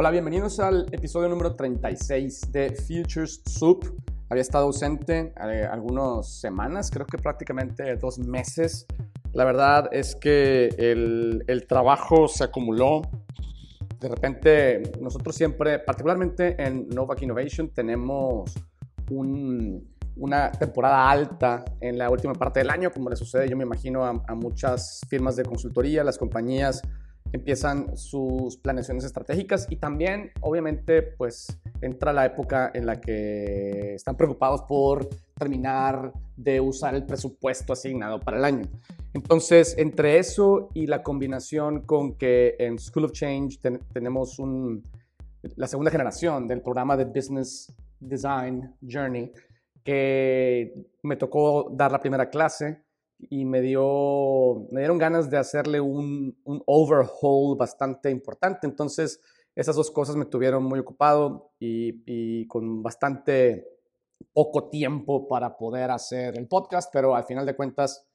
Hola, 0.00 0.12
bienvenidos 0.12 0.60
al 0.60 0.86
episodio 0.92 1.28
número 1.28 1.56
36 1.56 2.52
de 2.52 2.70
Futures 2.70 3.42
Soup. 3.46 3.84
Había 4.28 4.42
estado 4.42 4.66
ausente 4.66 5.32
eh, 5.42 5.68
algunas 5.68 6.38
semanas, 6.38 6.88
creo 6.92 7.04
que 7.04 7.18
prácticamente 7.18 7.96
dos 7.96 8.20
meses. 8.20 8.86
La 9.32 9.44
verdad 9.44 9.88
es 9.90 10.14
que 10.14 10.68
el, 10.78 11.42
el 11.48 11.66
trabajo 11.66 12.28
se 12.28 12.44
acumuló. 12.44 13.02
De 13.98 14.08
repente, 14.08 14.82
nosotros 15.00 15.34
siempre, 15.34 15.80
particularmente 15.80 16.54
en 16.64 16.88
Novak 16.90 17.22
Innovation, 17.22 17.70
tenemos 17.70 18.54
un, 19.10 19.84
una 20.14 20.52
temporada 20.52 21.10
alta 21.10 21.64
en 21.80 21.98
la 21.98 22.08
última 22.08 22.34
parte 22.34 22.60
del 22.60 22.70
año, 22.70 22.92
como 22.92 23.10
le 23.10 23.16
sucede, 23.16 23.48
yo 23.48 23.56
me 23.56 23.64
imagino, 23.64 24.04
a, 24.04 24.10
a 24.28 24.34
muchas 24.36 25.00
firmas 25.08 25.34
de 25.34 25.42
consultoría, 25.42 26.04
las 26.04 26.18
compañías 26.18 26.82
empiezan 27.32 27.96
sus 27.96 28.56
planeaciones 28.56 29.04
estratégicas 29.04 29.66
y 29.70 29.76
también, 29.76 30.32
obviamente, 30.40 31.02
pues 31.02 31.58
entra 31.80 32.12
la 32.12 32.26
época 32.26 32.70
en 32.74 32.86
la 32.86 33.00
que 33.00 33.94
están 33.94 34.16
preocupados 34.16 34.62
por 34.62 35.08
terminar 35.36 36.12
de 36.36 36.60
usar 36.60 36.94
el 36.94 37.04
presupuesto 37.04 37.72
asignado 37.72 38.20
para 38.20 38.38
el 38.38 38.44
año. 38.44 38.66
Entonces, 39.14 39.74
entre 39.78 40.18
eso 40.18 40.70
y 40.74 40.86
la 40.86 41.02
combinación 41.02 41.82
con 41.82 42.14
que 42.14 42.56
en 42.58 42.78
School 42.78 43.06
of 43.06 43.12
Change 43.12 43.58
tenemos 43.92 44.38
un, 44.38 44.82
la 45.56 45.66
segunda 45.66 45.90
generación 45.90 46.46
del 46.46 46.62
programa 46.62 46.96
de 46.96 47.04
Business 47.04 47.72
Design 48.00 48.74
Journey, 48.86 49.32
que 49.84 50.74
me 51.02 51.16
tocó 51.16 51.70
dar 51.72 51.90
la 51.92 52.00
primera 52.00 52.28
clase 52.28 52.82
y 53.18 53.44
me, 53.44 53.60
dio, 53.60 54.66
me 54.70 54.80
dieron 54.80 54.98
ganas 54.98 55.28
de 55.28 55.38
hacerle 55.38 55.80
un, 55.80 56.38
un 56.44 56.62
overhaul 56.66 57.56
bastante 57.56 58.10
importante. 58.10 58.66
Entonces, 58.66 59.20
esas 59.54 59.74
dos 59.74 59.90
cosas 59.90 60.16
me 60.16 60.26
tuvieron 60.26 60.62
muy 60.62 60.78
ocupado 60.78 61.52
y, 61.58 62.02
y, 62.06 62.46
con 62.46 62.82
bastante 62.82 63.66
poco 64.32 64.68
tiempo 64.68 65.26
para 65.26 65.56
poder 65.56 65.90
hacer 65.90 66.38
el 66.38 66.46
podcast, 66.46 66.90
pero 66.92 67.16
al 67.16 67.24
final 67.24 67.44
de 67.44 67.56
cuentas, 67.56 68.06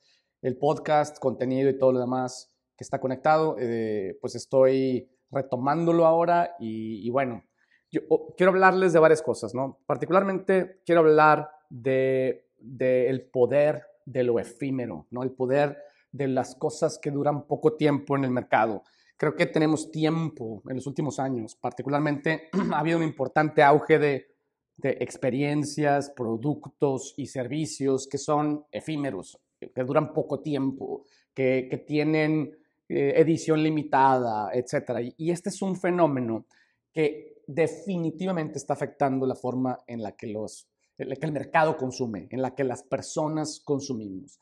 el 0.42 0.58
podcast, 0.58 1.20
contenido 1.20 1.70
y 1.70 1.78
todo 1.78 1.92
lo 1.92 2.00
demás 2.00 2.54
que 2.78 2.84
está 2.84 3.00
conectado, 3.00 3.58
eh, 3.60 4.18
pues 4.22 4.36
estoy 4.36 5.10
retomándolo 5.32 6.06
ahora 6.06 6.56
y, 6.60 7.10
bueno, 7.10 7.44
yo 7.92 8.02
oh, 8.10 8.34
quiero 8.36 8.52
hablarles 8.52 8.94
de 8.94 9.00
varias 9.00 9.22
cosas, 9.22 9.54
¿no? 9.54 9.80
Particularmente 9.86 10.82
quiero 10.86 11.02
hablar 11.02 11.50
de, 11.70 12.48
de 12.58 13.10
el 13.10 13.30
poder 13.30 13.84
de 14.06 14.24
lo 14.24 14.40
efímero, 14.40 15.08
¿no? 15.12 15.24
El 15.24 15.32
poder 15.32 15.78
de 16.12 16.28
las 16.28 16.56
cosas 16.56 17.00
que 17.02 17.12
duran 17.12 17.48
poco 17.48 17.76
tiempo 17.76 18.16
en 18.16 18.24
el 18.24 18.32
mercado. 18.32 18.84
Creo 19.18 19.36
que 19.36 19.46
tenemos 19.46 19.92
tiempo 19.92 20.62
en 20.68 20.76
los 20.76 20.88
últimos 20.88 21.20
años, 21.20 21.56
particularmente 21.56 22.50
ha 22.74 22.80
habido 22.80 22.98
un 22.98 23.04
importante 23.04 23.64
auge 23.64 24.00
de, 24.00 24.34
experiencias, 24.76 26.10
productos 26.10 27.14
y 27.16 27.28
servicios 27.28 28.08
que 28.08 28.18
son 28.18 28.66
efímeros, 28.72 29.40
que 29.60 29.84
duran 29.84 30.12
poco 30.14 30.42
tiempo, 30.42 31.06
que, 31.34 31.84
tienen 31.88 32.52
eh, 32.90 33.14
edición 33.16 33.64
limitada, 33.64 34.50
etc. 34.52 35.14
Y, 35.18 35.32
este 35.32 35.50
es 35.50 35.62
un 35.62 35.76
fenómeno 35.76 36.48
que 36.92 37.44
definitivamente 37.48 38.58
está 38.58 38.74
afectando 38.74 39.26
la 39.26 39.36
forma 39.36 39.78
en 39.88 40.02
la 40.02 40.14
que 40.14 40.28
los 40.28 40.68
la 41.06 41.16
que 41.16 41.26
el 41.26 41.32
mercado 41.32 41.78
consume, 41.78 42.28
en 42.32 42.42
la 42.42 42.56
que 42.56 42.64
las 42.64 42.84
personas 42.84 43.62
consumimos. 43.64 44.40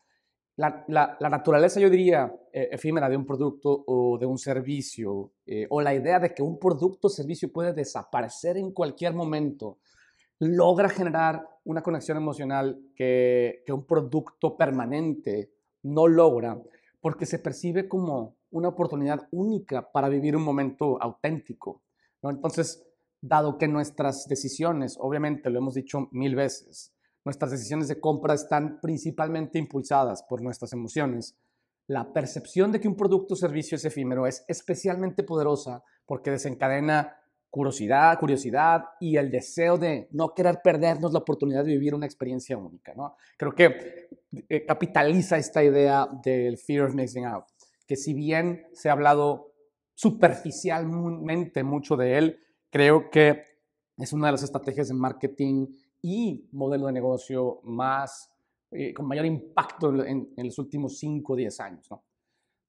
La, 0.57 1.17
naturaleza, 1.19 1.79
yo 1.79 1.89
diría, 1.89 2.31
eh, 2.53 2.69
efímera 2.71 3.09
de 3.09 3.17
un 3.17 3.25
producto 3.25 3.83
o 3.87 4.17
de 4.19 4.25
un 4.25 4.37
servicio, 4.37 5.31
eh, 5.45 5.65
o 5.69 5.81
la 5.81 5.93
idea 5.93 6.19
de 6.19 6.33
que 6.33 6.43
un 6.43 6.59
producto 6.59 7.07
o 7.07 7.09
servicio 7.09 7.51
puede 7.51 7.73
desaparecer 7.73 8.57
en 8.57 8.71
cualquier 8.71 9.13
momento, 9.13 9.79
logra 10.39 10.89
generar 10.89 11.47
una 11.63 11.81
conexión 11.81 12.17
emocional 12.17 12.79
que, 12.95 13.63
que 13.65 13.73
un 13.73 13.85
producto 13.85 14.55
permanente 14.55 15.51
no 15.83 16.07
logra, 16.07 16.61
porque 16.99 17.25
se 17.25 17.39
percibe 17.39 17.87
como 17.87 18.35
una 18.51 18.67
oportunidad 18.67 19.27
única 19.31 19.91
para 19.91 20.09
vivir 20.09 20.35
un 20.35 20.43
momento 20.43 21.01
auténtico. 21.01 21.81
Entonces, 22.21 22.85
dado 23.21 23.57
que 23.57 23.67
nuestras 23.67 24.27
decisiones, 24.27 24.97
obviamente 24.99 25.49
lo 25.49 25.59
hemos 25.59 25.75
dicho 25.75 26.09
mil 26.11 26.35
veces, 26.35 26.93
nuestras 27.23 27.51
decisiones 27.51 27.87
de 27.87 27.99
compra 27.99 28.33
están 28.33 28.79
principalmente 28.81 29.59
impulsadas 29.59 30.23
por 30.23 30.41
nuestras 30.41 30.73
emociones, 30.73 31.37
la 31.87 32.11
percepción 32.13 32.71
de 32.71 32.79
que 32.79 32.87
un 32.87 32.95
producto 32.95 33.33
o 33.33 33.37
servicio 33.37 33.75
es 33.75 33.85
efímero 33.85 34.25
es 34.25 34.43
especialmente 34.47 35.23
poderosa 35.23 35.83
porque 36.05 36.31
desencadena 36.31 37.17
curiosidad, 37.49 38.17
curiosidad 38.17 38.85
y 38.99 39.17
el 39.17 39.29
deseo 39.29 39.77
de 39.77 40.07
no 40.11 40.33
querer 40.33 40.61
perdernos 40.63 41.11
la 41.11 41.19
oportunidad 41.19 41.65
de 41.65 41.71
vivir 41.71 41.93
una 41.93 42.05
experiencia 42.05 42.57
única. 42.57 42.93
¿no? 42.95 43.17
Creo 43.37 43.53
que 43.53 44.07
eh, 44.47 44.65
capitaliza 44.65 45.37
esta 45.37 45.63
idea 45.63 46.07
del 46.23 46.57
fear 46.57 46.85
of 46.85 46.95
missing 46.95 47.25
out, 47.25 47.43
que 47.85 47.97
si 47.97 48.13
bien 48.13 48.67
se 48.73 48.89
ha 48.89 48.93
hablado 48.93 49.51
superficialmente 49.93 51.63
mucho 51.63 51.97
de 51.97 52.17
él, 52.17 52.39
Creo 52.71 53.09
que 53.09 53.43
es 53.97 54.13
una 54.13 54.27
de 54.27 54.31
las 54.31 54.43
estrategias 54.43 54.87
de 54.87 54.93
marketing 54.93 55.67
y 56.01 56.47
modelo 56.53 56.87
de 56.87 56.93
negocio 56.93 57.59
más, 57.63 58.31
eh, 58.71 58.93
con 58.93 59.05
mayor 59.05 59.25
impacto 59.25 60.03
en, 60.03 60.31
los 60.37 60.57
últimos 60.57 60.97
5 60.97 61.33
o 61.33 61.35
10 61.35 61.59
años. 61.59 61.91
¿no? 61.91 62.03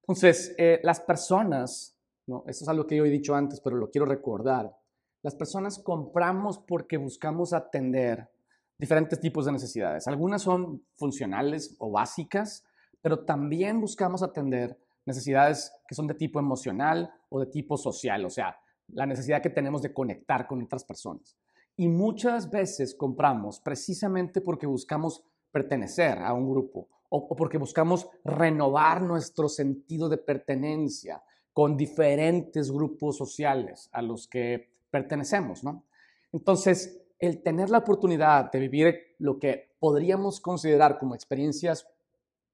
Entonces, 0.02 0.54
eh, 0.58 0.80
las 0.82 1.00
personas, 1.00 1.96
¿no? 2.26 2.44
esto 2.48 2.64
es 2.64 2.68
algo 2.68 2.86
que 2.86 2.96
yo 2.96 3.04
he 3.04 3.10
dicho 3.10 3.34
antes, 3.34 3.60
pero 3.60 3.76
lo 3.76 3.90
quiero 3.90 4.04
recordar, 4.04 4.76
las 5.22 5.36
personas 5.36 5.78
compramos 5.78 6.58
porque 6.58 6.96
buscamos 6.96 7.52
atender 7.52 8.28
diferentes 8.76 9.20
tipos 9.20 9.46
de 9.46 9.52
necesidades. 9.52 10.08
Algunas 10.08 10.42
son 10.42 10.84
funcionales 10.96 11.76
o 11.78 11.92
básicas, 11.92 12.64
pero 13.00 13.24
también 13.24 13.80
buscamos 13.80 14.24
atender 14.24 14.76
necesidades 15.06 15.72
que 15.86 15.94
son 15.94 16.08
de 16.08 16.14
tipo 16.14 16.40
emocional 16.40 17.12
o 17.28 17.38
de 17.38 17.46
tipo 17.46 17.76
social, 17.76 18.24
o 18.24 18.30
sea, 18.30 18.58
la 18.88 19.06
necesidad 19.06 19.43
que 19.43 19.50
tenemos 19.50 19.82
de 19.82 19.93
conectar 19.93 20.47
con 20.47 20.62
otras 20.62 20.84
personas. 20.84 21.37
Y 21.76 21.88
muchas 21.88 22.50
veces 22.50 22.94
compramos 22.94 23.60
precisamente 23.60 24.41
porque 24.41 24.66
buscamos 24.66 25.25
pertenecer 25.50 26.19
a 26.19 26.32
un 26.32 26.50
grupo 26.50 26.88
o, 27.09 27.34
porque 27.37 27.59
buscamos 27.59 28.09
renovar 28.25 29.03
nuestro 29.03 29.48
sentido 29.48 30.09
de 30.09 30.19
pertenencia 30.19 31.22
con 31.53 31.76
diferentes 31.76 32.70
grupos 32.70 33.16
sociales 33.16 33.88
a 33.93 34.00
los 34.00 34.26
que 34.26 34.70
pertenecemos, 34.91 35.62
¿no? 35.62 35.84
Entonces, 36.32 37.03
el 37.19 37.43
tener 37.43 37.70
la 37.70 37.78
oportunidad 37.78 38.50
de 38.50 38.59
vivir 38.59 39.14
lo 39.19 39.38
que 39.38 39.75
podríamos 39.78 40.41
considerar 40.41 40.99
como 40.99 41.14
experiencias 41.14 41.87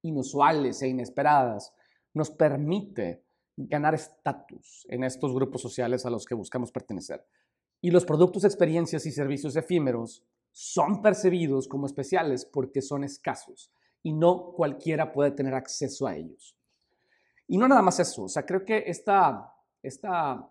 inusuales 0.03 0.83
e 0.83 0.89
inesperadas 0.89 1.73
nos 2.13 2.31
permite 2.31 3.23
ganar 3.67 3.95
estatus 3.95 4.87
en 4.89 5.03
estos 5.03 5.35
grupos 5.35 5.61
sociales 5.61 6.07
a 6.07 6.11
los 6.11 6.25
que 6.25 6.35
buscamos 6.35 6.71
pertenecer. 6.71 7.25
Y 7.81 7.91
los 7.91 8.05
productos, 8.05 8.45
experiencias 8.45 9.05
y 9.07 9.13
servicios 9.13 9.57
efímeros 9.57 10.25
son 10.53 11.03
percibidos 11.03 11.67
como 11.69 11.87
especiales 11.87 12.45
porque 12.45 12.83
son 12.83 13.05
escasos 13.05 13.73
y 14.03 14.13
no 14.13 14.53
cualquiera 14.53 15.13
puede 15.13 15.33
tener 15.33 15.55
acceso 15.55 16.07
a 16.07 16.17
ellos. 16.17 16.57
Y 17.49 17.59
no 17.59 17.67
nada 17.67 17.83
más 17.83 17.99
eso, 17.99 18.25
o 18.25 18.29
sea, 18.29 18.45
creo 18.45 18.65
que 18.65 18.85
esta, 18.87 19.53
esta, 19.83 20.49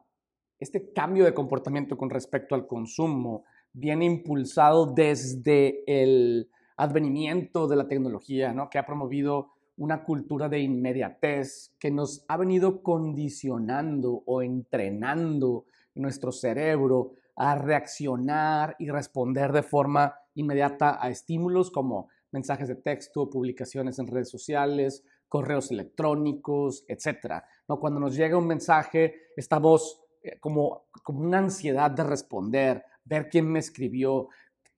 este 0.59 0.91
cambio 0.91 1.25
de 1.25 1.33
comportamiento 1.33 1.97
con 1.97 2.09
respecto 2.09 2.55
al 2.55 2.67
consumo 2.67 3.45
viene 3.71 4.05
impulsado 4.05 4.87
desde 4.93 5.83
el 5.85 6.49
advenimiento 6.75 7.67
de 7.67 7.75
la 7.75 7.87
tecnología, 7.87 8.53
¿no? 8.53 8.69
que 8.69 8.79
ha 8.79 8.85
promovido 8.85 9.51
una 9.77 10.03
cultura 10.03 10.49
de 10.49 10.59
inmediatez 10.59 11.75
que 11.79 11.91
nos 11.91 12.25
ha 12.27 12.37
venido 12.37 12.81
condicionando 12.81 14.23
o 14.25 14.41
entrenando 14.41 15.65
nuestro 15.95 16.31
cerebro 16.31 17.13
a 17.35 17.55
reaccionar 17.55 18.75
y 18.79 18.89
responder 18.89 19.51
de 19.51 19.63
forma 19.63 20.15
inmediata 20.33 20.97
a 20.99 21.09
estímulos 21.09 21.69
como 21.71 22.09
mensajes 22.31 22.67
de 22.67 22.75
texto, 22.75 23.29
publicaciones 23.29 23.99
en 23.99 24.07
redes 24.07 24.29
sociales, 24.29 25.03
correos 25.27 25.71
electrónicos, 25.71 26.83
etc. 26.87 27.43
¿No? 27.67 27.79
Cuando 27.79 27.99
nos 27.99 28.15
llega 28.15 28.37
un 28.37 28.47
mensaje, 28.47 29.13
estamos 29.35 30.01
eh, 30.23 30.39
como, 30.39 30.87
como 31.03 31.19
una 31.19 31.39
ansiedad 31.39 31.91
de 31.91 32.03
responder, 32.03 32.83
ver 33.05 33.29
quién 33.29 33.51
me 33.51 33.59
escribió, 33.59 34.29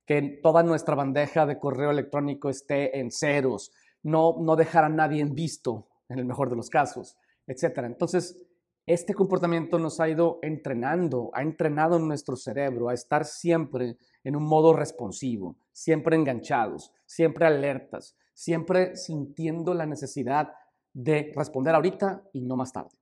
que 0.05 0.39
toda 0.41 0.63
nuestra 0.63 0.95
bandeja 0.95 1.45
de 1.45 1.59
correo 1.59 1.91
electrónico 1.91 2.49
esté 2.49 2.99
en 2.99 3.11
ceros, 3.11 3.71
no, 4.03 4.35
no 4.39 4.55
dejar 4.55 4.83
a 4.83 4.89
nadie 4.89 5.21
en 5.21 5.33
visto, 5.33 5.87
en 6.07 6.19
el 6.19 6.25
mejor 6.25 6.49
de 6.49 6.55
los 6.55 6.69
casos, 6.69 7.17
etc. 7.47 7.79
Entonces, 7.83 8.45
este 8.85 9.13
comportamiento 9.13 9.77
nos 9.77 9.99
ha 9.99 10.09
ido 10.09 10.39
entrenando, 10.41 11.29
ha 11.33 11.43
entrenado 11.43 11.99
nuestro 11.99 12.35
cerebro 12.35 12.89
a 12.89 12.93
estar 12.95 13.23
siempre 13.23 13.97
en 14.23 14.35
un 14.35 14.43
modo 14.43 14.73
responsivo, 14.73 15.57
siempre 15.71 16.15
enganchados, 16.15 16.91
siempre 17.05 17.45
alertas, 17.45 18.15
siempre 18.33 18.95
sintiendo 18.95 19.73
la 19.73 19.85
necesidad 19.85 20.53
de 20.91 21.31
responder 21.35 21.75
ahorita 21.75 22.23
y 22.33 22.41
no 22.41 22.55
más 22.55 22.73
tarde. 22.73 22.97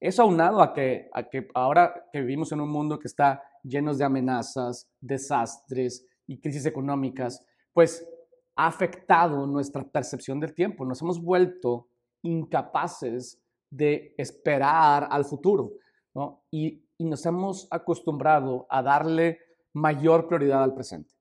Eso 0.00 0.22
aunado 0.22 0.62
a 0.62 0.72
que, 0.72 1.08
a 1.12 1.28
que 1.28 1.48
ahora 1.54 2.08
que 2.12 2.20
vivimos 2.20 2.52
en 2.52 2.60
un 2.60 2.70
mundo 2.70 2.98
que 2.98 3.08
está 3.08 3.42
lleno 3.62 3.94
de 3.94 4.04
amenazas, 4.04 4.88
desastres 5.00 6.06
y 6.26 6.40
crisis 6.40 6.66
económicas, 6.66 7.44
pues 7.72 8.06
ha 8.56 8.66
afectado 8.66 9.46
nuestra 9.46 9.84
percepción 9.84 10.40
del 10.40 10.54
tiempo. 10.54 10.84
Nos 10.84 11.02
hemos 11.02 11.20
vuelto 11.20 11.88
incapaces 12.22 13.40
de 13.70 14.14
esperar 14.16 15.08
al 15.10 15.24
futuro 15.24 15.72
¿no? 16.14 16.44
y, 16.50 16.80
nos 17.00 17.26
hemos 17.26 17.66
acostumbrado 17.70 18.66
a 18.70 18.80
darle 18.82 19.38
mayor 19.74 20.26
prioridad 20.26 20.62
al 20.62 20.74
presente. 20.74 21.12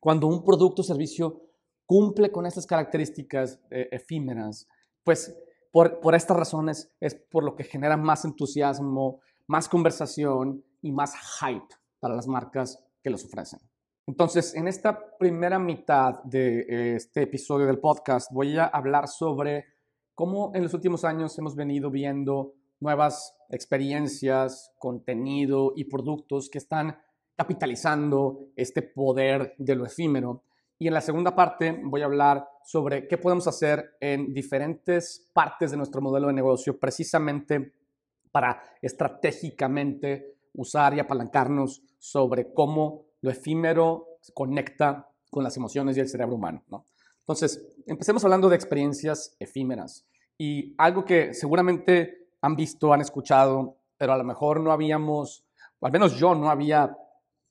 Cuando 0.00 0.26
un 0.26 0.44
producto 0.44 0.82
o 0.82 0.84
servicio 0.84 1.42
cumple 1.86 2.32
con 2.32 2.46
estas 2.46 2.66
características 2.66 3.60
eh, 3.70 3.88
efímeras, 3.92 4.66
pues 5.04 5.38
por, 5.70 6.00
por 6.00 6.16
estas 6.16 6.36
razones 6.36 6.90
es 6.98 7.14
por 7.14 7.44
lo 7.44 7.54
que 7.54 7.62
genera 7.62 7.96
más 7.96 8.24
entusiasmo, 8.24 9.20
más 9.46 9.68
conversación 9.68 10.64
y 10.80 10.90
más 10.90 11.14
hype 11.38 11.74
para 12.00 12.16
las 12.16 12.26
marcas 12.26 12.82
que 13.02 13.10
los 13.10 13.24
ofrecen. 13.24 13.60
Entonces, 14.06 14.54
en 14.56 14.66
esta 14.66 15.16
primera 15.16 15.60
mitad 15.60 16.24
de 16.24 16.60
eh, 16.60 16.96
este 16.96 17.22
episodio 17.22 17.66
del 17.66 17.78
podcast 17.78 18.32
voy 18.32 18.58
a 18.58 18.64
hablar 18.64 19.06
sobre 19.06 19.66
cómo 20.14 20.50
en 20.54 20.64
los 20.64 20.74
últimos 20.74 21.04
años 21.04 21.38
hemos 21.38 21.54
venido 21.54 21.88
viendo 21.88 22.54
nuevas 22.80 23.36
experiencias, 23.48 24.72
contenido 24.78 25.72
y 25.76 25.84
productos 25.84 26.50
que 26.50 26.58
están 26.58 26.98
capitalizando 27.36 28.48
este 28.56 28.82
poder 28.82 29.54
de 29.56 29.76
lo 29.76 29.86
efímero. 29.86 30.42
Y 30.80 30.88
en 30.88 30.94
la 30.94 31.00
segunda 31.00 31.36
parte 31.36 31.80
voy 31.84 32.02
a 32.02 32.06
hablar 32.06 32.48
sobre 32.64 33.06
qué 33.06 33.18
podemos 33.18 33.46
hacer 33.46 33.94
en 34.00 34.34
diferentes 34.34 35.30
partes 35.32 35.70
de 35.70 35.76
nuestro 35.76 36.02
modelo 36.02 36.26
de 36.26 36.32
negocio 36.32 36.76
precisamente 36.76 37.72
para 38.32 38.60
estratégicamente 38.80 40.38
usar 40.54 40.92
y 40.94 40.98
apalancarnos 40.98 41.84
sobre 42.00 42.52
cómo 42.52 43.11
lo 43.22 43.30
efímero 43.30 44.18
conecta 44.34 45.08
con 45.30 45.42
las 45.42 45.56
emociones 45.56 45.96
y 45.96 46.00
el 46.00 46.08
cerebro 46.08 46.36
humano. 46.36 46.62
Entonces, 47.20 47.74
empecemos 47.86 48.22
hablando 48.24 48.48
de 48.48 48.56
experiencias 48.56 49.36
efímeras. 49.38 50.06
Y 50.36 50.74
algo 50.76 51.04
que 51.04 51.32
seguramente 51.32 52.28
han 52.40 52.56
visto, 52.56 52.92
han 52.92 53.00
escuchado, 53.00 53.78
pero 53.96 54.12
a 54.12 54.18
lo 54.18 54.24
mejor 54.24 54.60
no 54.60 54.72
habíamos, 54.72 55.44
o 55.78 55.86
al 55.86 55.92
menos 55.92 56.18
yo 56.18 56.34
no 56.34 56.50
había 56.50 56.96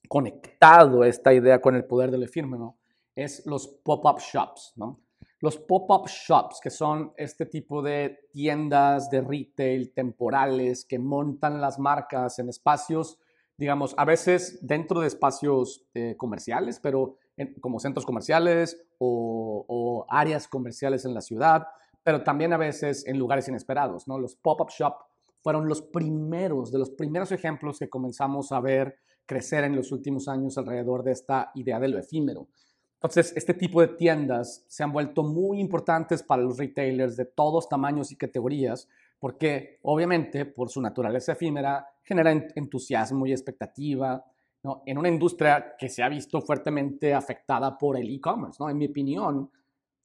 conectado 0.07 1.03
esta 1.05 1.33
idea 1.33 1.61
con 1.61 1.75
el 1.75 1.85
poder 1.85 2.11
del 2.11 2.23
efímero, 2.23 2.75
es 3.15 3.45
los 3.45 3.67
pop-up 3.67 4.19
shops. 4.19 4.73
¿no? 4.75 4.99
Los 5.39 5.57
pop-up 5.57 6.07
shops, 6.07 6.59
que 6.61 6.69
son 6.69 7.13
este 7.15 7.45
tipo 7.45 7.81
de 7.81 8.27
tiendas 8.33 9.09
de 9.09 9.21
retail 9.21 9.93
temporales 9.93 10.85
que 10.85 10.99
montan 10.99 11.61
las 11.61 11.79
marcas 11.79 12.39
en 12.39 12.49
espacios 12.49 13.17
digamos, 13.61 13.93
a 13.95 14.05
veces 14.05 14.57
dentro 14.63 15.01
de 15.01 15.07
espacios 15.07 15.85
eh, 15.93 16.15
comerciales, 16.17 16.79
pero 16.79 17.17
como 17.59 17.79
centros 17.79 18.07
comerciales 18.07 18.83
o, 18.97 20.03
áreas 20.09 20.47
comerciales 20.47 21.05
en 21.05 21.13
la 21.13 21.21
ciudad, 21.21 21.67
pero 22.01 22.23
también 22.23 22.53
a 22.53 22.57
veces 22.57 23.05
en 23.05 23.19
lugares 23.19 23.47
inesperados, 23.47 24.07
¿no? 24.07 24.17
Los 24.17 24.35
pop-up 24.35 24.69
shop 24.71 24.95
fueron 25.43 25.67
los 25.67 25.83
primeros, 25.83 26.71
de 26.71 26.79
los 26.79 26.89
primeros 26.89 27.31
ejemplos 27.31 27.77
que 27.77 27.87
comenzamos 27.87 28.51
a 28.51 28.59
ver 28.61 28.95
crecer 29.27 29.63
en 29.63 29.75
los 29.75 29.91
últimos 29.91 30.27
años 30.27 30.57
alrededor 30.57 31.03
de 31.03 31.11
esta 31.11 31.51
idea 31.53 31.79
de 31.79 31.89
lo 31.89 31.99
efímero. 31.99 32.47
Entonces, 32.95 33.31
este 33.35 33.53
tipo 33.53 33.79
de 33.81 33.89
tiendas 33.89 34.65
se 34.67 34.83
han 34.83 34.91
vuelto 34.91 35.21
muy 35.21 35.59
importantes 35.59 36.23
para 36.23 36.41
los 36.41 36.57
retailers 36.57 37.15
de 37.15 37.25
todos 37.25 37.69
tamaños 37.69 38.11
y 38.11 38.15
categorías, 38.15 38.89
porque 39.21 39.77
obviamente 39.83 40.47
por 40.47 40.71
su 40.71 40.81
naturaleza 40.81 41.33
efímera 41.33 41.87
genera 42.01 42.31
entusiasmo 42.55 43.27
y 43.27 43.31
expectativa 43.31 44.25
¿no? 44.63 44.81
en 44.83 44.97
una 44.97 45.09
industria 45.09 45.75
que 45.77 45.89
se 45.89 46.01
ha 46.01 46.09
visto 46.09 46.41
fuertemente 46.41 47.13
afectada 47.13 47.77
por 47.77 47.97
el 47.97 48.09
e-commerce. 48.09 48.57
¿no? 48.59 48.67
En 48.67 48.79
mi 48.79 48.87
opinión, 48.87 49.51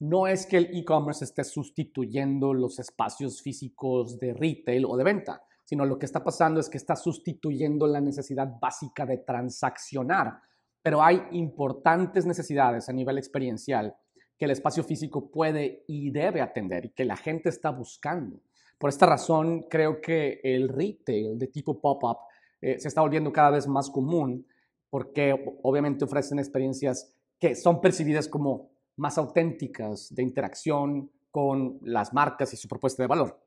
no 0.01 0.27
es 0.27 0.45
que 0.45 0.57
el 0.57 0.77
e-commerce 0.77 1.25
esté 1.25 1.43
sustituyendo 1.43 2.53
los 2.53 2.77
espacios 2.77 3.41
físicos 3.41 4.19
de 4.19 4.35
retail 4.35 4.85
o 4.85 4.95
de 4.95 5.03
venta, 5.03 5.41
sino 5.63 5.83
lo 5.83 5.97
que 5.97 6.05
está 6.05 6.23
pasando 6.23 6.59
es 6.59 6.69
que 6.69 6.77
está 6.77 6.95
sustituyendo 6.95 7.87
la 7.87 7.99
necesidad 7.99 8.47
básica 8.61 9.07
de 9.07 9.17
transaccionar. 9.17 10.41
Pero 10.83 11.01
hay 11.01 11.23
importantes 11.31 12.27
necesidades 12.27 12.87
a 12.87 12.93
nivel 12.93 13.17
experiencial 13.17 13.95
que 14.37 14.45
el 14.45 14.51
espacio 14.51 14.83
físico 14.83 15.31
puede 15.31 15.85
y 15.87 16.11
debe 16.11 16.39
atender 16.39 16.85
y 16.85 16.89
que 16.89 17.03
la 17.03 17.17
gente 17.17 17.49
está 17.49 17.71
buscando. 17.71 18.39
Por 18.77 18.89
esta 18.89 19.05
razón, 19.05 19.65
creo 19.69 20.01
que 20.01 20.39
el 20.43 20.69
retail 20.69 21.37
de 21.37 21.47
tipo 21.47 21.79
pop-up 21.79 22.17
eh, 22.61 22.79
se 22.79 22.87
está 22.87 23.01
volviendo 23.01 23.31
cada 23.31 23.51
vez 23.51 23.67
más 23.67 23.89
común 23.89 24.45
porque 24.89 25.59
obviamente 25.63 26.05
ofrecen 26.05 26.39
experiencias 26.39 27.13
que 27.39 27.55
son 27.55 27.81
percibidas 27.81 28.27
como 28.27 28.71
más 28.97 29.17
auténticas 29.17 30.13
de 30.13 30.23
interacción 30.23 31.11
con 31.29 31.79
las 31.83 32.13
marcas 32.13 32.53
y 32.53 32.57
su 32.57 32.67
propuesta 32.67 33.03
de 33.03 33.07
valor. 33.07 33.39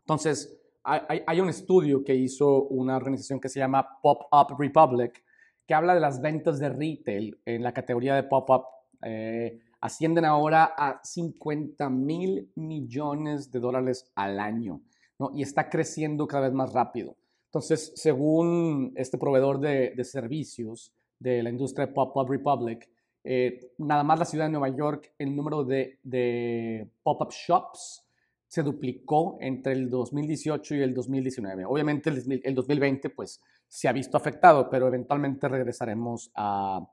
Entonces, 0.00 0.60
hay, 0.82 1.40
un 1.40 1.48
estudio 1.48 2.02
que 2.02 2.14
hizo 2.14 2.64
una 2.64 2.96
organización 2.96 3.38
que 3.38 3.48
se 3.48 3.60
llama 3.60 4.00
Pop-Up 4.02 4.58
Republic, 4.58 5.22
que 5.66 5.74
habla 5.74 5.94
de 5.94 6.00
las 6.00 6.20
ventas 6.20 6.58
de 6.58 6.70
retail 6.70 7.40
en 7.44 7.62
la 7.62 7.72
categoría 7.72 8.14
de 8.14 8.24
pop-up. 8.24 8.64
Eh, 9.02 9.60
ascienden 9.80 10.24
ahora 10.24 10.74
a 10.76 11.00
50 11.02 11.88
mil 11.90 12.50
millones 12.54 13.50
de 13.50 13.60
dólares 13.60 14.10
al 14.14 14.38
año, 14.38 14.80
¿no? 15.18 15.30
Y 15.34 15.42
está 15.42 15.68
creciendo 15.68 16.26
cada 16.26 16.48
vez 16.48 16.52
más 16.52 16.72
rápido. 16.72 17.16
Entonces, 17.46 17.92
según 17.96 18.92
este 18.94 19.18
proveedor 19.18 19.58
de, 19.58 20.04
servicios 20.04 20.92
de 21.18 21.42
la 21.42 21.50
industria 21.50 21.92
Pop-Up 21.92 22.30
Republic, 22.30 22.88
eh, 23.24 23.72
nada 23.78 24.02
más 24.02 24.18
la 24.18 24.24
ciudad 24.24 24.46
de 24.46 24.52
Nueva 24.52 24.68
York, 24.68 25.12
el 25.18 25.34
número 25.34 25.64
de, 25.64 25.98
de 26.02 26.88
pop-up 27.02 27.30
shops 27.30 28.06
se 28.46 28.62
duplicó 28.62 29.36
entre 29.40 29.72
el 29.72 29.90
2018 29.90 30.76
y 30.76 30.82
el 30.82 30.94
2019. 30.94 31.64
Obviamente 31.64 32.10
el, 32.10 32.40
el 32.42 32.54
2020 32.54 33.10
pues 33.10 33.40
se 33.68 33.88
ha 33.88 33.92
visto 33.92 34.16
afectado, 34.16 34.68
pero 34.70 34.88
eventualmente 34.88 35.48
regresaremos 35.48 36.30
a, 36.34 36.88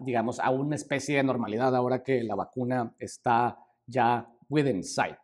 digamos, 0.00 0.38
a 0.38 0.50
una 0.50 0.76
especie 0.76 1.16
de 1.16 1.22
normalidad 1.22 1.74
ahora 1.74 2.02
que 2.02 2.22
la 2.22 2.34
vacuna 2.34 2.94
está 2.98 3.58
ya 3.86 4.28
within 4.48 4.84
sight. 4.84 5.18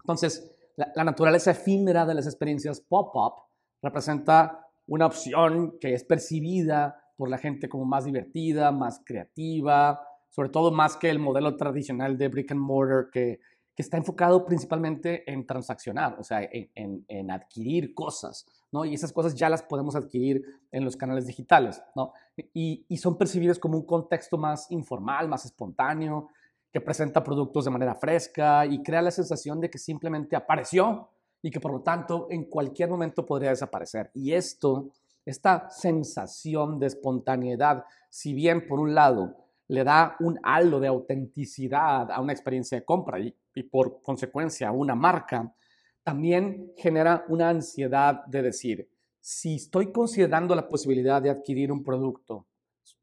Entonces, 0.00 0.54
la, 0.76 1.04
naturaleza 1.04 1.52
efímera 1.52 2.04
de 2.04 2.14
las 2.14 2.26
experiencias 2.26 2.80
pop-up 2.80 3.34
representa 3.82 4.66
una 4.86 5.06
opción 5.06 5.78
que 5.80 5.94
es 5.94 6.04
percibida 6.04 7.00
por 7.16 7.30
la 7.30 7.38
gente 7.38 7.68
como 7.68 7.84
más 7.84 8.04
divertida, 8.04 8.72
más 8.72 9.00
creativa, 9.04 10.00
sobre 10.30 10.48
todo 10.48 10.72
más 10.72 10.96
que 10.96 11.10
el 11.10 11.18
modelo 11.18 11.56
tradicional 11.56 12.18
de 12.18 12.28
brick 12.28 12.50
and 12.50 12.60
mortar 12.60 13.08
que, 13.10 13.40
que 13.74 13.82
está 13.82 13.96
enfocado 13.96 14.44
principalmente 14.46 15.30
en 15.30 15.46
transaccionar, 15.46 16.16
o 16.18 16.22
sea, 16.22 16.42
en, 16.42 17.04
en, 17.08 17.30
adquirir 17.30 17.92
cosas, 17.92 18.46
¿no? 18.70 18.84
Y 18.84 18.94
esas 18.94 19.12
cosas 19.12 19.34
ya 19.34 19.48
las 19.48 19.62
podemos 19.62 19.96
adquirir 19.96 20.44
en 20.70 20.84
los 20.84 20.96
canales 20.96 21.26
digitales, 21.26 21.82
¿no? 21.96 22.12
Y, 22.52 22.84
y 22.88 22.96
son 22.98 23.18
percibidas 23.18 23.58
como 23.58 23.76
un 23.76 23.84
contexto 23.84 24.38
más 24.38 24.70
informal, 24.70 25.28
más 25.28 25.44
espontáneo, 25.44 26.28
que 26.72 26.80
presenta 26.80 27.22
productos 27.22 27.64
de 27.64 27.70
manera 27.70 27.94
fresca 27.94 28.66
y 28.66 28.82
crea 28.82 29.02
la 29.02 29.12
sensación 29.12 29.60
de 29.60 29.70
que 29.70 29.78
simplemente 29.78 30.34
apareció 30.34 31.08
y 31.40 31.50
que 31.50 31.60
por 31.60 31.72
lo 31.72 31.82
tanto 31.82 32.26
en 32.30 32.44
cualquier 32.44 32.88
momento 32.88 33.24
podría 33.24 33.50
desaparecer. 33.50 34.10
Y 34.14 34.32
esto, 34.32 34.90
esta 35.24 35.70
sensación 35.70 36.78
de 36.78 36.86
espontaneidad, 36.86 37.84
si 38.10 38.34
bien 38.34 38.66
por 38.66 38.80
un 38.80 38.94
lado 38.94 39.43
le 39.68 39.84
da 39.84 40.16
un 40.20 40.38
halo 40.42 40.80
de 40.80 40.88
autenticidad 40.88 42.10
a 42.10 42.20
una 42.20 42.32
experiencia 42.32 42.78
de 42.78 42.84
compra 42.84 43.18
y, 43.18 43.62
por 43.70 44.02
consecuencia 44.02 44.68
a 44.68 44.72
una 44.72 44.94
marca, 44.94 45.54
también 46.02 46.72
genera 46.76 47.24
una 47.28 47.48
ansiedad 47.48 48.24
de 48.26 48.42
decir, 48.42 48.88
si 49.20 49.54
estoy 49.54 49.90
considerando 49.90 50.54
la 50.54 50.68
posibilidad 50.68 51.22
de 51.22 51.30
adquirir 51.30 51.72
un 51.72 51.82
producto 51.82 52.46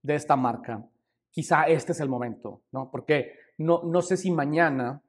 de 0.03 0.15
esta 0.15 0.35
marca, 0.35 0.87
quizá 1.31 1.63
este 1.63 1.93
es 1.93 1.99
el 1.99 2.09
momento, 2.09 2.61
¿no? 2.71 2.91
Porque 2.91 3.33
no, 3.57 3.81
no 3.83 4.01
sé 4.01 4.17
si 4.17 4.29
mañana 4.29 5.01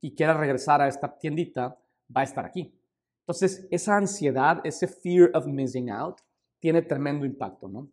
y 0.00 0.14
quiera 0.14 0.34
regresar 0.34 0.80
a 0.80 0.88
esta 0.88 1.16
tiendita, 1.16 1.78
va 2.14 2.22
a 2.22 2.24
estar 2.24 2.44
aquí. 2.44 2.74
Entonces, 3.20 3.68
esa 3.70 3.96
ansiedad, 3.96 4.60
ese 4.64 4.88
fear 4.88 5.30
of 5.34 5.46
missing 5.46 5.90
out, 5.90 6.18
tiene 6.58 6.82
tremendo 6.82 7.24
impacto, 7.24 7.68
¿no? 7.68 7.88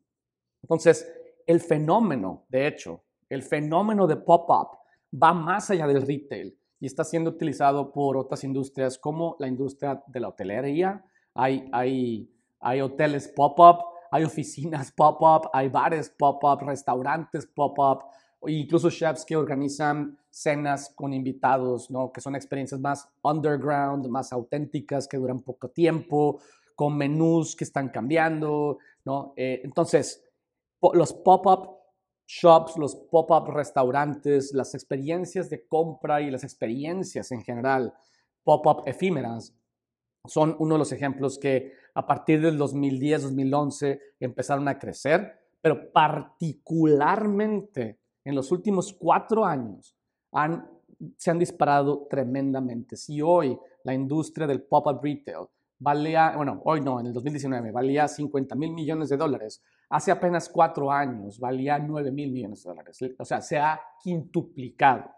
Entonces, 0.62 1.08
el 1.50 1.62
fenómeno, 1.62 2.46
de 2.48 2.68
hecho, 2.68 3.02
el 3.28 3.42
fenómeno 3.42 4.06
de 4.06 4.18
pop-up 4.18 4.78
va 5.12 5.34
más 5.34 5.72
allá 5.72 5.88
del 5.88 6.06
retail 6.06 6.56
y 6.80 6.86
está 6.86 7.04
siendo 7.04 7.32
utilizado 7.32 7.92
por 7.92 8.18
otras 8.18 8.44
industrias 8.44 9.00
como 9.00 9.36
la 9.40 9.48
industria 9.48 10.04
de 10.06 10.20
la 10.20 10.28
hotelería. 10.28 11.04
Hay, 11.34 11.68
hay, 11.72 12.32
hay 12.60 12.82
hoteles 12.82 13.30
pop-up, 13.30 13.80
hay 14.12 14.26
oficinas 14.26 14.92
pop-up, 14.96 15.50
hay 15.52 15.70
bares 15.70 16.12
pop-up, 16.12 16.60
restaurantes 16.62 17.48
pop-up, 17.48 18.04
incluso 18.46 18.92
chefs 18.92 19.26
que 19.26 19.36
organizan 19.36 20.20
cenas 20.30 20.94
con 20.96 21.14
invitados, 21.14 21.90
¿no? 21.90 22.12
Que 22.12 22.22
son 22.22 22.36
experiencias 22.36 22.80
más 22.80 23.10
underground, 23.24 24.08
más 24.08 24.32
auténticas, 24.32 25.08
que 25.08 25.18
duran 25.18 25.40
poco 25.40 25.70
tiempo, 25.70 26.42
con 26.76 26.96
menús 26.96 27.56
que 27.56 27.64
están 27.64 27.90
cambiando, 27.90 28.78
¿no? 29.04 29.34
Eh, 29.36 29.62
entonces, 29.64 30.29
los 30.94 31.14
pop-up 31.14 31.78
shops, 32.28 32.78
los 32.78 32.96
pop-up 32.96 33.50
restaurantes, 33.50 34.54
las 34.54 34.76
experiencias 34.76 35.50
de 35.50 35.68
compra 35.68 36.22
y 36.22 36.30
las 36.30 36.44
experiencias 36.44 37.32
en 37.32 37.42
general, 37.42 37.94
pop-up 38.44 38.84
efímeras, 38.86 39.56
son 40.28 40.56
uno 40.60 40.76
de 40.76 40.80
los 40.80 40.92
ejemplos 40.92 41.40
que 41.40 41.74
a 41.96 42.06
partir 42.06 42.42
del 42.42 42.60
2010-2011 42.60 44.00
empezaron 44.20 44.68
a 44.68 44.78
crecer, 44.78 45.40
pero 45.62 45.92
particularmente 45.92 48.00
en 48.24 48.36
los 48.36 48.52
últimos 48.52 48.94
cuatro 48.94 49.46
años 49.46 49.96
han, 50.32 50.70
se 51.18 51.32
han 51.32 51.40
disparado 51.40 52.06
tremendamente. 52.10 52.96
Si 52.96 53.22
hoy 53.22 53.58
la 53.84 53.94
industria 53.94 54.46
del 54.46 54.62
pop-up 54.62 55.02
retail 55.02 55.48
valía, 55.80 56.34
bueno, 56.36 56.62
hoy 56.66 56.82
no, 56.82 57.00
en 57.00 57.08
el 57.08 57.14
2019 57.14 57.72
valía 57.72 58.08
50 58.08 58.56
mil 58.56 58.74
millones 58.74 59.10
de 59.10 59.18
dólares, 59.18 59.64
hace 59.90 60.12
apenas 60.12 60.50
cuatro 60.50 60.92
años 60.92 61.40
valía 61.40 61.80
9 61.80 62.12
mil 62.12 62.32
millones 62.32 62.64
de 62.64 62.70
dólares. 62.70 63.00
O 63.18 63.26
sea, 63.26 63.42
se 63.42 63.58
ha 63.58 63.82
quintuplicado. 64.02 65.12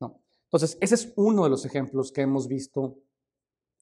¿no? 0.00 0.20
Entonces, 0.44 0.76
ese 0.80 0.94
es 0.94 1.12
uno 1.16 1.44
de 1.44 1.50
los 1.50 1.64
ejemplos 1.64 2.12
que 2.12 2.20
hemos 2.20 2.46
visto 2.46 2.98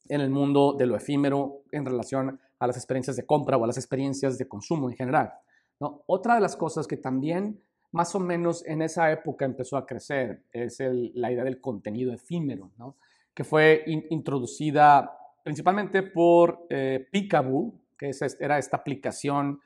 en 0.08 0.20
el 0.20 0.30
mundo 0.30 0.72
de 0.72 0.86
lo 0.86 0.96
efímero 0.96 1.62
en 1.72 1.84
relación 1.84 2.40
a 2.58 2.66
las 2.66 2.76
experiencias 2.76 3.16
de 3.16 3.26
compra 3.26 3.56
o 3.56 3.64
a 3.64 3.66
las 3.66 3.76
experiencias 3.76 4.38
de 4.38 4.48
consumo 4.48 4.88
en 4.88 4.96
general. 4.96 5.32
¿no? 5.80 6.02
Otra 6.06 6.36
de 6.36 6.40
las 6.40 6.56
cosas 6.56 6.86
que 6.86 6.96
también 6.96 7.60
más 7.92 8.14
o 8.14 8.20
menos 8.20 8.64
en 8.66 8.82
esa 8.82 9.10
época 9.10 9.44
empezó 9.44 9.76
a 9.76 9.86
crecer 9.86 10.44
es 10.52 10.78
la 11.14 11.32
idea 11.32 11.44
del 11.44 11.60
contenido 11.60 12.12
efímero, 12.12 12.70
¿no? 12.78 12.96
que 13.34 13.44
fue 13.44 13.84
introducida 13.86 15.14
principalmente 15.42 16.02
por 16.02 16.66
eh, 16.68 17.08
que 17.10 18.10
era 18.40 18.58
esta 18.58 18.76
aplicación 18.76 19.60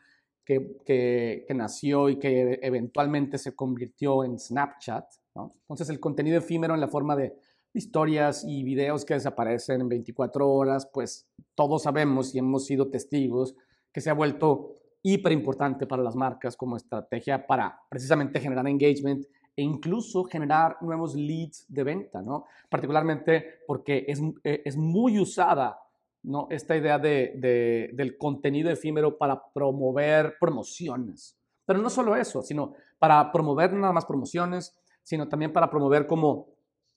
que, 0.84 1.46
nació 1.54 2.08
y 2.08 2.18
que 2.18 2.58
eventualmente 2.62 3.38
se 3.38 3.54
convirtió 3.54 4.24
en 4.24 4.38
Snapchat. 4.38 5.04
Entonces 5.34 5.88
el 5.88 6.00
contenido 6.00 6.38
efímero 6.38 6.74
en 6.74 6.80
la 6.80 6.88
forma 6.88 7.16
de 7.16 7.34
historias 7.74 8.44
y 8.46 8.62
videos 8.62 9.04
que 9.04 9.14
desaparecen 9.14 9.80
en 9.80 9.88
24 9.88 10.48
horas, 10.50 10.88
pues 10.92 11.28
todos 11.54 11.84
sabemos 11.84 12.34
y 12.34 12.38
hemos 12.38 12.66
sido 12.66 12.90
testigos 12.90 13.54
que 13.92 14.00
se 14.00 14.10
ha 14.10 14.14
vuelto 14.14 14.76
hiper 15.02 15.32
importante 15.32 15.86
para 15.86 16.02
las 16.02 16.14
marcas 16.14 16.56
como 16.56 16.76
estrategia 16.76 17.46
para 17.46 17.80
precisamente 17.88 18.40
generar 18.40 18.66
engagement 18.68 19.24
e 19.56 19.62
incluso 19.62 20.24
generar 20.24 20.76
nuevos 20.80 21.14
leads 21.14 21.66
de 21.68 21.84
venta, 21.84 22.22
¿no? 22.22 22.44
Particularmente 22.70 23.60
porque 23.66 24.04
es, 24.08 24.20
eh, 24.44 24.62
es 24.64 24.76
muy 24.76 25.18
usada, 25.18 25.78
¿no? 26.22 26.46
Esta 26.50 26.76
idea 26.76 26.98
de, 26.98 27.90
del 27.92 28.16
contenido 28.16 28.70
efímero 28.70 29.18
para 29.18 29.42
promover 29.52 30.36
promociones. 30.38 31.36
Pero 31.64 31.78
no 31.78 31.90
solo 31.90 32.16
eso, 32.16 32.42
sino 32.42 32.74
para 32.98 33.32
promover 33.32 33.72
nada 33.72 33.92
más 33.92 34.06
promociones, 34.06 34.76
sino 35.02 35.28
también 35.28 35.52
para 35.52 35.70
promover 35.70 36.06
como 36.06 36.48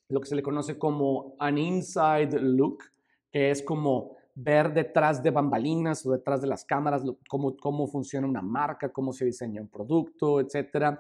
lo 0.10 0.22
que 0.22 0.27
se 0.27 0.36
le 0.36 0.44
conoce 0.44 0.77
como 0.77 1.36
an 1.39 1.58
inside 1.58 2.39
look, 2.39 2.84
que 3.32 3.51
es 3.51 3.63
como 3.63 4.15
ver 4.36 4.74
detrás 4.74 5.24
de 5.24 5.32
bambalinas 5.32 6.05
o 6.05 6.12
detrás 6.12 6.41
de 6.41 6.48
las 6.48 6.65
cámaras 6.65 7.03
cómo, 7.27 7.55
cómo 7.55 7.88
funciona 7.88 8.27
una 8.27 8.41
marca, 8.41 8.91
cómo 8.91 9.13
se 9.13 9.25
diseña 9.25 9.62
un 9.62 9.70
producto, 9.70 10.39
etc. 10.41 11.00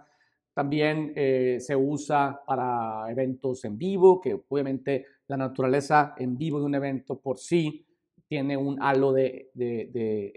También 0.53 1.11
eh, 1.15 1.57
se 1.59 1.75
usa 1.75 2.41
para 2.47 3.11
eventos 3.11 3.65
en 3.65 3.77
vivo, 3.77 4.21
que 4.21 4.41
obviamente 4.47 5.05
la 5.27 5.37
naturaleza 5.37 6.15
en 6.17 6.37
vivo 6.37 6.59
de 6.59 6.65
un 6.65 6.75
evento 6.75 7.19
por 7.19 7.37
sí 7.37 7.85
tiene 8.27 8.57
un 8.57 8.81
halo 8.81 9.13
de, 9.13 9.51
de, 9.53 10.33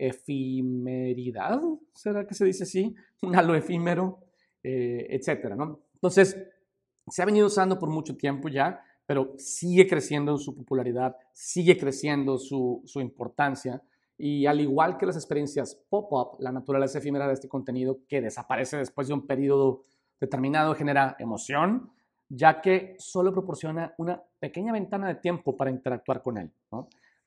¿será 1.95 2.27
que 2.27 2.35
se 2.35 2.45
dice 2.45 2.65
así? 2.65 2.95
Un 3.23 3.35
halo 3.35 3.55
efímero, 3.55 4.21
eh, 4.63 5.07
etcétera. 5.11 5.57
Entonces, 5.95 6.37
se 7.09 7.23
ha 7.23 7.27
venido 7.27 7.47
usando 7.47 7.79
por 7.79 7.89
mucho 7.89 8.17
tiempo 8.17 8.49
ya, 8.49 8.83
pero 9.07 9.33
sigue 9.39 9.87
creciendo 9.87 10.37
su 10.37 10.55
popularidad, 10.55 11.17
sigue 11.33 11.79
creciendo 11.79 12.39
su, 12.39 12.83
importancia. 12.97 13.83
Y 14.19 14.47
al 14.47 14.61
igual 14.61 14.99
que 14.99 15.07
las 15.07 15.17
experiencias 15.17 15.81
pop-up, 15.89 16.37
la 16.41 16.53
naturaleza 16.53 16.99
efímera 16.99 17.27
de 17.27 17.35
este 17.35 17.49
contenido 17.49 18.01
que 18.09 18.21
desaparece 18.21 18.77
después 18.77 19.09
de 19.09 19.15
un 19.15 19.27
periodo 19.27 19.83
determinado 20.21 20.75
genera 20.75 21.17
emoción, 21.21 21.91
ya 22.29 22.61
que 22.61 22.97
solo 22.99 23.33
proporciona 23.33 23.95
una 23.97 24.23
pequeña 24.39 24.73
ventana 24.73 25.09
de 25.09 25.15
tiempo 25.15 25.57
para 25.57 25.71
interactuar 25.71 26.23
con 26.23 26.37
él. 26.37 26.51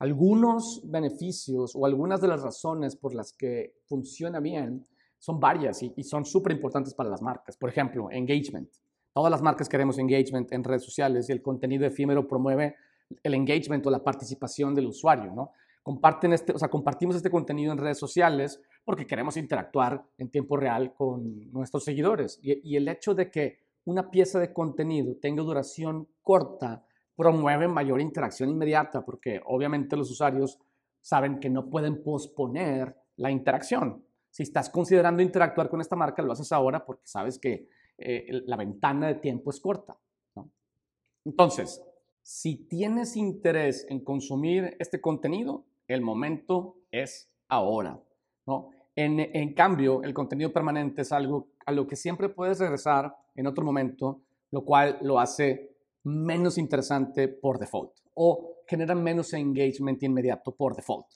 Algunos 0.02 0.82
beneficios 0.84 1.76
o 1.76 1.86
algunas 1.86 2.20
de 2.20 2.26
las 2.26 2.42
razones 2.42 2.96
por 2.96 3.14
las 3.14 3.32
que 3.32 3.76
funciona 3.86 4.40
bien 4.40 4.84
son 5.16 5.38
varias 5.38 5.80
y, 5.84 5.92
y 5.96 6.02
son 6.02 6.24
súper 6.24 6.50
importantes 6.50 6.92
para 6.92 7.08
las 7.08 7.22
marcas. 7.22 7.56
Por 7.56 7.70
ejemplo, 7.70 8.10
engagement. 8.10 8.68
Todas 9.12 9.30
las 9.30 9.42
marcas 9.42 9.68
queremos 9.68 9.98
engagement 9.98 10.50
en 10.50 10.64
redes 10.64 10.82
sociales 10.82 11.28
y 11.28 11.32
el 11.32 11.40
contenido 11.40 11.86
efímero 11.86 12.26
promueve 12.26 12.74
el 13.22 13.34
engagement 13.34 13.86
o 13.86 13.90
la 13.90 14.02
participación 14.02 14.74
del 14.74 14.88
usuario, 14.88 15.32
¿no? 15.32 15.52
Comparten 15.84 16.32
este, 16.32 16.52
o 16.52 16.58
sea, 16.58 16.68
compartimos 16.68 17.14
este 17.14 17.30
contenido 17.30 17.70
en 17.70 17.78
redes 17.78 17.98
sociales 17.98 18.60
porque 18.84 19.06
queremos 19.06 19.36
interactuar 19.36 20.04
en 20.18 20.30
tiempo 20.30 20.56
real 20.56 20.94
con 20.94 21.52
nuestros 21.52 21.84
seguidores. 21.84 22.40
Y, 22.42 22.74
el 22.74 22.88
hecho 22.88 23.14
de 23.14 23.30
que 23.30 23.58
una 23.84 24.10
pieza 24.10 24.40
de 24.40 24.52
contenido 24.52 25.14
tenga 25.20 25.44
duración 25.44 26.08
corta 26.22 26.84
promueve 27.16 27.68
mayor 27.68 28.00
interacción 28.00 28.50
inmediata 28.50 29.04
porque 29.04 29.40
obviamente 29.44 29.96
los 29.96 30.10
usuarios 30.10 30.58
saben 31.00 31.40
que 31.40 31.50
no 31.50 31.68
pueden 31.68 32.02
posponer 32.02 32.96
la 33.16 33.30
interacción. 33.30 34.04
Si 34.30 34.44
estás 34.44 34.70
considerando 34.70 35.22
interactuar 35.22 35.68
con 35.68 35.80
esta 35.80 35.96
marca, 35.96 36.22
lo 36.22 36.32
haces 36.32 36.52
ahora 36.52 36.84
porque 36.84 37.02
sabes 37.06 37.38
que 37.38 37.68
eh, 37.98 38.42
la 38.46 38.56
ventana 38.56 39.08
de 39.08 39.16
tiempo 39.16 39.50
es 39.50 39.60
corta. 39.60 39.96
Entonces, 41.24 41.82
si 42.22 42.66
tienes 42.66 43.16
interés 43.16 43.86
en 43.88 44.02
consumir 44.02 44.76
este 44.78 45.00
contenido, 45.00 45.66
el 45.86 46.00
momento 46.00 46.78
es 46.90 47.30
ahora. 47.48 48.00
¿no? 48.46 48.70
En, 48.96 49.20
en, 49.20 49.54
cambio, 49.54 50.02
el 50.02 50.14
contenido 50.14 50.52
permanente 50.52 51.02
es 51.02 51.12
algo 51.12 51.48
a 51.66 51.72
lo 51.72 51.86
que 51.86 51.96
siempre 51.96 52.28
puedes 52.28 52.58
regresar 52.58 53.14
en 53.34 53.46
otro 53.46 53.64
momento, 53.64 54.22
lo 54.50 54.64
cual 54.64 54.98
lo 55.02 55.20
hace 55.20 55.71
menos 56.04 56.58
interesante 56.58 57.28
por 57.28 57.58
default 57.58 57.92
o 58.14 58.58
genera 58.66 58.94
menos 58.94 59.32
engagement 59.32 60.02
inmediato 60.02 60.54
por 60.54 60.74
default. 60.74 61.06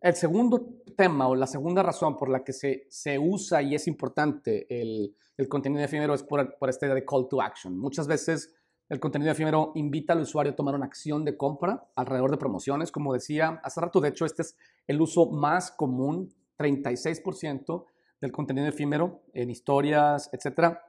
El 0.00 0.14
segundo 0.14 0.82
tema 0.96 1.28
o 1.28 1.34
la 1.34 1.46
segunda 1.46 1.82
razón 1.82 2.16
por 2.16 2.28
la 2.28 2.42
que 2.42 2.52
se, 2.52 2.86
se 2.90 3.18
usa 3.18 3.62
y 3.62 3.74
es 3.74 3.86
importante 3.86 4.66
el, 4.68 5.16
el 5.36 5.48
contenido 5.48 5.82
efímero 5.82 6.14
es 6.14 6.22
por, 6.22 6.56
por 6.58 6.68
esta 6.68 6.86
idea 6.86 6.94
de 6.94 7.04
call 7.04 7.28
to 7.28 7.40
action. 7.40 7.78
Muchas 7.78 8.06
veces 8.06 8.54
el 8.88 9.00
contenido 9.00 9.32
efímero 9.32 9.72
invita 9.76 10.12
al 10.12 10.20
usuario 10.20 10.52
a 10.52 10.56
tomar 10.56 10.74
una 10.74 10.86
acción 10.86 11.24
de 11.24 11.36
compra 11.36 11.88
alrededor 11.96 12.30
de 12.30 12.36
promociones. 12.36 12.92
Como 12.92 13.14
decía 13.14 13.60
hace 13.62 13.80
rato, 13.80 14.00
de 14.00 14.10
hecho, 14.10 14.26
este 14.26 14.42
es 14.42 14.56
el 14.86 15.00
uso 15.00 15.30
más 15.30 15.70
común, 15.70 16.34
36% 16.58 17.86
del 18.20 18.32
contenido 18.32 18.66
efímero 18.66 19.22
en 19.32 19.50
historias, 19.50 20.28
etcétera, 20.32 20.82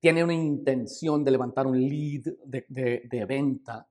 tiene 0.00 0.22
una 0.22 0.34
intención 0.34 1.24
de 1.24 1.30
levantar 1.30 1.66
un 1.66 1.80
lead 1.80 2.22
de, 2.44 3.24
venta. 3.26 3.86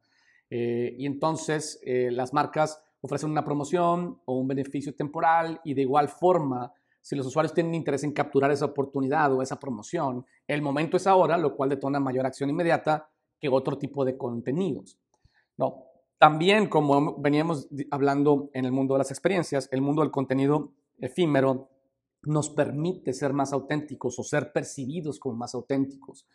Eh, 0.49 0.95
y 0.97 1.05
entonces 1.05 1.79
eh, 1.83 2.09
las 2.11 2.33
marcas 2.33 2.81
ofrecen 3.01 3.31
una 3.31 3.43
promoción 3.43 4.19
o 4.25 4.37
un 4.37 4.47
beneficio 4.47 4.95
temporal 4.95 5.59
y 5.63 5.73
de 5.73 5.81
igual 5.81 6.09
forma 6.09 6.71
si 7.01 7.15
los 7.15 7.27
usuarios 7.27 7.53
tienen 7.53 7.75
interés 7.75 8.03
en 8.03 8.13
capturar 8.13 8.49
esa 8.49 8.65
oportunidad 8.65 9.31
o 9.31 9.43
esa 9.43 9.59
promoción, 9.59 10.25
el 10.47 10.63
momento 10.63 10.97
es 10.97 11.05
ahora, 11.05 11.37
lo 11.37 11.55
cual 11.55 11.69
detona 11.69 11.99
mayor 11.99 12.25
acción 12.25 12.49
inmediata 12.49 13.07
que 13.39 13.47
otro 13.47 13.77
tipo 13.77 14.03
de 14.03 14.17
contenidos. 14.17 14.97
¿no? 15.55 15.83
También, 16.17 16.67
como 16.67 17.15
veníamos 17.19 17.67
hablando 17.91 18.49
en 18.53 18.65
el 18.65 18.71
mundo 18.71 18.95
de 18.95 18.99
las 18.99 19.11
experiencias, 19.11 19.69
el 19.71 19.81
mundo 19.81 20.01
del 20.01 20.09
contenido 20.09 20.71
efímero 20.97 21.69
nos 22.25 22.49
permite 22.49 23.13
ser 23.13 23.33
más 23.33 23.53
auténticos 23.53 24.17
o 24.19 24.23
ser 24.23 24.51
percibidos 24.51 25.19
como 25.19 25.35
más 25.35 25.53
auténticos. 25.55 26.25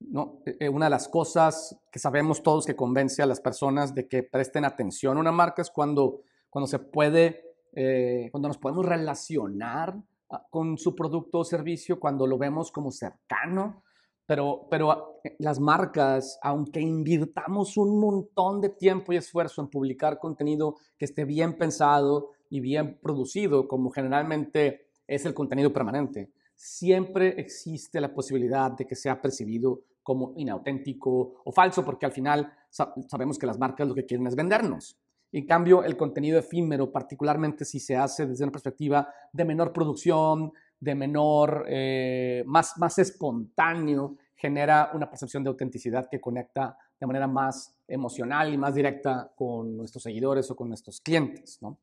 ¿no? 0.00 0.40
E, 0.44 0.56
e, 0.66 0.68
una 0.68 0.86
de 0.86 0.90
las 0.90 1.08
cosas 1.08 1.78
que 1.90 1.98
sabemos 1.98 2.42
todos 2.42 2.66
que 2.66 2.76
convence 2.76 3.22
a 3.22 3.26
las 3.26 3.40
personas 3.40 3.94
de 3.94 4.08
que 4.08 4.22
presten 4.22 4.64
atención 4.64 5.16
a 5.16 5.20
una 5.20 5.32
marca 5.32 5.62
es 5.62 5.70
cuando, 5.70 6.22
cuando 6.50 6.66
se 6.66 6.78
puede, 6.78 7.54
eh, 7.72 8.28
cuando 8.32 8.48
nos 8.48 8.58
podemos 8.58 8.84
relacionar 8.84 9.96
Ah, 10.30 10.46
con 10.50 10.78
su 10.78 10.96
producto 10.96 11.40
o 11.40 11.44
servicio 11.44 12.00
cuando 12.00 12.26
lo 12.26 12.38
vemos 12.38 12.72
como 12.72 12.90
cercano, 12.90 13.82
pero, 14.26 14.66
pero 14.70 14.90
ah, 14.90 15.04
eh, 15.22 15.36
las 15.38 15.60
marcas, 15.60 16.38
aunque 16.42 16.80
invirtamos 16.80 17.76
un 17.76 18.00
montón 18.00 18.60
de 18.60 18.70
tiempo 18.70 19.12
y 19.12 19.16
esfuerzo 19.16 19.60
en 19.60 19.68
publicar 19.68 20.18
contenido 20.18 20.76
que 20.98 21.04
esté 21.04 21.24
bien 21.24 21.58
pensado 21.58 22.30
y 22.48 22.60
bien 22.60 22.98
producido, 23.02 23.68
como 23.68 23.90
generalmente 23.90 24.83
es 25.06 25.24
el 25.26 25.34
contenido 25.34 25.72
permanente, 25.72 26.32
siempre 26.54 27.40
existe 27.40 28.00
la 28.00 28.14
posibilidad 28.14 28.70
de 28.72 28.86
que 28.86 28.94
sea 28.94 29.20
percibido 29.20 29.82
como 30.02 30.34
inauténtico 30.36 31.40
o 31.44 31.52
falso, 31.52 31.84
porque 31.84 32.06
al 32.06 32.12
final 32.12 32.52
sabemos 32.70 33.38
que 33.38 33.46
las 33.46 33.58
marcas 33.58 33.88
lo 33.88 33.94
que 33.94 34.04
quieren 34.04 34.26
es 34.26 34.36
vendernos. 34.36 34.98
En 35.32 35.46
cambio, 35.46 35.82
el 35.82 35.96
contenido 35.96 36.38
efímero, 36.38 36.92
particularmente 36.92 37.64
si 37.64 37.80
se 37.80 37.96
hace 37.96 38.26
desde 38.26 38.44
una 38.44 38.52
perspectiva 38.52 39.12
de 39.32 39.44
menor 39.44 39.72
producción, 39.72 40.52
de 40.78 40.94
menor, 40.94 41.64
eh, 41.68 42.44
más, 42.46 42.74
más 42.78 42.98
espontáneo, 42.98 44.16
genera 44.36 44.90
una 44.94 45.08
percepción 45.08 45.42
de 45.42 45.48
autenticidad 45.48 46.08
que 46.10 46.20
conecta 46.20 46.76
de 47.00 47.06
manera 47.06 47.26
más 47.26 47.74
emocional 47.88 48.52
y 48.52 48.58
más 48.58 48.74
directa 48.74 49.32
con 49.34 49.76
nuestros 49.76 50.02
seguidores 50.02 50.50
o 50.50 50.56
con 50.56 50.68
nuestros 50.68 51.00
clientes. 51.00 51.58
¿no? 51.62 51.78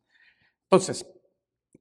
Entonces, 0.63 1.05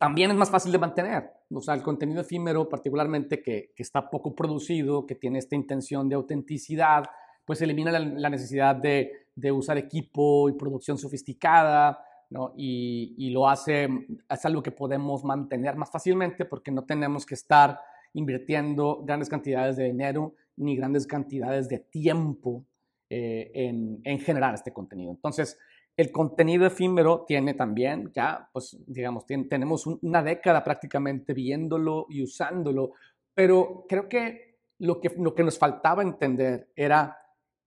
también 0.01 0.31
es 0.31 0.37
más 0.39 0.49
fácil 0.49 0.73
de 0.73 0.79
mantener. 0.79 1.31
O 1.53 1.61
sea, 1.61 1.75
el 1.75 1.83
contenido 1.83 2.23
efímero, 2.23 2.71
particularmente 2.71 3.43
que, 3.43 3.75
está 3.77 4.09
poco 4.09 4.35
producido, 4.35 5.07
que 5.07 5.15
tiene 5.15 5.39
esta 5.39 5.55
intención 5.55 6.09
de 6.09 6.15
autenticidad, 6.15 7.05
pues 7.45 7.61
elimina 7.61 7.93
la, 7.93 8.31
necesidad 8.31 8.77
de, 8.77 9.13
usar 9.53 9.77
equipo 9.77 10.49
y 10.49 10.55
producción 10.55 10.97
sofisticada, 10.97 12.03
¿no? 12.31 12.55
Y, 12.57 13.15
y, 13.19 13.29
lo 13.29 13.47
hace, 13.47 13.91
es 14.27 14.45
algo 14.47 14.63
que 14.63 14.71
podemos 14.71 15.23
mantener 15.23 15.77
más 15.77 15.91
fácilmente 15.91 16.47
porque 16.47 16.71
no 16.71 16.85
tenemos 16.87 17.27
que 17.27 17.35
estar 17.35 17.79
invirtiendo 18.15 19.03
grandes 19.05 19.29
cantidades 19.29 19.77
de 19.77 19.85
dinero 19.85 20.35
ni 20.57 20.77
grandes 20.77 21.07
cantidades 21.07 21.69
de 21.69 21.79
tiempo 21.79 22.65
eh, 23.11 23.51
en, 23.53 24.01
en, 24.05 24.19
generar 24.19 24.55
este 24.55 24.73
contenido. 24.73 25.11
Entonces, 25.11 25.59
el 26.01 26.13
contenido 26.13 26.67
efímero 26.67 27.25
tiene 27.27 27.55
también, 27.55 28.11
ya, 28.15 28.49
pues, 28.53 28.77
digamos, 28.87 29.27
tenemos 29.27 29.87
una 29.87 30.23
década 30.23 30.65
prácticamente 30.65 31.35
viéndolo 31.35 32.07
y 32.09 32.23
usándolo, 32.23 32.93
pero 33.35 33.85
creo 33.89 34.09
que 34.09 34.59
lo, 34.79 35.01
que 35.01 35.13
lo 35.19 35.35
que 35.35 35.45
nos 35.45 35.59
faltaba 35.59 36.03
entender 36.03 36.71
era 36.75 37.19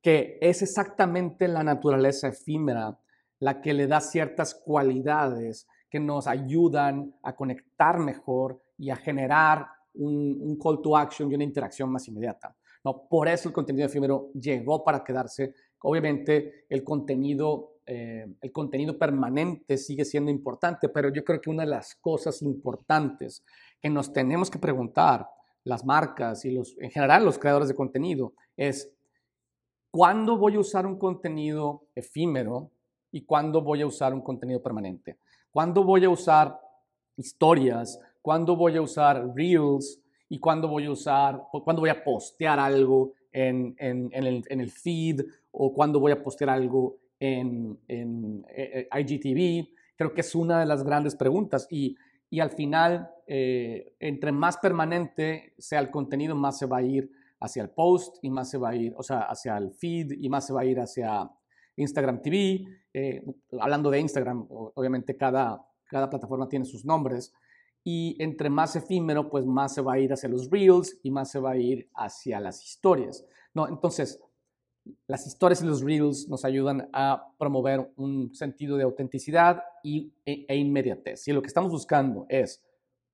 que 0.01 0.37
es 0.41 0.61
exactamente 0.61 1.47
la 1.47 1.63
naturaleza 1.63 2.27
efímera 2.27 2.97
la 3.39 3.61
que 3.61 3.73
le 3.73 3.87
da 3.87 3.99
ciertas 3.99 4.55
cualidades 4.55 5.67
que 5.89 5.99
nos 5.99 6.27
ayudan 6.27 7.13
a 7.23 7.35
conectar 7.35 7.99
mejor 7.99 8.61
y 8.77 8.89
a 8.89 8.95
generar 8.95 9.67
un, 9.95 10.57
call 10.61 10.81
to 10.81 10.97
action 10.97 11.29
y 11.29 11.35
una 11.35 11.43
interacción 11.43 11.91
más 11.91 12.07
inmediata. 12.07 12.55
¿no? 12.83 13.05
Por 13.07 13.27
eso 13.27 13.49
el 13.49 13.53
contenido 13.53 13.85
efímero 13.85 14.31
llegó 14.33 14.83
para 14.83 15.03
quedarse. 15.03 15.53
Obviamente 15.81 16.65
el 16.69 16.83
contenido, 16.83 17.72
eh, 17.85 18.27
el 18.41 18.51
contenido 18.51 18.97
permanente 18.97 19.77
sigue 19.77 20.05
siendo 20.05 20.31
importante, 20.31 20.89
pero 20.89 21.09
yo 21.09 21.23
creo 21.23 21.41
que 21.41 21.49
una 21.49 21.63
de 21.63 21.69
las 21.69 21.95
cosas 21.95 22.41
importantes 22.41 23.43
que 23.81 23.89
nos 23.89 24.13
tenemos 24.13 24.49
que 24.49 24.59
preguntar 24.59 25.27
las 25.63 25.85
marcas 25.85 26.45
y 26.45 26.51
los, 26.51 26.77
en 26.79 26.91
general 26.91 27.25
los 27.25 27.39
creadores 27.39 27.67
de 27.67 27.75
contenido 27.75 28.33
es 28.57 28.91
cuándo 29.91 30.37
voy 30.37 30.55
a 30.55 30.59
usar 30.59 30.85
un 30.85 30.97
contenido 30.97 31.85
efímero 31.95 32.71
y 33.11 33.21
cuándo 33.25 33.61
voy 33.61 33.81
a 33.81 33.87
usar 33.87 34.13
un 34.13 34.21
contenido 34.21 34.61
permanente. 34.61 35.17
¿Cuándo 35.51 35.83
voy 35.83 36.03
a 36.03 36.09
usar 36.09 36.59
historias 37.15 37.99
cuándo 38.23 38.55
voy 38.55 38.77
a 38.77 38.81
usar 38.81 39.35
Reels 39.35 40.01
y 40.29 40.39
cuándo 40.39 40.67
voy 40.67 40.85
a 40.85 40.91
usar, 40.91 41.43
cuándo 41.51 41.81
voy 41.81 41.91
a 41.91 42.03
postear 42.03 42.57
algo 42.57 43.11
en, 43.31 43.75
en, 43.77 44.11
el, 44.13 44.71
feed 44.71 45.21
o 45.51 45.73
cuándo 45.73 45.99
voy 45.99 46.13
a 46.13 46.23
postear 46.23 46.49
algo 46.49 46.95
en, 47.23 48.45
eh, 48.55 48.87
eh, 48.91 48.99
IGTV. 48.99 49.69
Creo 49.95 50.13
que 50.13 50.21
es 50.21 50.35
una 50.35 50.59
de 50.59 50.65
las 50.65 50.83
grandes 50.83 51.15
preguntas 51.15 51.67
y, 51.69 51.95
y 52.29 52.39
al 52.39 52.49
final, 52.49 53.09
eh, 53.27 53.95
entre 53.99 54.31
más 54.31 54.57
permanente 54.57 55.53
sea 55.57 55.79
el 55.79 55.89
contenido, 55.89 56.35
más 56.35 56.57
se 56.57 56.65
va 56.65 56.77
a 56.77 56.83
ir 56.83 57.09
hacia 57.39 57.63
el 57.63 57.69
post 57.69 58.17
y 58.21 58.29
más 58.29 58.49
se 58.49 58.57
va 58.57 58.69
a 58.69 58.75
ir, 58.75 58.93
o 58.97 59.03
sea, 59.03 59.21
hacia 59.21 59.57
el 59.57 59.71
feed 59.71 60.11
y 60.11 60.29
más 60.29 60.47
se 60.47 60.53
va 60.53 60.61
a 60.61 60.65
ir 60.65 60.79
hacia 60.79 61.29
Instagram 61.75 62.21
TV. 62.21 62.65
hablando 63.59 63.89
de 63.89 63.99
Instagram, 63.99 64.45
obviamente 64.49 65.15
cada, 65.17 65.65
cada 65.85 66.09
plataforma 66.09 66.47
tiene 66.47 66.65
sus 66.65 66.85
nombres, 66.85 67.33
y 67.83 68.15
entre 68.23 68.49
más 68.49 68.77
efímero, 68.77 69.29
pues 69.29 69.45
más 69.45 69.73
se 69.73 69.81
va 69.81 69.93
a 69.93 69.99
ir 69.99 70.13
hacia 70.13 70.29
los 70.29 70.49
reels 70.49 70.99
y 71.03 71.11
más 71.11 71.31
se 71.31 71.39
va 71.39 71.51
a 71.51 71.57
ir 71.57 71.89
hacia 71.95 72.39
las 72.39 72.63
historias. 72.63 73.25
¿no? 73.53 73.67
Entonces, 73.67 74.21
las 75.07 75.25
historias 75.27 75.61
y 75.61 75.65
los 75.65 75.81
reels 75.81 76.27
nos 76.29 76.45
ayudan 76.45 76.89
a 76.93 77.33
promover 77.37 77.91
un 77.95 78.33
sentido 78.35 78.77
de 78.77 78.83
autenticidad 78.83 79.63
y, 79.83 80.13
e, 80.25 80.45
e 80.47 80.55
inmediatez. 80.55 81.27
Y 81.27 81.33
lo 81.33 81.41
que 81.41 81.47
estamos 81.47 81.71
buscando 81.71 82.25
es 82.29 82.63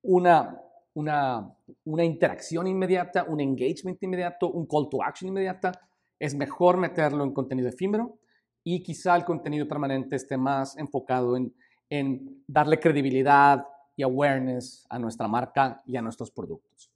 una, 0.02 0.60
una, 0.94 1.56
una 1.84 2.04
interacción 2.04 2.68
inmediata, 2.68 3.24
un 3.24 3.40
engagement 3.40 4.02
inmediato, 4.02 4.50
un 4.50 4.66
call 4.66 4.90
to 4.90 5.04
action 5.04 5.30
inmediata. 5.30 5.72
Es 6.18 6.36
mejor 6.36 6.78
meterlo 6.78 7.24
en 7.24 7.34
contenido 7.34 7.70
efímero 7.70 8.18
y 8.64 8.82
quizá 8.84 9.16
el 9.16 9.26
contenido 9.26 9.68
permanente 9.68 10.16
esté 10.16 10.38
más 10.38 10.78
enfocado 10.78 11.38
en, 11.38 11.54
en 11.90 12.44
darle 12.48 12.80
credibilidad, 12.80 13.66
y 14.00 14.04
awareness 14.04 14.86
a 14.90 14.98
nuestra 14.98 15.28
marca 15.28 15.84
y 15.86 15.98
a 15.98 16.02
nuestros 16.02 16.32
productos. 16.32 16.90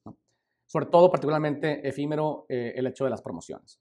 Sobre 0.65 0.85
todo, 0.85 1.11
particularmente 1.11 1.85
efímero, 1.85 2.45
eh, 2.47 2.71
el 2.77 2.87
hecho 2.87 3.03
de 3.03 3.09
las 3.09 3.21
promociones. 3.21 3.77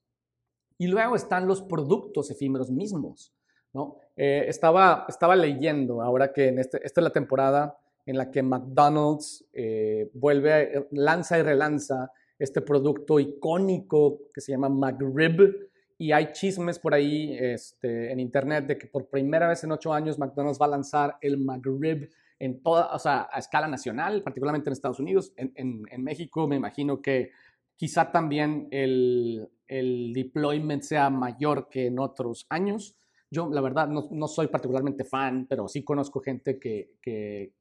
Y 0.82 0.88
luego 0.88 1.14
están 1.14 1.46
los 1.46 1.62
productos 1.62 2.28
efímeros 2.32 2.68
mismos. 2.68 3.32
¿no? 3.72 3.98
Eh, 4.16 4.46
estaba, 4.48 5.06
estaba 5.08 5.36
leyendo 5.36 6.02
ahora 6.02 6.32
que 6.32 6.48
este, 6.48 6.84
esta 6.84 7.00
es 7.00 7.04
la 7.04 7.12
temporada 7.12 7.78
en 8.04 8.18
la 8.18 8.32
que 8.32 8.42
McDonald's 8.42 9.46
eh, 9.52 10.10
vuelve, 10.12 10.88
lanza 10.90 11.38
y 11.38 11.42
relanza 11.42 12.10
este 12.36 12.62
producto 12.62 13.20
icónico 13.20 14.22
que 14.34 14.40
se 14.40 14.50
llama 14.50 14.68
McRib. 14.68 15.70
Y 15.98 16.10
hay 16.10 16.32
chismes 16.32 16.80
por 16.80 16.94
ahí 16.94 17.36
este, 17.38 18.10
en 18.10 18.18
internet 18.18 18.66
de 18.66 18.76
que 18.76 18.88
por 18.88 19.06
primera 19.06 19.46
vez 19.46 19.62
en 19.62 19.70
ocho 19.70 19.92
años 19.92 20.18
McDonald's 20.18 20.60
va 20.60 20.66
a 20.66 20.70
lanzar 20.70 21.16
el 21.20 21.38
McRib 21.38 22.10
en 22.40 22.60
toda, 22.60 22.92
o 22.92 22.98
sea, 22.98 23.28
a 23.30 23.38
escala 23.38 23.68
nacional, 23.68 24.24
particularmente 24.24 24.68
en 24.68 24.72
Estados 24.72 24.98
Unidos. 24.98 25.32
En, 25.36 25.52
en, 25.54 26.02
México 26.02 26.48
me 26.48 26.56
imagino 26.56 27.00
que 27.00 27.30
quizá 27.76 28.10
también 28.10 28.66
el, 28.72 29.48
el, 30.12 30.24
deployment 30.24 30.82
sea 30.82 31.10
mayor 31.10 31.68
que 31.68 31.86
en 31.86 31.98
otros 31.98 32.46
años. 32.48 32.96
Yo, 33.30 33.48
la 33.50 33.60
verdad, 33.60 33.88
no, 33.88 34.08
no 34.10 34.28
soy 34.28 34.48
particularmente 34.48 35.04
fan, 35.04 35.46
pero 35.48 35.68
sí 35.68 35.82
conozco 35.82 36.20
gente 36.20 36.58
que, 36.58 36.96
que, 37.00 37.54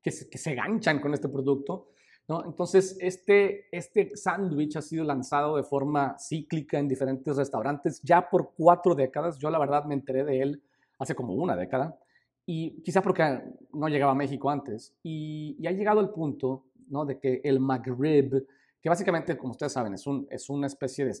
que, 0.00 0.10
se, 0.10 0.28
que 0.28 0.38
se 0.38 0.54
ganchan 0.54 1.00
con 1.00 1.12
este 1.12 1.28
producto. 1.28 1.88
¿no? 2.28 2.44
Entonces, 2.44 2.96
este, 3.00 3.66
este 3.76 4.16
sándwich 4.16 4.76
ha 4.76 4.82
sido 4.82 5.04
lanzado 5.04 5.56
de 5.56 5.64
forma 5.64 6.16
cíclica 6.18 6.78
en 6.78 6.88
diferentes 6.88 7.36
restaurantes 7.36 8.00
ya 8.02 8.28
por 8.28 8.52
cuatro 8.56 8.94
décadas. 8.94 9.38
Yo, 9.38 9.50
la 9.50 9.58
verdad, 9.58 9.84
me 9.84 9.94
enteré 9.94 10.24
de 10.24 10.40
él 10.40 10.62
hace 10.98 11.14
como 11.14 11.34
una 11.34 11.56
década 11.56 11.98
y 12.46 12.82
quizá 12.82 13.02
porque 13.02 13.40
no 13.72 13.88
llegaba 13.88 14.12
a 14.12 14.16
México 14.16 14.50
antes. 14.50 14.94
Y, 15.02 15.64
ha 15.66 15.72
llegado 15.72 16.00
el 16.00 16.10
punto 16.10 16.66
¿no? 16.88 17.04
de 17.04 17.18
que 17.18 17.40
el 17.44 17.60
McRib, 17.60 18.46
que 18.80 18.88
básicamente, 18.88 19.36
como 19.36 19.52
ustedes 19.52 19.72
saben, 19.72 19.94
es, 19.94 20.06
un, 20.06 20.26
es 20.30 20.48
una 20.48 20.66
especie 20.66 21.04
de 21.04 21.14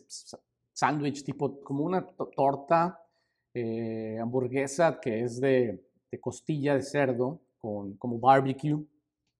sándwich 0.72 1.24
tipo, 1.24 1.60
como 1.60 1.84
una 1.84 2.06
torta 2.06 2.98
eh, 3.54 4.18
hamburguesa 4.20 4.98
que 5.00 5.22
es 5.22 5.40
de, 5.40 5.84
costilla 6.20 6.74
de 6.74 6.82
cerdo 6.82 7.40
con 7.58 7.96
como 7.96 8.18
barbecue, 8.18 8.84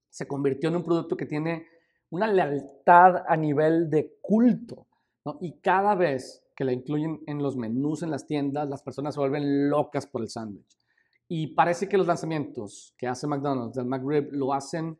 se 0.09 0.27
convirtió 0.27 0.69
en 0.69 0.77
un 0.77 0.83
producto 0.83 1.17
que 1.17 1.25
tiene 1.25 1.67
una 2.09 2.27
lealtad 2.27 3.23
a 3.27 3.35
nivel 3.35 3.89
de 3.89 4.17
culto. 4.21 4.87
¿no? 5.25 5.37
Y 5.41 5.59
cada 5.59 5.95
vez 5.95 6.43
que 6.55 6.63
la 6.63 6.73
incluyen 6.73 7.21
en 7.25 7.41
los 7.41 7.57
menús 7.57 8.03
en 8.03 8.11
las 8.11 8.25
tiendas, 8.25 8.69
las 8.69 8.83
personas 8.83 9.15
se 9.15 9.19
vuelven 9.19 9.69
locas 9.69 10.05
por 10.05 10.21
el 10.21 10.29
sándwich. 10.29 10.77
Y 11.27 11.47
parece 11.55 11.87
que 11.87 11.97
los 11.97 12.07
lanzamientos 12.07 12.93
que 12.97 13.07
hace 13.07 13.27
McDonald's 13.27 13.75
del 13.75 13.85
McRib 13.85 14.29
lo 14.31 14.53
hacen 14.53 14.99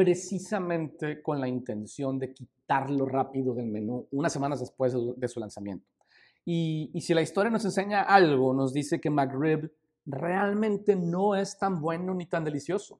precisamente 0.00 1.20
con 1.20 1.38
la 1.38 1.46
intención 1.46 2.18
de 2.18 2.32
quitarlo 2.32 3.04
rápido 3.04 3.52
del 3.52 3.66
menú 3.66 4.08
unas 4.12 4.32
semanas 4.32 4.60
después 4.60 4.94
de 4.94 5.28
su 5.28 5.38
lanzamiento. 5.38 5.84
Y, 6.42 6.90
si 7.02 7.12
la 7.12 7.20
historia 7.20 7.50
nos 7.50 7.66
enseña 7.66 8.00
algo, 8.00 8.54
nos 8.54 8.72
dice 8.72 8.98
que 8.98 9.10
McRib 9.10 9.70
realmente 10.06 10.96
no 10.96 11.36
es 11.36 11.58
tan 11.58 11.82
bueno 11.82 12.14
ni 12.14 12.24
tan 12.24 12.44
delicioso. 12.44 12.98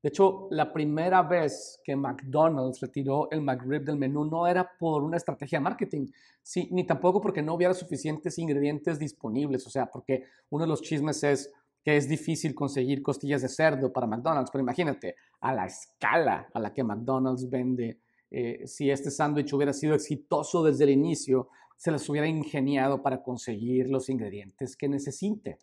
De 0.00 0.10
hecho, 0.10 0.46
la 0.52 0.72
primera 0.72 1.20
vez 1.24 1.80
que 1.82 1.96
McDonald's 1.96 2.78
retiró 2.78 3.28
el 3.32 3.40
McRib 3.40 3.84
del 3.84 3.96
menú 3.96 4.24
no 4.24 4.46
era 4.46 4.70
por 4.78 5.02
una 5.02 5.16
estrategia 5.16 5.58
de 5.58 5.64
marketing, 5.64 6.06
sí, 6.42 6.68
ni 6.70 6.86
tampoco 6.86 7.20
porque 7.20 7.42
no 7.42 7.54
hubiera 7.54 7.74
suficientes 7.74 8.38
ingredientes 8.38 9.00
disponibles. 9.00 9.66
O 9.66 9.70
sea, 9.70 9.86
porque 9.86 10.26
uno 10.50 10.62
de 10.62 10.68
los 10.68 10.80
chismes 10.80 11.24
es, 11.24 11.52
que 11.86 11.96
es 11.96 12.08
difícil 12.08 12.52
conseguir 12.52 13.00
costillas 13.00 13.42
de 13.42 13.48
cerdo 13.48 13.92
para 13.92 14.08
McDonald's, 14.08 14.50
pero 14.50 14.60
imagínate, 14.60 15.14
a 15.38 15.54
la 15.54 15.66
escala 15.66 16.48
a 16.52 16.58
la 16.58 16.74
que 16.74 16.82
McDonald's 16.82 17.48
vende, 17.48 18.00
eh, 18.28 18.66
si 18.66 18.90
este 18.90 19.08
sándwich 19.08 19.52
hubiera 19.52 19.72
sido 19.72 19.94
exitoso 19.94 20.64
desde 20.64 20.82
el 20.82 20.90
inicio, 20.90 21.48
se 21.76 21.92
les 21.92 22.08
hubiera 22.08 22.26
ingeniado 22.26 23.04
para 23.04 23.22
conseguir 23.22 23.88
los 23.88 24.08
ingredientes 24.08 24.76
que 24.76 24.88
necesite. 24.88 25.60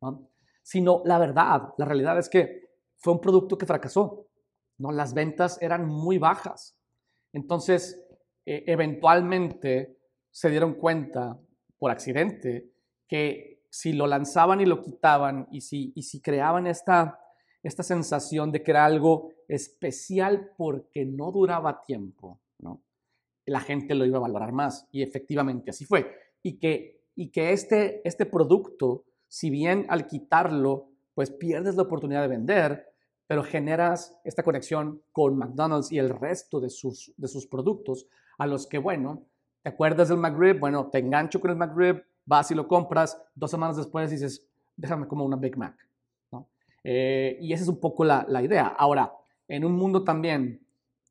¿no? 0.00 0.30
Sino, 0.62 1.02
la 1.04 1.18
verdad, 1.18 1.74
la 1.76 1.84
realidad 1.84 2.18
es 2.18 2.30
que 2.30 2.70
fue 2.96 3.12
un 3.12 3.20
producto 3.20 3.58
que 3.58 3.66
fracasó. 3.66 4.28
¿no? 4.78 4.92
Las 4.92 5.12
ventas 5.12 5.60
eran 5.60 5.84
muy 5.86 6.16
bajas. 6.16 6.74
Entonces, 7.34 8.02
e, 8.46 8.64
eventualmente 8.66 9.98
se 10.30 10.48
dieron 10.48 10.72
cuenta 10.72 11.38
por 11.76 11.90
accidente 11.90 12.70
que 13.06 13.55
si 13.76 13.92
lo 13.92 14.06
lanzaban 14.06 14.62
y 14.62 14.64
lo 14.64 14.80
quitaban 14.80 15.48
y 15.50 15.60
si, 15.60 15.92
y 15.94 16.04
si 16.04 16.22
creaban 16.22 16.66
esta, 16.66 17.20
esta 17.62 17.82
sensación 17.82 18.50
de 18.50 18.62
que 18.62 18.70
era 18.70 18.86
algo 18.86 19.32
especial 19.48 20.50
porque 20.56 21.04
no 21.04 21.30
duraba 21.30 21.82
tiempo, 21.82 22.40
¿no? 22.58 22.80
la 23.44 23.60
gente 23.60 23.94
lo 23.94 24.06
iba 24.06 24.16
a 24.16 24.22
valorar 24.22 24.52
más 24.52 24.88
y 24.92 25.02
efectivamente 25.02 25.68
así 25.68 25.84
fue. 25.84 26.10
Y 26.42 26.58
que, 26.58 27.02
y 27.14 27.30
que 27.30 27.52
este, 27.52 28.00
este 28.08 28.24
producto, 28.24 29.04
si 29.28 29.50
bien 29.50 29.84
al 29.90 30.06
quitarlo, 30.06 30.88
pues 31.12 31.30
pierdes 31.30 31.76
la 31.76 31.82
oportunidad 31.82 32.22
de 32.22 32.28
vender, 32.28 32.94
pero 33.26 33.42
generas 33.42 34.18
esta 34.24 34.42
conexión 34.42 35.02
con 35.12 35.36
McDonald's 35.36 35.92
y 35.92 35.98
el 35.98 36.08
resto 36.08 36.60
de 36.60 36.70
sus, 36.70 37.12
de 37.18 37.28
sus 37.28 37.46
productos, 37.46 38.08
a 38.38 38.46
los 38.46 38.66
que, 38.66 38.78
bueno, 38.78 39.26
¿te 39.62 39.68
acuerdas 39.68 40.08
del 40.08 40.16
McRib? 40.16 40.60
Bueno, 40.60 40.88
te 40.88 41.00
engancho 41.00 41.42
con 41.42 41.50
el 41.50 41.58
McRib, 41.58 42.02
vas 42.26 42.50
y 42.50 42.54
lo 42.54 42.68
compras, 42.68 43.20
dos 43.34 43.50
semanas 43.50 43.76
después 43.76 44.10
dices, 44.10 44.46
déjame 44.76 45.08
como 45.08 45.24
una 45.24 45.36
Big 45.36 45.56
Mac. 45.56 45.74
Eh, 46.88 47.38
y 47.40 47.52
esa 47.52 47.64
es 47.64 47.68
un 47.68 47.80
poco 47.80 48.04
la, 48.04 48.24
la 48.28 48.42
idea. 48.42 48.68
Ahora, 48.68 49.12
en 49.48 49.64
un 49.64 49.72
mundo 49.72 50.04
también 50.04 50.60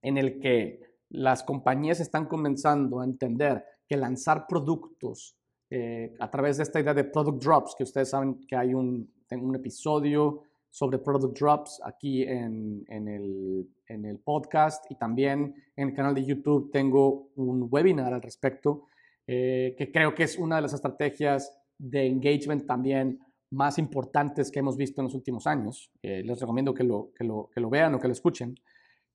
en 0.01 0.17
el 0.17 0.39
que 0.39 0.81
las 1.09 1.43
compañías 1.43 1.99
están 1.99 2.27
comenzando 2.27 2.99
a 3.01 3.05
entender 3.05 3.65
que 3.87 3.97
lanzar 3.97 4.47
productos 4.47 5.35
eh, 5.69 6.15
a 6.19 6.29
través 6.29 6.57
de 6.57 6.63
esta 6.63 6.79
idea 6.79 6.93
de 6.93 7.03
product 7.03 7.43
drops, 7.43 7.75
que 7.75 7.83
ustedes 7.83 8.09
saben 8.09 8.45
que 8.47 8.55
hay 8.55 8.73
un, 8.73 9.11
tengo 9.27 9.47
un 9.47 9.55
episodio 9.55 10.43
sobre 10.69 10.99
product 10.99 11.39
drops 11.39 11.81
aquí 11.83 12.23
en, 12.23 12.85
en, 12.87 13.07
el, 13.07 13.67
en, 13.87 14.05
el, 14.05 14.19
podcast 14.19 14.89
y 14.91 14.95
también 14.95 15.55
en 15.75 15.89
el 15.89 15.95
canal 15.95 16.13
de 16.13 16.25
YouTube 16.25 16.69
tengo 16.71 17.29
un 17.35 17.67
webinar 17.71 18.13
al 18.13 18.21
respecto, 18.21 18.87
eh, 19.27 19.75
que 19.77 19.91
creo 19.91 20.13
que 20.13 20.23
es 20.23 20.37
una 20.37 20.57
de 20.57 20.61
las 20.63 20.73
estrategias 20.73 21.57
de 21.77 22.05
engagement 22.05 22.65
también 22.65 23.19
más 23.51 23.77
importantes 23.77 24.51
que 24.51 24.59
hemos 24.59 24.77
visto 24.77 25.01
en 25.01 25.05
los 25.05 25.15
últimos 25.15 25.47
años. 25.47 25.91
Eh, 26.01 26.23
les 26.23 26.39
recomiendo 26.39 26.73
que 26.73 26.83
lo, 26.83 27.11
que, 27.15 27.23
lo, 27.23 27.49
que 27.53 27.59
lo 27.59 27.69
vean 27.69 27.95
o 27.95 27.99
que 27.99 28.07
lo 28.07 28.13
escuchen. 28.13 28.55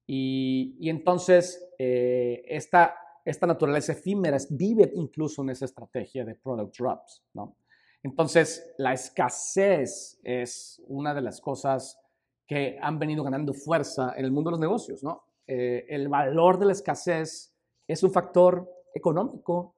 Y, 0.07 0.77
y 0.81 0.89
entonces 0.89 1.69
eh, 1.79 2.43
esta, 2.47 2.95
esta 3.25 3.47
naturaleza 3.47 3.93
efímera 3.93 4.39
vive 4.51 4.91
incluso 4.95 5.43
en 5.43 5.51
esa 5.51 5.67
estrategia 5.67 6.25
de 6.25 6.35
product 6.35 6.77
drops, 6.77 7.23
¿no? 7.35 7.57
Entonces, 8.03 8.73
la 8.79 8.95
escasez 8.95 10.19
es 10.25 10.83
una 10.89 11.13
de 11.15 11.21
las 11.21 11.39
cosas 11.41 12.01
que 12.47 12.79
han 12.81 12.99
venido 12.99 13.23
ganando 13.23 13.53
fuerza 13.53 14.15
en 14.17 14.25
el 14.25 14.33
mundo 14.33 14.49
de 14.49 14.53
los 14.53 14.61
negocios, 14.61 15.03
¿no? 15.03 15.25
Eh, 15.47 15.85
el 15.89 16.09
valor 16.09 16.59
de 16.59 16.67
la 16.67 16.73
escasez 16.73 17.55
es 17.87 18.03
un 18.03 18.11
factor 18.11 18.69
económico 18.95 19.77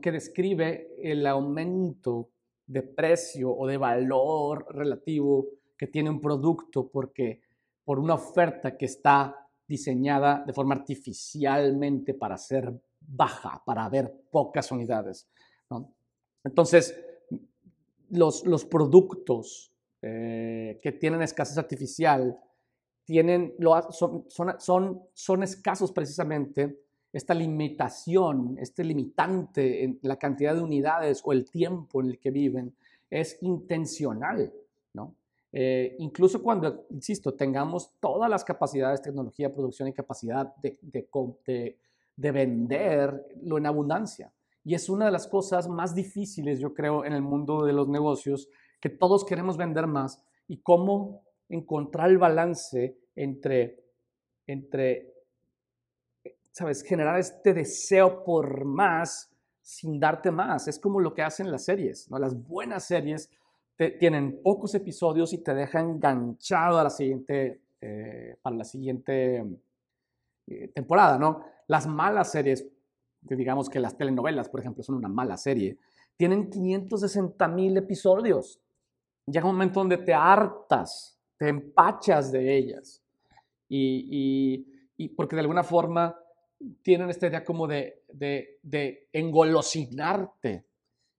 que 0.00 0.12
describe 0.12 0.94
el 1.02 1.26
aumento 1.26 2.30
de 2.66 2.82
precio 2.82 3.50
o 3.50 3.66
de 3.66 3.76
valor 3.76 4.66
relativo 4.70 5.46
que 5.76 5.86
tiene 5.86 6.10
un 6.10 6.20
producto 6.20 6.90
porque 6.90 7.40
por 7.84 7.98
una 7.98 8.14
oferta 8.14 8.76
que 8.76 8.84
está 8.84 9.34
diseñada 9.66 10.44
de 10.46 10.52
forma 10.52 10.74
artificialmente 10.74 12.14
para 12.14 12.36
ser 12.36 12.72
baja, 13.00 13.62
para 13.64 13.84
haber 13.84 14.12
pocas 14.30 14.70
unidades. 14.70 15.28
Entonces, 16.44 16.98
los, 18.10 18.44
los 18.44 18.64
productos 18.64 19.72
eh, 20.02 20.78
que 20.82 20.92
tienen 20.92 21.22
escasez 21.22 21.58
artificial 21.58 22.38
tienen, 23.04 23.54
lo, 23.58 23.90
son, 23.90 24.26
son, 24.28 25.02
son, 25.14 25.42
escasos 25.42 25.92
precisamente 25.92 26.78
esta 27.12 27.34
limitación, 27.34 28.56
este 28.58 28.84
limitante 28.84 29.84
en 29.84 29.98
la 30.02 30.16
cantidad 30.16 30.54
de 30.54 30.62
unidades 30.62 31.22
o 31.24 31.32
el 31.32 31.48
tiempo 31.50 32.00
en 32.00 32.08
el 32.08 32.18
que 32.18 32.30
viven 32.30 32.74
es 33.10 33.38
intencional, 33.42 34.52
¿no? 34.92 35.14
Eh, 35.50 35.96
incluso 35.98 36.42
cuando, 36.42 36.86
insisto, 36.90 37.32
tengamos 37.34 37.92
todas 38.00 38.28
las 38.28 38.44
capacidades, 38.44 39.00
tecnología, 39.00 39.52
producción 39.52 39.88
y 39.88 39.94
capacidad 39.94 40.54
de, 40.56 40.78
de, 40.82 41.08
de, 42.16 42.30
venderlo 42.32 43.56
en 43.56 43.66
abundancia. 43.66 44.30
Y 44.62 44.74
es 44.74 44.90
una 44.90 45.06
de 45.06 45.12
las 45.12 45.26
cosas 45.26 45.66
más 45.66 45.94
difíciles, 45.94 46.60
yo 46.60 46.74
creo, 46.74 47.06
en 47.06 47.14
el 47.14 47.22
mundo 47.22 47.64
de 47.64 47.72
los 47.72 47.88
negocios, 47.88 48.50
que 48.80 48.90
todos 48.90 49.24
queremos 49.24 49.56
vender 49.56 49.86
más 49.86 50.22
y 50.46 50.58
cómo 50.58 51.22
encontrar 51.48 52.10
el 52.10 52.18
balance 52.18 52.98
entre, 53.16 53.82
entre 54.46 55.14
¿sabes?, 56.58 56.82
generar 56.82 57.18
este 57.18 57.54
deseo 57.54 58.24
por 58.24 58.64
más 58.64 59.30
sin 59.62 60.00
darte 60.00 60.30
más. 60.30 60.66
Es 60.66 60.78
como 60.78 60.98
lo 61.00 61.14
que 61.14 61.22
hacen 61.22 61.50
las 61.50 61.64
series, 61.64 62.10
¿no? 62.10 62.18
Las 62.18 62.34
buenas 62.34 62.84
series 62.84 63.30
tienen 64.00 64.42
pocos 64.42 64.74
episodios 64.74 65.32
y 65.32 65.38
te 65.38 65.54
dejan 65.54 65.90
enganchado 65.90 66.80
a 66.80 66.84
la 66.84 66.90
siguiente, 66.90 67.60
eh, 67.80 68.36
para 68.42 68.56
la 68.56 68.64
siguiente 68.64 69.46
eh, 70.48 70.68
temporada, 70.74 71.16
¿no? 71.16 71.44
Las 71.68 71.86
malas 71.86 72.32
series, 72.32 72.66
digamos 73.20 73.70
que 73.70 73.78
las 73.78 73.96
telenovelas, 73.96 74.48
por 74.48 74.60
ejemplo, 74.60 74.82
son 74.82 74.96
una 74.96 75.08
mala 75.08 75.36
serie, 75.36 75.78
tienen 76.16 76.50
560 76.50 77.46
mil 77.48 77.76
episodios. 77.76 78.60
Llega 79.26 79.46
un 79.46 79.52
momento 79.52 79.78
donde 79.78 79.98
te 79.98 80.12
hartas, 80.12 81.16
te 81.36 81.48
empachas 81.48 82.32
de 82.32 82.56
ellas. 82.56 83.00
Y, 83.68 84.64
y, 84.96 85.08
porque 85.10 85.36
de 85.36 85.42
alguna 85.42 85.62
forma 85.62 86.18
tienen 86.82 87.10
esta 87.10 87.26
idea 87.26 87.44
como 87.44 87.66
de, 87.66 88.04
de, 88.12 88.58
de 88.62 89.08
engolosinarte 89.12 90.66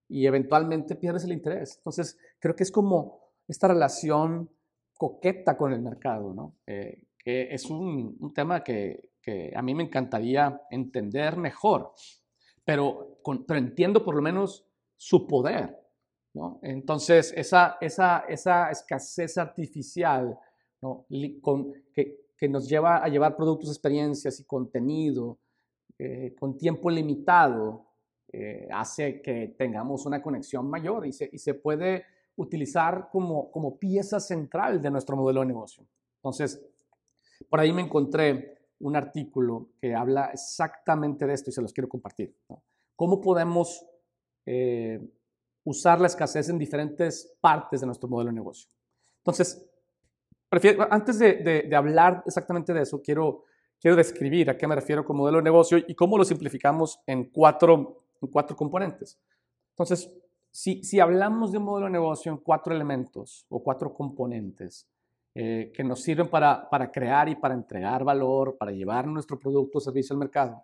y 0.09 0.25
eventualmente 0.25 0.95
pierdes 0.95 1.23
el 1.23 1.33
interés. 1.33 1.77
Entonces, 1.77 2.17
creo 2.39 2.55
que 2.55 2.63
es 2.63 2.71
como 2.71 3.19
esta 3.47 3.67
relación 3.67 4.49
coqueta 4.97 5.55
con 5.55 5.71
el 5.71 5.81
mercado, 5.81 6.33
¿no? 6.33 6.57
Eh, 6.67 7.03
que 7.17 7.53
es 7.53 7.69
un, 7.69 8.17
un 8.19 8.33
tema 8.33 8.63
que, 8.63 9.11
que, 9.21 9.53
a 9.55 9.61
mí 9.61 9.73
me 9.75 9.83
encantaría 9.83 10.61
entender 10.69 11.37
mejor, 11.37 11.93
pero, 12.65 13.19
pero 13.47 13.59
entiendo 13.59 14.03
por 14.03 14.15
lo 14.15 14.21
menos 14.21 14.65
su 14.97 15.27
poder, 15.27 15.77
¿no? 16.33 16.59
Entonces, 16.63 17.33
esa, 17.35 17.77
esa, 17.79 18.25
esa 18.27 18.71
escasez 18.71 19.37
artificial, 19.37 20.37
¿no? 20.81 21.05
Con, 21.41 21.73
que, 21.93 22.28
que, 22.39 22.47
nos 22.47 22.67
lleva 22.67 23.03
a 23.03 23.07
llevar 23.07 23.35
productos, 23.35 23.69
experiencias 23.69 24.39
y 24.39 24.45
contenido 24.45 25.39
eh, 25.97 26.35
con 26.39 26.57
tiempo 26.57 26.89
limitado, 26.89 27.85
eh, 28.31 28.67
hace 28.71 29.21
que 29.21 29.55
tengamos 29.57 30.05
una 30.05 30.21
conexión 30.21 30.69
mayor 30.69 31.05
y 31.05 31.11
se, 31.11 31.29
y 31.31 31.37
se 31.39 31.55
puede 31.55 32.05
utilizar 32.35 33.09
como, 33.11 33.51
como 33.51 33.77
pieza 33.77 34.19
central 34.19 34.81
de 34.81 34.91
nuestro 34.91 35.17
modelo 35.17 35.41
de 35.41 35.47
negocio. 35.47 35.85
Entonces, 36.17 36.65
por 37.49 37.59
ahí 37.59 37.73
me 37.73 37.81
encontré 37.81 38.59
un 38.79 38.95
artículo 38.95 39.69
que 39.79 39.93
habla 39.93 40.27
exactamente 40.27 41.25
de 41.25 41.33
esto 41.33 41.49
y 41.49 41.53
se 41.53 41.61
los 41.61 41.73
quiero 41.73 41.89
compartir. 41.89 42.35
¿Cómo 42.95 43.19
podemos 43.19 43.85
eh, 44.45 45.01
usar 45.63 45.99
la 45.99 46.07
escasez 46.07 46.49
en 46.49 46.57
diferentes 46.57 47.37
partes 47.41 47.81
de 47.81 47.87
nuestro 47.87 48.07
modelo 48.07 48.29
de 48.29 48.35
negocio? 48.35 48.69
Entonces, 49.17 49.68
antes 50.89 51.19
de, 51.19 51.33
de, 51.35 51.61
de, 51.63 51.75
hablar 51.75 52.23
exactamente 52.25 52.73
de 52.73 52.81
eso, 52.81 53.01
quiero, 53.01 53.43
quiero 53.79 53.95
describir 53.95 54.49
a 54.49 54.57
qué 54.57 54.67
me 54.67 54.75
refiero 54.75 55.05
con 55.05 55.17
modelo 55.17 55.37
de 55.37 55.43
negocio 55.43 55.77
y 55.77 55.93
cómo 55.95 56.17
lo 56.17 56.25
simplificamos 56.25 56.99
en 57.05 57.25
cuatro 57.25 57.99
en 58.21 58.29
cuatro 58.29 58.55
componentes. 58.55 59.19
Entonces, 59.71 60.11
si, 60.51 60.83
si 60.83 60.99
hablamos 60.99 61.51
de 61.51 61.57
un 61.57 61.65
modelo 61.65 61.85
de 61.85 61.91
negocio 61.91 62.31
en 62.31 62.39
cuatro 62.39 62.73
elementos 62.73 63.45
o 63.49 63.63
cuatro 63.63 63.93
componentes 63.93 64.87
eh, 65.35 65.71
que 65.73 65.83
nos 65.83 66.01
sirven 66.01 66.27
para, 66.27 66.69
para 66.69 66.91
crear 66.91 67.29
y 67.29 67.35
para 67.35 67.53
entregar 67.53 68.03
valor, 68.03 68.57
para 68.57 68.71
llevar 68.71 69.07
nuestro 69.07 69.39
producto 69.39 69.77
o 69.77 69.81
servicio 69.81 70.13
al 70.13 70.19
mercado, 70.19 70.63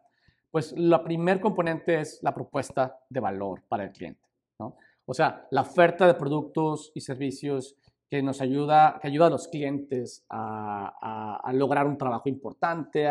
pues 0.52 0.74
la 0.78 1.04
primer 1.04 1.39
componente 1.39 2.00
es 2.00 2.19
la 2.24 2.34
propuesta 2.34 3.00
de 3.10 3.19
valor 3.19 3.62
para 3.67 3.84
el 3.86 3.91
cliente. 3.91 4.21
¿no? 4.60 4.76
O 5.06 5.13
sea, 5.13 5.48
la 5.52 5.62
oferta 5.62 6.08
de 6.08 6.15
productos 6.15 6.91
y 6.95 7.02
servicios 7.02 7.78
que 8.15 8.23
nos 8.23 8.39
ayuda, 8.39 8.97
que 9.01 9.10
ayuda 9.10 9.28
a 9.28 9.30
los 9.30 9.49
clientes 9.49 10.25
a, 10.30 11.41
a, 11.43 11.51
lograr 11.51 11.86
un 11.86 11.97
trabajo 11.97 12.30
importante, 12.30 13.06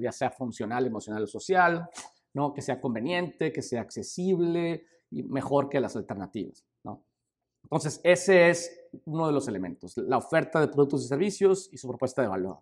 ya 0.00 0.10
sea 0.10 0.30
funcional, 0.30 0.86
emocional 0.86 1.22
o 1.22 1.26
social, 1.26 1.86
¿no? 2.32 2.54
que 2.54 2.62
sea 2.62 2.80
conveniente, 2.80 3.52
que 3.52 3.60
sea 3.60 3.82
accesible 3.82 4.86
y 5.10 5.22
mejor 5.22 5.68
que 5.68 5.80
las 5.80 5.96
alternativas. 5.96 6.64
¿no? 6.82 7.04
Entonces, 7.62 8.00
ese 8.04 8.48
es 8.48 8.88
uno 9.04 9.26
de 9.26 9.34
los 9.34 9.48
elementos, 9.48 9.94
la 9.98 10.16
oferta 10.16 10.60
de 10.60 10.68
productos 10.68 11.04
y 11.04 11.08
servicios 11.08 11.68
y 11.70 11.76
su 11.76 11.86
propuesta 11.86 12.22
de 12.22 12.28
valor. 12.28 12.60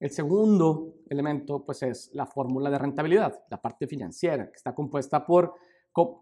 El 0.00 0.10
segundo 0.10 0.94
elemento, 1.10 1.62
pues, 1.62 1.82
es 1.82 2.10
la 2.14 2.24
fórmula 2.24 2.70
de 2.70 2.78
rentabilidad, 2.78 3.44
la 3.50 3.60
parte 3.60 3.86
financiera, 3.86 4.50
que 4.50 4.56
está 4.56 4.74
compuesta 4.74 5.26
por, 5.26 5.54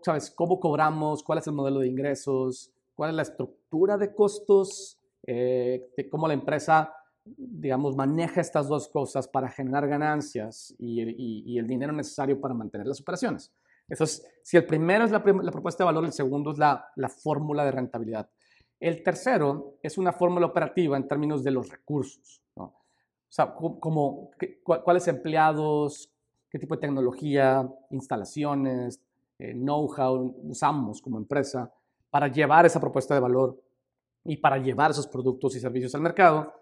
¿sabes?, 0.02 0.32
cómo 0.32 0.58
cobramos, 0.58 1.22
cuál 1.22 1.38
es 1.38 1.46
el 1.46 1.52
modelo 1.54 1.78
de 1.78 1.86
ingresos, 1.86 2.72
cuál 3.00 3.12
es 3.12 3.16
la 3.16 3.22
estructura 3.22 3.96
de 3.96 4.14
costos, 4.14 5.00
eh, 5.26 5.90
cómo 6.10 6.28
la 6.28 6.34
empresa 6.34 6.92
digamos, 7.24 7.96
maneja 7.96 8.42
estas 8.42 8.68
dos 8.68 8.88
cosas 8.88 9.26
para 9.26 9.48
generar 9.48 9.88
ganancias 9.88 10.74
y, 10.78 11.56
el 11.56 11.66
dinero 11.66 11.94
necesario 11.94 12.38
para 12.38 12.52
mantener 12.52 12.86
las 12.86 13.00
operaciones. 13.00 13.54
Eso 13.88 14.04
si 14.42 14.58
el 14.58 14.66
primero 14.66 15.06
es 15.06 15.12
la, 15.12 15.22
propuesta 15.22 15.82
de 15.82 15.86
valor, 15.86 16.04
el 16.04 16.12
segundo 16.12 16.52
es 16.52 16.58
la, 16.58 16.84
fórmula 17.22 17.64
de 17.64 17.70
rentabilidad. 17.70 18.28
El 18.78 19.02
tercero 19.02 19.78
es 19.82 19.96
una 19.96 20.12
fórmula 20.12 20.44
operativa 20.44 20.98
en 20.98 21.08
términos 21.08 21.42
de 21.42 21.52
los 21.52 21.70
recursos. 21.70 22.42
O 22.54 22.74
sea, 23.30 23.54
cuáles 24.62 25.08
empleados, 25.08 26.12
qué 26.50 26.58
tipo 26.58 26.74
de 26.74 26.82
tecnología, 26.82 27.66
instalaciones, 27.92 29.00
eh, 29.38 29.54
know-how 29.54 30.36
usamos 30.42 31.00
como 31.00 31.16
empresa 31.16 31.72
para 32.10 32.28
llevar 32.28 32.66
esa 32.66 32.80
propuesta 32.80 33.14
de 33.14 33.20
valor 33.20 33.60
y 34.24 34.36
para 34.36 34.58
llevar 34.58 34.90
esos 34.90 35.06
productos 35.06 35.56
y 35.56 35.60
servicios 35.60 35.94
al 35.94 36.02
mercado. 36.02 36.52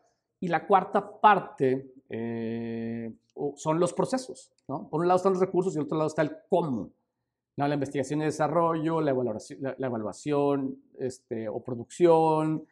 Y 0.41 0.49
la 0.49 0.67
cuarta 0.67 1.21
parte 1.21 1.93
eh, 2.09 3.13
son 3.57 3.81
los 3.81 3.93
procesos. 3.93 4.53
Por 4.67 5.01
un 5.01 5.09
lado 5.09 5.17
están 5.17 5.33
los 5.33 5.41
recursos 5.41 5.75
y 5.75 5.79
por 5.79 5.87
otro 5.87 5.99
lado 5.99 6.09
está 6.09 6.23
el 6.23 6.37
cómo. 6.49 6.91
¿no? 7.57 7.67
La 7.67 7.75
investigación 7.75 8.23
y 8.23 8.27
desarrollo, 8.27 9.01
la 9.01 9.11
evaluación, 9.11 10.79
la, 10.99 11.07
este, 11.07 11.49
o 11.49 11.61
producción, 11.63 12.65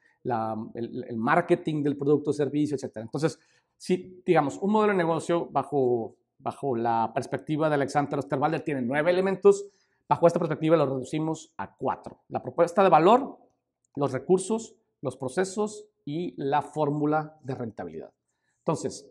el, 0.75 1.17
marketing 1.17 1.83
del 1.83 1.97
producto 1.97 2.31
o 2.31 2.33
servicio, 2.33 2.77
etc. 2.77 2.99
Entonces, 2.99 3.39
si, 3.77 4.23
digamos, 4.25 4.59
un 4.59 4.73
modelo 4.73 4.93
de 4.93 4.99
negocio 4.99 5.49
bajo, 5.51 6.17
bajo 6.39 6.77
la 6.77 7.13
perspectiva 7.15 7.69
de 7.69 7.75
Alexander 7.75 8.19
Osterwalder 8.19 8.63
tiene 8.63 8.83
nueve 8.83 9.11
elementos, 9.11 9.67
bajo 10.09 10.27
esta 10.27 10.39
perspectiva 10.39 10.77
lo 10.77 10.87
reducimos 10.87 11.53
a 11.57 11.77
cuatro. 11.77 12.23
La 12.29 12.43
propuesta 12.43 12.83
de 12.83 12.89
valor, 12.89 13.39
los 13.95 14.13
recursos, 14.13 14.77
los 15.03 15.17
procesos 15.17 15.87
y 16.05 16.35
la 16.37 16.63
fórmula 16.63 17.39
de 17.43 17.55
rentabilidad. 17.55 18.13
Entonces, 18.59 19.09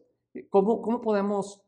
¿cómo, 0.49 0.81
cómo 0.81 1.01
podemos 1.01 1.61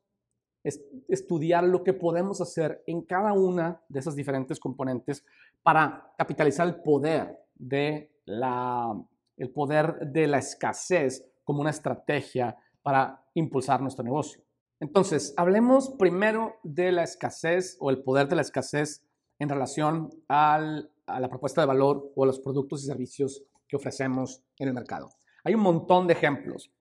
estudiar 1.07 1.63
lo 1.63 1.83
que 1.83 1.93
podemos 1.93 2.41
hacer 2.41 2.83
en 2.87 3.01
cada 3.01 3.33
una 3.33 3.81
de 3.87 3.99
esas 3.99 4.15
diferentes 4.15 4.59
componentes 4.59 5.23
para 5.63 6.13
capitalizar 6.17 6.67
el 6.67 6.81
poder 6.81 7.39
de 7.55 8.11
la, 8.25 8.93
el 9.37 9.49
poder 9.49 9.99
de 10.07 10.27
la 10.27 10.39
escasez 10.39 11.25
como 11.43 11.61
una 11.61 11.69
estrategia 11.69 12.57
para 12.81 13.23
impulsar 13.33 13.81
nuestro 13.81 14.03
negocio. 14.03 14.41
Entonces, 14.79 15.33
hablemos 15.37 15.89
primero 15.89 16.57
de 16.63 16.91
la 16.91 17.03
escasez 17.03 17.77
o 17.79 17.89
el 17.89 18.03
poder 18.03 18.27
de 18.27 18.35
la 18.35 18.41
escasez 18.41 19.06
en 19.39 19.49
relación 19.49 20.09
a 20.29 20.59
la 20.59 21.29
propuesta 21.29 21.61
de 21.61 21.67
valor 21.67 22.11
o 22.15 22.23
a 22.23 22.27
los 22.27 22.39
productos 22.39 22.83
y 22.83 22.87
servicios 22.87 23.43
que 23.67 23.75
ofrecemos 23.75 24.43
en 24.57 24.69
el 24.69 24.73
mercado. 24.73 25.09
Hay 25.43 25.53
un 25.53 25.61
montón 25.61 26.07
de 26.07 26.13
ejemplos. 26.13 26.71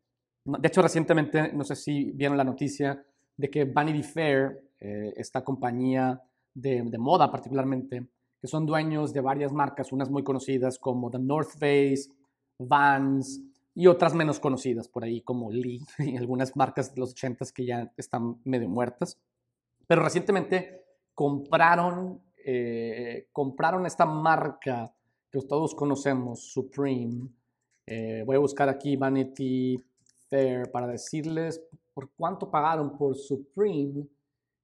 De 0.44 0.68
hecho, 0.68 0.82
recientemente, 0.82 1.52
no 1.52 1.64
sé 1.64 1.76
si 1.76 2.10
vieron 2.12 2.36
la 2.36 2.44
noticia 2.44 3.04
de 3.36 3.50
que 3.50 3.64
Vanity 3.64 4.02
Fair, 4.02 4.70
eh, 4.80 5.12
esta 5.16 5.42
compañía 5.44 6.22
de, 6.54 6.82
moda 6.98 7.30
particularmente, 7.30 8.08
que 8.40 8.46
son 8.46 8.66
dueños 8.66 9.12
de 9.12 9.20
varias 9.20 9.52
marcas, 9.52 9.92
unas 9.92 10.10
muy 10.10 10.22
conocidas 10.22 10.78
como 10.78 11.10
The 11.10 11.18
North 11.18 11.50
Face, 11.58 12.08
Vans 12.58 13.42
y 13.74 13.86
otras 13.88 14.14
menos 14.14 14.40
conocidas 14.40 14.88
por 14.88 15.04
ahí 15.04 15.20
como 15.20 15.50
Lee 15.50 15.84
y 15.98 16.16
algunas 16.16 16.56
marcas 16.56 16.94
de 16.94 17.00
los 17.00 17.10
80 17.10 17.44
que 17.54 17.66
ya 17.66 17.92
están 17.96 18.40
medio 18.44 18.68
muertas. 18.68 19.18
Pero 19.86 20.02
recientemente 20.02 20.84
compraron, 21.14 22.20
eh, 22.48 23.26
compraron 23.32 23.86
esta 23.86 24.06
marca 24.06 24.94
que 25.32 25.42
todos 25.42 25.74
conocemos, 25.74 26.52
Supreme. 26.52 27.28
Eh, 27.84 28.22
voy 28.24 28.36
a 28.36 28.38
buscar 28.38 28.68
aquí 28.68 28.94
Vanity 28.94 29.76
Fair 30.28 30.70
para 30.70 30.86
decirles 30.86 31.60
por 31.92 32.10
cuánto 32.12 32.48
pagaron 32.48 32.96
por 32.96 33.16
Supreme, 33.16 34.06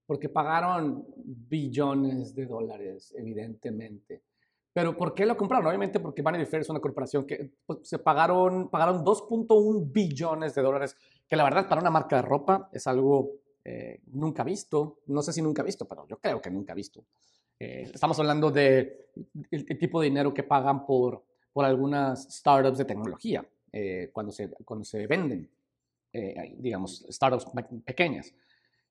porque 0.07 0.29
pagaron 0.29 1.05
billones 1.17 2.37
de 2.37 2.47
dólares, 2.47 3.13
evidentemente. 3.19 4.23
Pero 4.73 4.97
¿por 4.97 5.13
qué 5.13 5.27
lo 5.27 5.37
compraron? 5.37 5.67
Obviamente 5.67 5.99
porque 5.99 6.23
Vanity 6.23 6.47
Fair 6.47 6.63
es 6.63 6.71
una 6.71 6.81
corporación 6.81 7.27
que 7.27 7.51
pues, 7.67 7.81
se 7.83 7.99
pagaron, 7.99 8.71
pagaron 8.71 9.05
2.1 9.05 9.91
billones 9.91 10.55
de 10.55 10.63
dólares, 10.63 10.97
que 11.27 11.35
la 11.35 11.43
verdad 11.43 11.69
para 11.69 11.81
una 11.81 11.91
marca 11.91 12.15
de 12.15 12.23
ropa 12.23 12.71
es 12.73 12.87
algo 12.87 13.33
eh, 13.65 14.01
nunca 14.13 14.45
visto. 14.45 15.01
No 15.07 15.21
sé 15.21 15.33
si 15.33 15.43
nunca 15.43 15.65
visto, 15.65 15.87
pero 15.89 16.07
yo 16.07 16.19
creo 16.21 16.41
que 16.41 16.51
nunca 16.51 16.75
visto. 16.75 17.05
Eh, 17.65 17.89
estamos 17.95 18.19
hablando 18.19 18.51
de 18.51 19.11
el, 19.53 19.79
tipo 19.79 20.01
de 20.01 20.09
dinero 20.09 20.35
que 20.35 20.43
pagan 20.43 20.85
por, 20.85 21.23
por 21.53 21.65
algunas 21.65 22.25
startups 22.25 22.79
de 22.79 22.85
tecnología 22.85 23.49
eh, 23.73 24.11
cuando, 24.13 24.33
se, 24.33 24.51
cuando 24.65 24.85
se 24.85 25.07
venden, 25.07 25.49
eh, 26.13 26.57
digamos, 26.59 27.07
startups 27.09 27.47
pequeñas. 27.85 28.35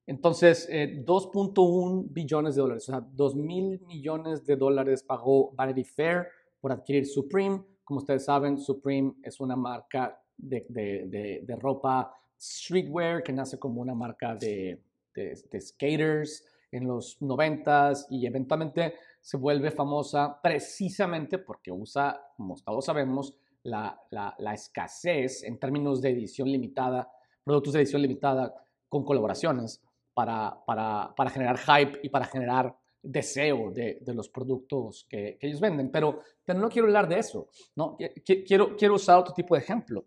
Entonces, 0.07 0.69
2.1 0.69 2.05
billones 2.11 2.55
de 2.55 2.61
dólares, 2.61 2.87
o 2.87 2.91
sea, 2.93 3.01
2 3.01 3.35
mil 3.35 3.81
millones 3.81 4.45
de 4.45 4.55
dólares 4.55 5.03
pagó 5.03 5.51
Vanity 5.51 5.83
Fair 5.83 6.29
por 6.61 6.71
adquirir 6.71 7.05
Supreme. 7.05 7.61
Como 7.83 7.99
ustedes 7.99 8.23
saben, 8.23 8.57
Supreme 8.57 9.15
es 9.21 9.41
una 9.41 9.57
marca 9.57 10.17
de, 10.37 10.65
de, 10.69 11.41
de, 11.45 11.55
ropa 11.57 12.09
streetwear 12.39 13.21
que 13.21 13.33
nace 13.33 13.59
como 13.59 13.81
una 13.81 13.93
marca 13.93 14.33
de, 14.33 14.81
de 15.13 15.59
skaters 15.59 16.45
en 16.71 16.87
los 16.87 17.21
noventas 17.21 18.07
y 18.09 18.25
eventualmente 18.25 18.95
se 19.19 19.37
vuelve 19.37 19.71
famosa 19.71 20.39
precisamente 20.41 21.37
porque 21.37 21.71
usa, 21.71 22.21
como 22.35 22.55
todos 22.55 22.85
sabemos, 22.85 23.35
la, 23.63 23.99
la, 24.09 24.53
escasez 24.53 25.43
en 25.43 25.59
términos 25.59 26.01
de 26.01 26.09
edición 26.09 26.51
limitada, 26.51 27.11
productos 27.43 27.73
de 27.73 27.81
edición 27.81 28.01
limitada 28.01 28.53
con 28.89 29.03
colaboraciones 29.03 29.81
para, 30.13 30.57
para, 30.65 31.13
para 31.15 31.29
generar 31.29 31.57
hype 31.57 31.99
y 32.03 32.09
para 32.09 32.25
generar 32.25 32.75
deseo 33.03 33.71
de, 33.71 33.99
de 34.01 34.13
los 34.13 34.29
productos 34.29 35.05
que, 35.09 35.37
que, 35.39 35.47
ellos 35.47 35.59
venden. 35.59 35.91
Pero, 35.91 36.21
pero 36.43 36.59
no 36.59 36.69
quiero 36.69 36.87
hablar 36.87 37.07
de 37.07 37.19
eso, 37.19 37.49
¿no? 37.75 37.97
Quiero, 38.45 38.75
quiero 38.75 38.95
usar 38.95 39.19
otro 39.19 39.33
tipo 39.33 39.55
de 39.55 39.61
ejemplo. 39.61 40.05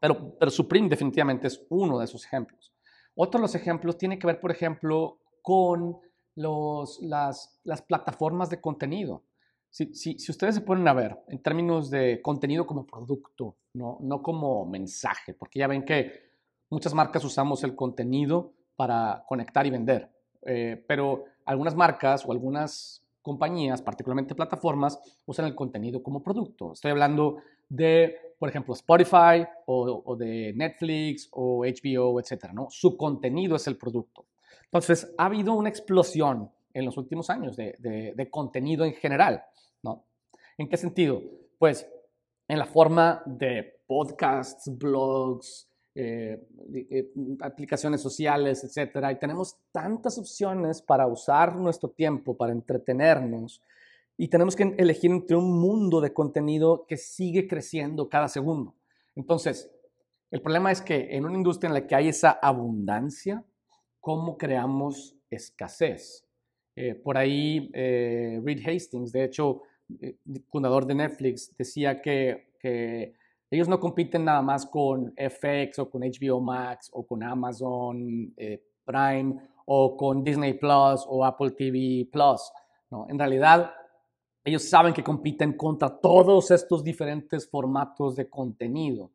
Pero, 0.00 0.36
pero 0.38 0.50
Supreme 0.50 0.88
definitivamente 0.88 1.46
es 1.46 1.64
uno 1.68 1.98
de 1.98 2.04
esos 2.06 2.24
ejemplos. 2.24 2.72
Otro 3.14 3.38
de 3.38 3.42
los 3.42 3.54
ejemplos 3.54 3.98
tiene 3.98 4.18
que 4.18 4.26
ver, 4.26 4.40
por 4.40 4.50
ejemplo, 4.50 5.19
con 5.42 5.98
los, 6.36 7.00
las, 7.02 7.60
las, 7.64 7.82
plataformas 7.82 8.50
de 8.50 8.60
contenido. 8.60 9.24
Si, 9.68 9.94
si, 9.94 10.18
si, 10.18 10.32
ustedes 10.32 10.56
se 10.56 10.60
ponen 10.62 10.88
a 10.88 10.92
ver 10.92 11.18
en 11.28 11.42
términos 11.42 11.90
de 11.90 12.20
contenido 12.22 12.66
como 12.66 12.86
producto, 12.86 13.56
no, 13.74 13.98
no 14.00 14.22
como 14.22 14.66
mensaje, 14.66 15.34
porque 15.34 15.60
ya 15.60 15.66
ven 15.66 15.84
que 15.84 16.12
muchas 16.70 16.94
marcas 16.94 17.24
usamos 17.24 17.62
el 17.62 17.76
contenido 17.76 18.52
para 18.76 19.24
conectar 19.28 19.66
y 19.66 19.70
vender, 19.70 20.10
eh, 20.42 20.84
pero 20.88 21.24
algunas 21.44 21.74
marcas 21.74 22.24
o 22.26 22.32
algunas 22.32 23.04
compañías, 23.22 23.82
particularmente 23.82 24.34
plataformas, 24.34 24.98
usan 25.26 25.46
el 25.46 25.54
contenido 25.54 26.02
como 26.02 26.22
producto. 26.22 26.72
Estoy 26.72 26.92
hablando 26.92 27.36
de, 27.68 28.16
por 28.38 28.48
ejemplo, 28.48 28.74
Spotify 28.74 29.46
o, 29.66 30.02
o 30.04 30.16
de 30.16 30.52
Netflix 30.54 31.28
o 31.32 31.64
HBO, 31.64 32.18
etcétera, 32.18 32.52
¿no? 32.52 32.68
Su 32.70 32.96
contenido 32.96 33.56
es 33.56 33.66
el 33.66 33.76
producto. 33.76 34.26
Entonces, 34.72 35.12
ha 35.18 35.26
habido 35.26 35.54
una 35.54 35.68
explosión 35.68 36.50
en 36.72 36.84
los 36.84 36.96
últimos 36.96 37.28
años 37.28 37.56
de, 37.56 38.28
contenido 38.30 38.84
en 38.84 38.94
general, 38.94 39.42
¿no? 39.82 40.04
¿En 40.56 40.68
qué 40.68 40.76
sentido? 40.76 41.20
Pues 41.58 41.88
en 42.46 42.58
la 42.58 42.66
forma 42.66 43.22
de 43.26 43.80
podcasts, 43.86 44.70
blogs, 44.78 45.68
eh, 45.94 46.46
eh, 46.72 47.12
aplicaciones 47.40 48.00
sociales, 48.00 48.62
etcétera. 48.62 49.10
Y 49.10 49.18
tenemos 49.18 49.56
tantas 49.72 50.18
opciones 50.18 50.80
para 50.82 51.08
usar 51.08 51.56
nuestro 51.56 51.90
tiempo, 51.90 52.36
para 52.36 52.52
entretenernos. 52.52 53.60
Y 54.16 54.28
tenemos 54.28 54.54
que 54.54 54.74
elegir 54.78 55.10
entre 55.10 55.36
un 55.36 55.58
mundo 55.60 56.00
de 56.00 56.12
contenido 56.12 56.86
que 56.86 56.96
sigue 56.96 57.48
creciendo 57.48 58.08
cada 58.08 58.28
segundo. 58.28 58.74
Entonces, 59.16 59.68
el 60.30 60.40
problema 60.42 60.70
es 60.70 60.80
que 60.80 61.16
en 61.16 61.24
una 61.24 61.36
industria 61.36 61.68
en 61.68 61.74
la 61.74 61.86
que 61.86 61.94
hay 61.96 62.08
esa 62.08 62.30
abundancia, 62.30 63.44
cómo 64.00 64.36
creamos 64.36 65.16
escasez. 65.30 66.26
Eh, 66.74 66.94
por 66.94 67.16
ahí 67.18 67.70
eh, 67.74 68.40
Reed 68.42 68.66
Hastings, 68.66 69.12
de 69.12 69.24
hecho, 69.24 69.62
eh, 70.00 70.16
fundador 70.48 70.86
de 70.86 70.94
Netflix, 70.94 71.54
decía 71.56 72.00
que, 72.00 72.48
ellos 73.52 73.68
no 73.68 73.80
compiten 73.80 74.26
nada 74.26 74.42
más 74.42 74.64
con 74.64 75.12
FX 75.16 75.80
o 75.80 75.90
con 75.90 76.02
HBO 76.02 76.40
Max 76.40 76.88
o 76.92 77.04
con 77.04 77.20
Amazon 77.22 78.32
Prime 78.84 79.36
o 79.64 79.96
con 79.96 80.22
Disney 80.22 80.52
Plus 80.52 81.04
o 81.08 81.24
Apple 81.24 81.52
TV 81.52 82.06
Plus. 82.12 82.52
¿no? 82.90 83.06
En 83.08 83.18
realidad, 83.18 83.72
ellos 84.44 84.68
saben 84.68 84.92
que 84.92 85.02
compiten 85.02 85.54
contra 85.54 85.88
todos 85.88 86.50
estos 86.50 86.84
diferentes 86.84 87.48
formatos 87.48 88.14
de 88.14 88.28
contenido. 88.28 89.10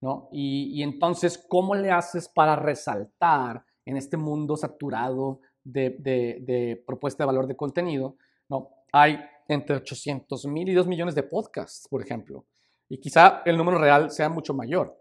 ¿no? 0.00 0.28
Y, 0.30 0.78
y 0.78 0.82
entonces, 0.84 1.36
¿cómo 1.48 1.74
le 1.74 1.90
haces 1.90 2.28
para 2.28 2.54
resaltar 2.54 3.64
en 3.84 3.96
este 3.96 4.16
mundo 4.16 4.56
saturado 4.56 5.40
de, 5.64 6.82
propuesta 6.86 7.24
de 7.24 7.26
valor 7.26 7.46
de 7.46 7.56
contenido, 7.56 8.16
¿no? 8.48 8.70
Hay 8.92 9.18
entre 9.48 9.76
800 9.76 10.46
mil 10.46 10.68
y 10.68 10.74
2 10.74 10.86
millones 10.86 11.14
de 11.14 11.22
podcasts, 11.22 11.88
por 11.88 12.02
ejemplo. 12.02 12.44
Y 12.88 12.98
quizá 12.98 13.42
el 13.44 13.56
número 13.56 13.78
real 13.78 14.10
sea 14.10 14.28
mucho 14.28 14.54
mayor, 14.54 15.00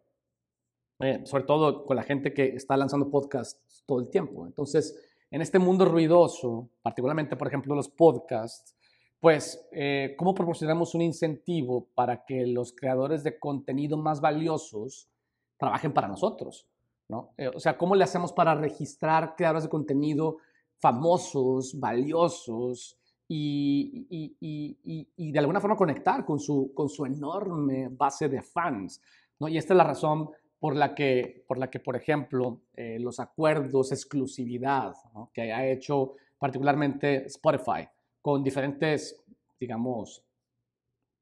eh, 0.99 1.21
sobre 1.25 1.43
todo 1.43 1.85
con 1.85 1.95
la 1.95 2.03
gente 2.03 2.33
que 2.33 2.55
está 2.55 2.77
lanzando 2.77 3.09
podcasts 3.09 3.83
todo 3.85 3.99
el 3.99 4.09
tiempo. 4.09 4.45
Entonces, 4.45 4.99
en 5.31 5.41
este 5.41 5.59
mundo 5.59 5.85
ruidoso, 5.85 6.69
particularmente, 6.81 7.35
por 7.35 7.47
ejemplo, 7.47 7.75
los 7.75 7.89
podcasts, 7.89 8.75
pues, 9.19 9.67
eh, 9.71 10.15
¿cómo 10.17 10.33
proporcionamos 10.33 10.95
un 10.95 11.01
incentivo 11.01 11.89
para 11.93 12.23
que 12.25 12.47
los 12.47 12.73
creadores 12.73 13.23
de 13.23 13.37
contenido 13.37 13.97
más 13.97 14.21
valiosos 14.21 15.09
trabajen 15.57 15.93
para 15.93 16.07
nosotros? 16.07 16.67
¿No? 17.09 17.33
Eh, 17.37 17.49
o 17.49 17.59
sea, 17.59 17.77
¿cómo 17.77 17.95
le 17.95 18.03
hacemos 18.03 18.31
para 18.31 18.55
registrar 18.55 19.35
creadores 19.35 19.63
de 19.63 19.69
contenido 19.69 20.37
famosos, 20.79 21.77
valiosos 21.77 22.97
y, 23.27 24.07
y, 24.39 25.31
de 25.31 25.39
alguna 25.39 25.59
forma 25.59 25.75
conectar 25.75 26.25
con 26.25 26.39
su, 26.39 26.71
con 26.73 26.87
su 26.87 27.05
enorme 27.05 27.89
base 27.91 28.29
de 28.29 28.41
fans? 28.41 29.01
¿no? 29.39 29.47
Y 29.47 29.57
esta 29.57 29.73
es 29.73 29.77
la 29.77 29.83
razón 29.83 30.29
por 30.59 30.75
la 30.75 30.93
que, 30.93 31.43
por, 31.47 31.57
la 31.57 31.69
que, 31.69 31.79
por 31.79 31.95
ejemplo, 31.95 32.61
eh, 32.73 32.99
los 32.99 33.19
acuerdos, 33.19 33.91
exclusividad 33.91 34.93
que 35.33 35.53
ha 35.53 35.67
hecho 35.67 36.15
particularmente 36.37 37.25
Spotify 37.25 37.87
con 38.21 38.43
diferentes, 38.43 39.21
digamos, 39.59 40.23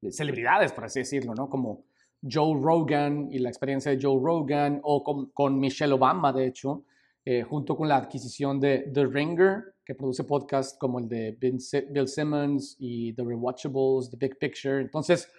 celebridades, 0.09 0.71
por 0.71 0.85
así 0.85 0.99
decirlo, 0.99 1.33
¿no? 1.35 1.49
Como 1.49 1.83
Joe 2.21 2.59
Rogan 2.61 3.29
y 3.31 3.39
la 3.39 3.49
experiencia 3.49 3.91
de 3.91 3.99
Joe 4.01 4.19
Rogan, 4.21 4.79
o 4.83 5.31
con, 5.33 5.59
Michelle 5.59 5.93
Obama, 5.93 6.33
de 6.33 6.47
hecho, 6.47 6.83
eh, 7.23 7.43
junto 7.43 7.75
con 7.75 7.87
la 7.87 7.97
adquisición 7.97 8.59
de 8.59 8.89
The 8.93 9.05
Ringer, 9.05 9.75
que 9.85 9.95
produce 9.95 10.23
podcasts 10.23 10.77
como 10.77 10.99
el 10.99 11.07
de 11.07 11.37
Bill 11.39 12.07
Simmons 12.07 12.75
y 12.79 13.13
The 13.13 13.23
Rewatchables, 13.23 14.09
The 14.11 14.17
Big 14.17 14.37
Picture. 14.37 14.81
Entonces, 14.81 15.29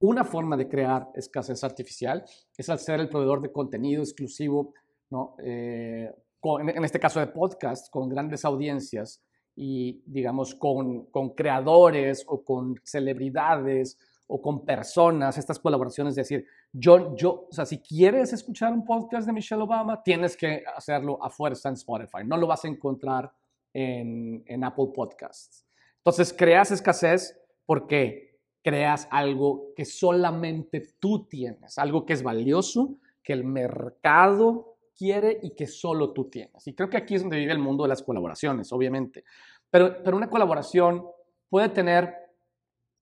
una 0.00 0.24
forma 0.24 0.56
de 0.56 0.68
crear 0.68 1.10
escasez 1.14 1.62
artificial 1.62 2.24
es 2.56 2.68
al 2.68 2.78
ser 2.78 3.00
el 3.00 3.08
proveedor 3.08 3.40
de 3.40 3.52
contenido 3.52 4.02
exclusivo, 4.02 4.74
¿no? 5.10 5.36
Eh, 5.44 6.10
en, 6.60 6.84
este 6.84 7.00
caso 7.00 7.20
de 7.20 7.28
podcast, 7.28 7.90
con 7.90 8.08
grandes 8.08 8.44
audiencias 8.44 9.22
y, 9.56 10.02
digamos, 10.04 10.54
con, 10.54 11.06
con 11.06 11.30
creadores 11.30 12.24
o 12.26 12.44
con 12.44 12.74
celebridades 12.84 13.98
o 14.26 14.40
con 14.40 14.64
personas, 14.64 15.36
estas 15.36 15.58
colaboraciones, 15.58 16.12
es 16.12 16.28
decir, 16.28 16.46
yo, 16.72 17.14
yo, 17.14 17.46
o 17.50 17.52
sea, 17.52 17.66
si 17.66 17.78
quieres 17.80 18.32
escuchar 18.32 18.72
un 18.72 18.84
podcast 18.84 19.26
de 19.26 19.32
Michelle 19.32 19.62
Obama, 19.62 20.02
tienes 20.02 20.36
que 20.36 20.64
hacerlo 20.74 21.22
a 21.22 21.28
fuerza 21.28 21.68
en 21.68 21.74
Spotify, 21.74 22.18
no 22.24 22.36
lo 22.36 22.46
vas 22.46 22.64
a 22.64 22.68
encontrar 22.68 23.30
en, 23.72 24.42
en 24.46 24.64
Apple 24.64 24.88
Podcasts. 24.94 25.66
Entonces, 25.98 26.32
creas 26.32 26.70
escasez 26.70 27.38
porque 27.66 28.38
creas 28.62 29.06
algo 29.10 29.72
que 29.76 29.84
solamente 29.84 30.94
tú 30.98 31.26
tienes, 31.26 31.76
algo 31.78 32.06
que 32.06 32.14
es 32.14 32.22
valioso, 32.22 32.96
que 33.22 33.34
el 33.34 33.44
mercado 33.44 34.78
quiere 34.96 35.38
y 35.42 35.50
que 35.50 35.66
solo 35.66 36.12
tú 36.12 36.30
tienes. 36.30 36.66
Y 36.66 36.74
creo 36.74 36.88
que 36.88 36.96
aquí 36.96 37.14
es 37.14 37.22
donde 37.22 37.38
vive 37.38 37.52
el 37.52 37.58
mundo 37.58 37.84
de 37.84 37.88
las 37.88 38.02
colaboraciones, 38.02 38.72
obviamente. 38.72 39.24
Pero, 39.70 40.02
pero 40.02 40.16
una 40.16 40.30
colaboración 40.30 41.06
puede 41.48 41.68
tener 41.68 42.23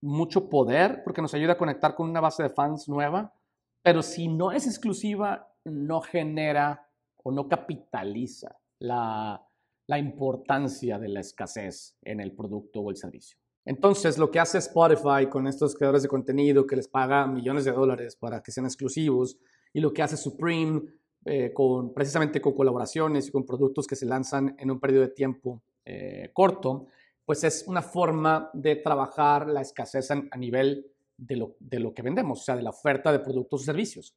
mucho 0.03 0.49
poder 0.49 1.01
porque 1.03 1.21
nos 1.21 1.33
ayuda 1.33 1.53
a 1.53 1.57
conectar 1.57 1.95
con 1.95 2.09
una 2.09 2.19
base 2.19 2.43
de 2.43 2.49
fans 2.49 2.89
nueva, 2.89 3.33
pero 3.81 4.03
si 4.03 4.27
no 4.27 4.51
es 4.51 4.67
exclusiva, 4.67 5.47
no 5.63 6.01
genera 6.01 6.89
o 7.23 7.31
no 7.31 7.47
capitaliza 7.47 8.59
la, 8.79 9.41
la 9.87 9.97
importancia 9.97 10.99
de 10.99 11.07
la 11.07 11.21
escasez 11.21 11.95
en 12.01 12.19
el 12.19 12.35
producto 12.35 12.81
o 12.81 12.89
el 12.89 12.97
servicio. 12.97 13.37
Entonces, 13.65 14.17
lo 14.17 14.29
que 14.29 14.41
hace 14.41 14.57
Spotify 14.57 15.27
con 15.29 15.47
estos 15.47 15.73
creadores 15.73 16.03
de 16.03 16.09
contenido 16.09 16.67
que 16.67 16.75
les 16.75 16.89
paga 16.89 17.25
millones 17.25 17.63
de 17.63 17.71
dólares 17.71 18.17
para 18.17 18.43
que 18.43 18.51
sean 18.51 18.65
exclusivos 18.65 19.37
y 19.71 19.79
lo 19.79 19.93
que 19.93 20.03
hace 20.03 20.17
Supreme 20.17 20.81
eh, 21.23 21.53
con, 21.53 21.93
precisamente 21.93 22.41
con 22.41 22.53
colaboraciones 22.53 23.29
y 23.29 23.31
con 23.31 23.45
productos 23.45 23.87
que 23.87 23.95
se 23.95 24.05
lanzan 24.05 24.53
en 24.59 24.69
un 24.69 24.81
periodo 24.81 25.03
de 25.03 25.13
tiempo 25.13 25.63
eh, 25.85 26.29
corto, 26.33 26.87
pues 27.25 27.43
es 27.43 27.65
una 27.67 27.81
forma 27.81 28.49
de 28.53 28.75
trabajar 28.77 29.47
la 29.47 29.61
escasez 29.61 30.11
a, 30.11 30.37
nivel 30.37 30.91
de 31.17 31.35
lo, 31.37 31.55
de 31.59 31.79
lo, 31.79 31.93
que 31.93 32.01
vendemos, 32.01 32.41
o 32.41 32.43
sea, 32.43 32.55
de 32.55 32.63
la 32.63 32.71
oferta 32.71 33.11
de 33.11 33.19
productos 33.19 33.61
o 33.61 33.65
servicios. 33.65 34.15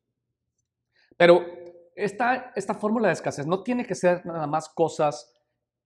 Pero 1.17 1.45
esta, 1.95 2.53
esta 2.55 2.75
fórmula 2.75 3.09
de 3.09 3.15
escasez 3.15 3.47
no 3.47 3.63
tiene 3.63 3.87
que 3.87 3.95
ser 3.95 4.25
nada 4.27 4.47
más 4.47 4.69
cosas 4.69 5.33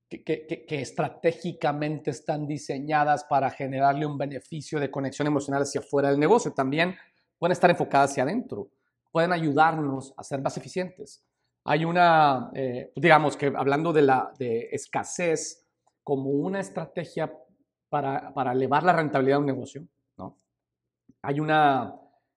que, 0.09 0.24
que, 0.24 0.80
estratégicamente 0.80 2.11
están 2.11 2.46
diseñadas 2.46 3.24
para 3.24 3.48
generarle 3.50 4.06
un 4.06 4.18
beneficio 4.18 4.80
de 4.80 4.90
conexión 4.90 5.28
emocional 5.28 5.62
hacia 5.62 5.80
afuera 5.80 6.11
del 6.11 6.18
negocio. 6.18 6.52
También 6.52 6.96
pueden 7.38 7.52
estar 7.52 7.70
enfocadas 7.70 8.11
hacia 8.11 8.24
adentro, 8.24 8.70
pueden 9.12 9.33
ayudarnos 9.33 10.12
a 10.16 10.24
ser 10.24 10.42
más 10.42 10.56
eficientes. 10.56 11.22
Hay 11.64 11.85
una, 11.85 12.50
eh, 12.54 12.90
digamos 12.96 13.37
que 13.37 13.52
hablando 13.54 13.92
de 13.92 14.02
la 14.02 14.33
de 14.37 14.68
escasez, 14.72 15.60
como 16.11 16.31
una 16.31 16.59
estrategia 16.59 17.33
para, 17.88 18.35
para 18.35 18.51
elevar 18.51 18.83
la 18.83 18.92
rentabilidad 18.92 19.37
de 19.37 19.40
un 19.42 19.46
negocio. 19.46 19.87
¿no? 20.18 20.37
Hay, 21.23 21.38
una, 21.38 21.94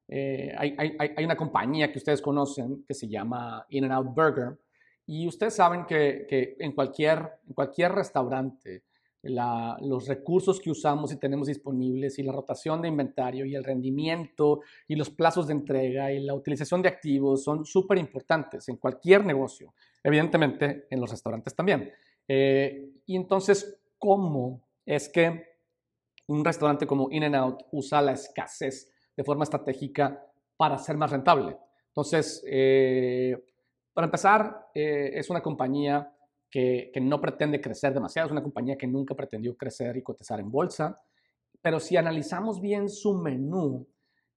eh, 0.08 0.54
hay, 0.56 0.76
hay, 0.78 0.96
hay, 1.18 1.26
una 1.26 1.36
compañía 1.36 1.92
que 1.92 1.98
ustedes 1.98 2.22
conocen 2.22 2.86
que 2.88 2.94
se 2.94 3.08
llama 3.08 3.66
In 3.70 3.86
and 3.86 3.94
Out 3.94 4.14
Burger 4.14 4.60
y 5.08 5.28
ustedes 5.28 5.56
saben 5.56 5.88
que, 5.88 6.28
que 6.30 6.56
en, 6.60 6.74
cualquier, 6.74 7.40
cualquier 7.56 7.94
restaurante 7.94 8.84
la, 9.24 9.76
los 9.82 10.08
recursos 10.08 10.62
que 10.62 10.70
usamos 10.70 11.12
y 11.12 11.18
tenemos 11.18 11.48
disponibles 11.48 12.20
y 12.20 12.24
la 12.24 12.32
rotación 12.32 12.80
de 12.80 12.90
inventario 12.90 13.44
y 13.44 13.56
el 13.56 13.64
rendimiento 13.64 14.62
y 14.88 14.96
los 14.96 15.10
plazos 15.10 15.48
de 15.48 15.54
entrega 15.54 16.12
y 16.12 16.20
la 16.20 16.36
utilización 16.36 16.84
de 16.84 16.90
activos 16.90 17.44
son 17.44 17.66
súper 17.66 17.98
importantes 17.98 18.70
en 18.70 18.78
cualquier 18.78 19.26
negocio, 19.26 19.74
evidentemente 20.04 20.86
en 20.92 21.02
los 21.02 21.10
restaurantes 21.10 21.56
también. 21.56 21.92
Eh, 22.28 23.02
y 23.06 23.16
entonces, 23.16 23.80
¿cómo 23.98 24.62
es 24.86 25.10
que 25.10 25.46
un 26.28 26.44
restaurante 26.44 26.88
como 26.88 27.10
In-N-Out 27.12 27.64
usa 27.72 28.02
la 28.02 28.14
escasez 28.14 28.92
de 29.16 29.24
forma 29.24 29.44
estratégica 29.44 30.26
para 30.58 30.78
ser 30.78 30.98
más 30.98 31.12
rentable? 31.12 31.58
Entonces, 31.88 32.44
eh, 32.48 33.36
para 33.94 34.06
empezar, 34.06 34.70
eh, 34.74 35.12
es 35.14 35.30
una 35.30 35.42
compañía 35.42 36.12
que, 36.50 36.92
que, 36.94 37.02
no 37.02 37.20
pretende 37.20 37.60
crecer 37.60 37.94
demasiado, 37.94 38.28
es 38.28 38.32
una 38.32 38.44
compañía 38.44 38.78
que 38.78 38.88
nunca 38.88 39.16
pretendió 39.16 39.56
crecer 39.58 39.98
y 39.98 40.04
cotizar 40.04 40.40
en 40.40 40.52
bolsa, 40.52 41.02
pero 41.62 41.80
si 41.80 41.98
analizamos 41.98 42.60
bien 42.60 42.90
su 42.90 43.14
menú, 43.16 43.88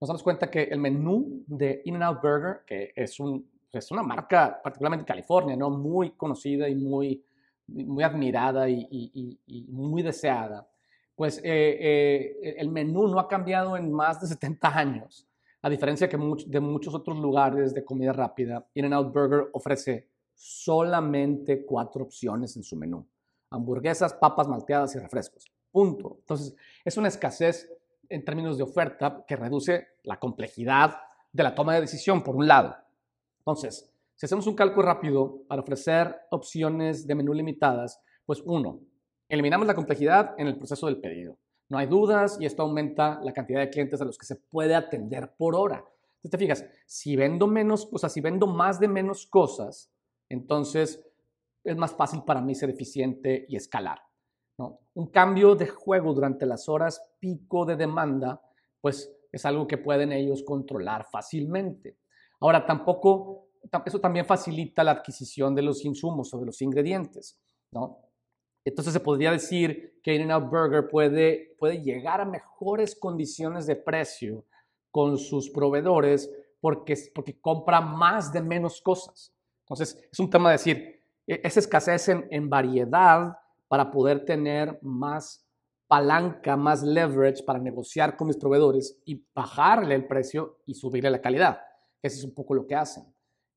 nos 0.00 0.08
damos 0.08 0.22
cuenta 0.22 0.50
que 0.50 0.64
el 0.64 0.78
menú 0.78 1.44
de 1.46 1.80
In-N-Out 1.84 2.20
Burger, 2.22 2.60
que 2.66 2.92
es, 2.94 3.18
un, 3.18 3.50
es 3.72 3.90
una 3.90 4.02
marca 4.02 4.60
particularmente 4.62 5.02
en 5.02 5.06
California, 5.06 5.56
¿no? 5.56 5.70
muy 5.70 6.10
conocida 6.12 6.68
y 6.68 6.74
muy 6.74 7.24
muy 7.68 8.04
admirada 8.04 8.68
y, 8.68 9.38
muy 9.68 10.02
deseada, 10.02 10.68
pues 11.14 11.38
eh, 11.38 11.42
eh, 11.44 12.54
el 12.58 12.68
menú 12.68 13.08
no 13.08 13.18
ha 13.18 13.28
cambiado 13.28 13.76
en 13.76 13.92
más 13.92 14.20
de 14.20 14.26
70 14.26 14.68
años. 14.68 15.26
A 15.62 15.70
diferencia 15.70 16.08
que 16.08 16.18
de 16.46 16.60
muchos 16.60 16.94
otros 16.94 17.18
lugares 17.18 17.74
de 17.74 17.84
comida 17.84 18.12
rápida, 18.12 18.66
In-N-Out 18.74 19.12
Burger 19.12 19.48
ofrece 19.52 20.08
solamente 20.34 21.64
cuatro 21.64 22.04
opciones 22.04 22.56
en 22.56 22.62
su 22.62 22.76
menú. 22.76 23.06
Hamburguesas, 23.50 24.14
papas 24.14 24.46
malteadas 24.46 24.94
y 24.94 24.98
refrescos. 24.98 25.50
Punto. 25.72 26.18
Entonces, 26.20 26.54
es 26.84 26.96
una 26.96 27.08
escasez 27.08 27.72
en 28.08 28.24
términos 28.24 28.56
de 28.56 28.62
oferta 28.62 29.24
que 29.26 29.36
reduce 29.36 29.88
la 30.04 30.18
complejidad 30.18 30.98
de 31.32 31.42
la 31.42 31.54
toma 31.54 31.74
de 31.74 31.80
decisión, 31.80 32.22
por 32.22 32.36
un 32.36 32.46
lado. 32.46 32.76
Entonces, 33.38 33.90
si 34.16 34.24
hacemos 34.24 34.46
un 34.46 34.54
cálculo 34.54 34.86
rápido 34.86 35.42
para 35.46 35.60
ofrecer 35.60 36.16
opciones 36.30 37.06
de 37.06 37.14
menú 37.14 37.34
limitadas, 37.34 38.00
pues 38.24 38.42
uno, 38.46 38.80
eliminamos 39.28 39.66
la 39.66 39.74
complejidad 39.74 40.34
en 40.38 40.46
el 40.46 40.56
proceso 40.56 40.86
del 40.86 41.00
pedido. 41.00 41.38
No 41.68 41.76
hay 41.76 41.86
dudas 41.86 42.38
y 42.40 42.46
esto 42.46 42.62
aumenta 42.62 43.20
la 43.22 43.32
cantidad 43.32 43.60
de 43.60 43.68
clientes 43.68 44.00
a 44.00 44.06
los 44.06 44.16
que 44.16 44.24
se 44.24 44.36
puede 44.36 44.74
atender 44.74 45.34
por 45.36 45.54
hora. 45.54 45.84
Entonces 46.16 46.30
te 46.30 46.38
fijas, 46.38 46.64
si 46.86 47.14
vendo 47.14 47.46
menos, 47.46 47.88
o 47.92 47.98
sea, 47.98 48.08
si 48.08 48.22
vendo 48.22 48.46
más 48.46 48.80
de 48.80 48.88
menos 48.88 49.26
cosas, 49.26 49.92
entonces 50.30 51.04
es 51.62 51.76
más 51.76 51.92
fácil 51.92 52.22
para 52.22 52.40
mí 52.40 52.54
ser 52.54 52.70
eficiente 52.70 53.44
y 53.48 53.56
escalar. 53.56 54.00
Un 54.94 55.08
cambio 55.08 55.54
de 55.54 55.66
juego 55.66 56.14
durante 56.14 56.46
las 56.46 56.70
horas 56.70 57.02
pico 57.20 57.66
de 57.66 57.76
demanda, 57.76 58.40
pues 58.80 59.14
es 59.30 59.44
algo 59.44 59.66
que 59.66 59.76
pueden 59.76 60.12
ellos 60.12 60.42
controlar 60.42 61.04
fácilmente. 61.04 61.98
Ahora, 62.40 62.64
tampoco 62.64 63.45
eso 63.84 64.00
también 64.00 64.26
facilita 64.26 64.84
la 64.84 64.92
adquisición 64.92 65.54
de 65.54 65.62
los 65.62 65.84
insumos 65.84 66.32
o 66.32 66.38
de 66.38 66.46
los 66.46 66.60
ingredientes, 66.62 67.38
¿no? 67.70 68.00
Entonces 68.64 68.92
se 68.92 69.00
podría 69.00 69.30
decir 69.30 70.00
que 70.02 70.14
In-N-Out 70.14 70.50
Burger 70.50 70.88
puede, 70.88 71.54
puede 71.56 71.82
llegar 71.82 72.20
a 72.20 72.24
mejores 72.24 72.96
condiciones 72.96 73.64
de 73.66 73.76
precio 73.76 74.44
con 74.90 75.18
sus 75.18 75.50
proveedores 75.50 76.28
porque, 76.60 76.96
porque 77.14 77.38
compra 77.40 77.80
más 77.80 78.32
de 78.32 78.42
menos 78.42 78.80
cosas. 78.80 79.32
Entonces 79.60 79.96
es 80.10 80.18
un 80.18 80.28
tema 80.28 80.50
de 80.50 80.54
decir, 80.54 81.02
e, 81.26 81.40
esa 81.44 81.60
escasez 81.60 82.08
en, 82.08 82.26
en 82.30 82.50
variedad 82.50 83.38
para 83.68 83.88
poder 83.90 84.24
tener 84.24 84.78
más 84.82 85.46
palanca, 85.86 86.56
más 86.56 86.82
leverage 86.82 87.44
para 87.44 87.60
negociar 87.60 88.16
con 88.16 88.26
mis 88.26 88.36
proveedores 88.36 89.00
y 89.04 89.24
bajarle 89.32 89.94
el 89.94 90.06
precio 90.06 90.58
y 90.66 90.74
subirle 90.74 91.10
la 91.10 91.20
calidad. 91.20 91.60
Ese 92.02 92.18
es 92.18 92.24
un 92.24 92.34
poco 92.34 92.54
lo 92.54 92.66
que 92.66 92.74
hacen. 92.74 93.04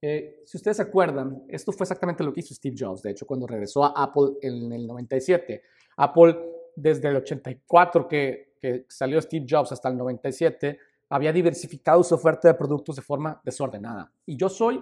Eh, 0.02 0.44
si 0.46 0.58
ustedes 0.58 0.78
se 0.78 0.84
acuerdan, 0.84 1.44
esto 1.48 1.72
fue 1.72 1.84
exactamente 1.84 2.24
lo 2.24 2.32
que 2.32 2.40
hizo 2.40 2.54
Steve 2.54 2.76
Jobs, 2.78 3.02
de 3.02 3.12
hecho, 3.12 3.26
cuando 3.26 3.46
regresó 3.46 3.84
a 3.84 3.94
Apple 3.96 4.38
en 4.42 4.72
el 4.72 4.88
97. 4.88 5.62
Apple, 5.98 6.40
desde 6.76 7.10
el 7.10 7.18
84 7.18 8.08
que, 8.08 8.56
que 8.62 8.86
salió 8.88 9.22
Steve 9.22 9.46
Jobs 9.50 9.72
hasta 9.72 9.90
el 9.90 9.98
97, 9.98 10.80
había 11.10 11.34
diversificado 11.34 12.04
su 12.04 12.16
oferta 12.16 12.48
de 12.48 12.54
productos 12.54 12.96
de 12.96 13.02
forma 13.02 13.42
desordenada. 13.44 14.12
Y 14.26 14.38
yo 14.38 14.48
soy, 14.48 14.82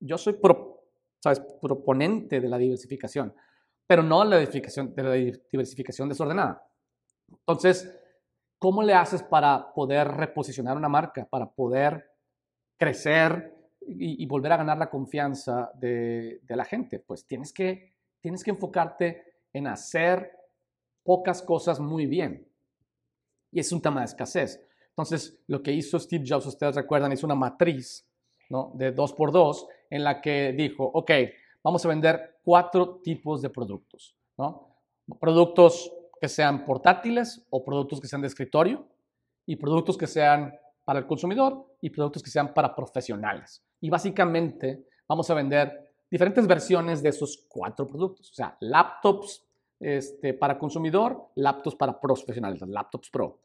yo 0.00 0.16
soy 0.16 0.38
¿sabes? 1.20 1.40
proponente 1.60 2.40
de 2.40 2.48
la 2.48 2.58
diversificación, 2.58 3.34
pero 3.86 4.02
no 4.02 4.24
la 4.24 4.36
diversificación, 4.36 4.94
de 4.94 5.02
la 5.02 5.12
diversificación 5.50 6.08
desordenada. 6.08 6.66
Entonces, 7.28 7.98
¿cómo 8.58 8.82
le 8.82 8.94
haces 8.94 9.22
para 9.22 9.72
poder 9.74 10.08
reposicionar 10.08 10.76
una 10.76 10.88
marca, 10.88 11.26
para 11.28 11.50
poder 11.50 12.10
crecer 12.78 13.53
y, 13.86 14.24
volver 14.26 14.52
a 14.52 14.56
ganar 14.56 14.78
la 14.78 14.90
confianza 14.90 15.70
de, 15.74 16.40
la 16.48 16.64
gente? 16.64 16.98
Pues 16.98 17.26
tienes 17.26 17.52
que, 17.52 17.92
tienes 18.20 18.42
que 18.42 18.50
enfocarte 18.50 19.22
en 19.52 19.66
hacer 19.66 20.32
pocas 21.02 21.42
cosas 21.42 21.80
muy 21.80 22.06
bien. 22.06 22.48
Y 23.50 23.60
es 23.60 23.70
un 23.72 23.80
tema 23.80 24.00
de 24.00 24.06
escasez. 24.06 24.60
Entonces, 24.88 25.40
lo 25.46 25.62
que 25.62 25.72
hizo 25.72 25.98
Steve 25.98 26.24
Jobs, 26.26 26.46
ustedes 26.46 26.76
recuerdan, 26.76 27.12
es 27.12 27.22
una 27.22 27.34
matriz 27.34 28.06
¿no? 28.48 28.72
de 28.74 28.92
dos 28.92 29.12
por 29.12 29.32
dos 29.32 29.66
en 29.90 30.04
la 30.04 30.20
que 30.20 30.52
dijo, 30.52 30.84
ok, 30.84 31.10
vamos 31.62 31.84
a 31.84 31.88
vender 31.88 32.38
cuatro 32.44 33.00
tipos 33.02 33.42
de 33.42 33.50
productos. 33.50 34.16
¿no? 34.38 34.76
Productos 35.20 35.92
que 36.20 36.28
sean 36.28 36.64
portátiles 36.64 37.46
o 37.50 37.64
productos 37.64 38.00
que 38.00 38.08
sean 38.08 38.22
de 38.22 38.28
escritorio 38.28 38.86
y 39.46 39.56
productos 39.56 39.98
que 39.98 40.06
sean 40.06 40.54
para 40.84 40.98
el 40.98 41.06
consumidor 41.06 41.76
y 41.80 41.90
productos 41.90 42.22
que 42.22 42.30
sean 42.30 42.52
para 42.52 42.74
profesionales. 42.74 43.64
Y 43.80 43.90
básicamente 43.90 44.86
vamos 45.08 45.28
a 45.30 45.34
vender 45.34 45.92
diferentes 46.10 46.46
versiones 46.46 47.02
de 47.02 47.08
esos 47.08 47.46
cuatro 47.48 47.86
productos. 47.86 48.30
O 48.30 48.34
sea, 48.34 48.56
laptops 48.60 49.44
este, 49.80 50.34
para 50.34 50.58
consumidor, 50.58 51.30
laptops 51.34 51.76
para 51.76 51.98
profesionales, 52.00 52.62
laptops 52.62 53.10
pro. 53.10 53.40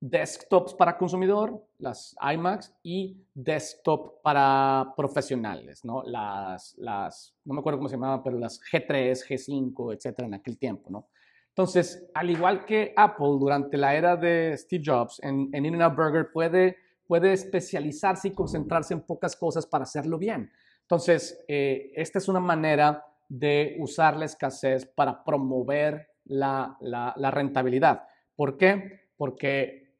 Desktops 0.00 0.74
para 0.74 0.98
consumidor, 0.98 1.64
las 1.78 2.16
iMacs, 2.34 2.74
y 2.82 3.16
desktop 3.32 4.20
para 4.20 4.94
profesionales, 4.96 5.84
¿no? 5.84 6.02
Las, 6.02 6.74
las, 6.78 7.36
no 7.44 7.54
me 7.54 7.60
acuerdo 7.60 7.78
cómo 7.78 7.88
se 7.88 7.94
llamaban, 7.94 8.20
pero 8.22 8.36
las 8.36 8.60
G3, 8.60 9.24
G5, 9.28 9.94
etcétera, 9.94 10.26
en 10.26 10.34
aquel 10.34 10.58
tiempo, 10.58 10.90
¿no? 10.90 11.06
Entonces, 11.52 12.08
al 12.14 12.30
igual 12.30 12.64
que 12.64 12.94
Apple 12.96 13.36
durante 13.38 13.76
la 13.76 13.94
era 13.94 14.16
de 14.16 14.56
Steve 14.56 14.82
Jobs, 14.86 15.20
en, 15.22 15.50
en 15.52 15.66
In-N-Out 15.66 15.94
Burger 15.94 16.32
puede, 16.32 16.78
puede 17.06 17.34
especializarse 17.34 18.28
y 18.28 18.30
concentrarse 18.32 18.94
en 18.94 19.02
pocas 19.02 19.36
cosas 19.36 19.66
para 19.66 19.84
hacerlo 19.84 20.16
bien. 20.16 20.50
Entonces, 20.80 21.44
eh, 21.48 21.92
esta 21.94 22.18
es 22.18 22.28
una 22.28 22.40
manera 22.40 23.04
de 23.28 23.76
usar 23.80 24.16
la 24.16 24.24
escasez 24.24 24.86
para 24.86 25.22
promover 25.22 26.08
la, 26.24 26.76
la, 26.80 27.30
rentabilidad. 27.30 28.04
¿Por 28.34 28.56
qué? 28.56 29.00
Porque 29.18 29.92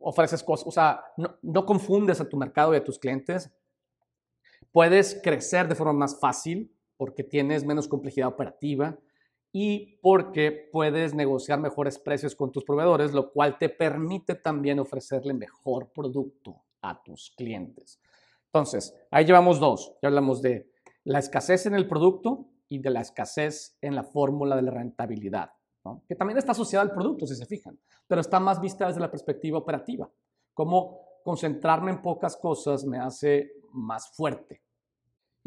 ofreces 0.00 0.42
cosas, 0.42 0.66
o 0.66 0.70
sea, 0.70 1.04
no, 1.16 1.36
no 1.40 1.64
confundes 1.64 2.20
a 2.20 2.28
tu 2.28 2.36
mercado 2.36 2.74
y 2.74 2.76
a 2.76 2.84
tus 2.84 2.98
clientes. 2.98 3.50
Puedes 4.72 5.18
crecer 5.22 5.68
de 5.68 5.74
forma 5.74 5.94
más 5.94 6.20
fácil 6.20 6.70
porque 6.98 7.24
tienes 7.24 7.64
menos 7.64 7.88
complejidad 7.88 8.28
operativa 8.28 8.98
y 9.52 9.98
porque 10.02 10.68
puedes 10.72 11.14
negociar 11.14 11.60
mejores 11.60 11.98
precios 11.98 12.34
con 12.34 12.52
tus 12.52 12.64
proveedores, 12.64 13.12
lo 13.12 13.32
cual 13.32 13.58
te 13.58 13.68
permite 13.68 14.34
también 14.34 14.78
ofrecerle 14.78 15.34
mejor 15.34 15.90
producto 15.92 16.64
a 16.82 17.02
tus 17.02 17.32
clientes. 17.36 18.00
Entonces, 18.46 18.94
ahí 19.10 19.24
llevamos 19.24 19.60
dos. 19.60 19.94
Ya 20.02 20.08
hablamos 20.08 20.42
de 20.42 20.70
la 21.04 21.18
escasez 21.18 21.66
en 21.66 21.74
el 21.74 21.88
producto 21.88 22.46
y 22.68 22.78
de 22.78 22.90
la 22.90 23.00
escasez 23.00 23.76
en 23.80 23.94
la 23.94 24.04
fórmula 24.04 24.56
de 24.56 24.62
la 24.62 24.70
rentabilidad, 24.70 25.50
que 26.06 26.14
también 26.14 26.38
está 26.38 26.52
asociada 26.52 26.82
al 26.82 26.92
producto, 26.92 27.26
si 27.26 27.34
se 27.34 27.46
fijan, 27.46 27.78
pero 28.06 28.20
está 28.20 28.38
más 28.38 28.60
vista 28.60 28.86
desde 28.86 29.00
la 29.00 29.10
perspectiva 29.10 29.58
operativa. 29.58 30.10
Cómo 30.52 31.00
concentrarme 31.24 31.92
en 31.92 32.02
pocas 32.02 32.36
cosas 32.36 32.84
me 32.84 32.98
hace 32.98 33.52
más 33.72 34.10
fuerte. 34.10 34.62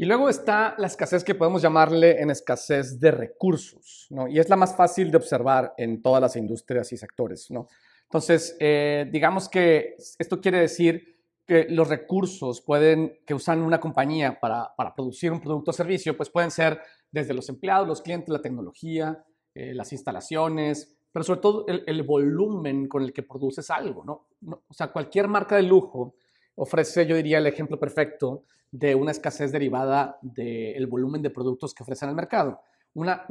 Y 0.01 0.05
luego 0.05 0.29
está 0.29 0.73
la 0.79 0.87
escasez 0.87 1.23
que 1.23 1.35
podemos 1.35 1.61
llamarle 1.61 2.19
en 2.19 2.31
escasez 2.31 2.99
de 2.99 3.11
recursos, 3.11 4.07
¿no? 4.09 4.27
Y 4.27 4.39
es 4.39 4.49
la 4.49 4.55
más 4.55 4.75
fácil 4.75 5.11
de 5.11 5.17
observar 5.17 5.75
en 5.77 6.01
todas 6.01 6.19
las 6.19 6.35
industrias 6.35 6.91
y 6.91 6.97
sectores, 6.97 7.51
¿no? 7.51 7.67
Entonces, 8.05 8.57
eh, 8.59 9.07
digamos 9.11 9.47
que 9.47 9.95
esto 10.17 10.41
quiere 10.41 10.59
decir 10.59 11.19
que 11.45 11.67
los 11.69 11.87
recursos 11.87 12.61
pueden, 12.61 13.19
que 13.27 13.35
usan 13.35 13.61
una 13.61 13.79
compañía 13.79 14.39
para, 14.39 14.73
para, 14.75 14.95
producir 14.95 15.31
un 15.31 15.39
producto 15.39 15.69
o 15.69 15.73
servicio, 15.75 16.17
pues 16.17 16.31
pueden 16.31 16.49
ser 16.49 16.81
desde 17.11 17.35
los 17.35 17.47
empleados, 17.49 17.87
los 17.87 18.01
clientes, 18.01 18.29
la 18.29 18.41
tecnología, 18.41 19.23
eh, 19.53 19.75
las 19.75 19.93
instalaciones, 19.93 20.97
pero 21.11 21.23
sobre 21.23 21.41
todo 21.41 21.65
el, 21.67 22.01
volumen 22.01 22.87
con 22.87 23.03
el 23.03 23.13
que 23.13 23.21
produces 23.21 23.69
algo, 23.69 24.03
¿no? 24.03 24.29
¿no? 24.41 24.63
O 24.67 24.73
sea, 24.73 24.87
cualquier 24.91 25.27
marca 25.27 25.57
de 25.57 25.61
lujo 25.61 26.15
ofrece, 26.55 27.05
yo 27.05 27.15
diría, 27.15 27.37
el 27.37 27.45
ejemplo 27.45 27.79
perfecto 27.79 28.45
de 28.71 28.95
una 28.95 29.11
escasez 29.11 29.51
derivada 29.51 30.17
del 30.21 30.87
volumen 30.87 31.21
de 31.21 31.29
productos 31.29 31.73
que 31.73 31.83
ofrecen 31.83 32.09
al 32.09 32.15
mercado. 32.15 32.61
Una, 32.93 33.25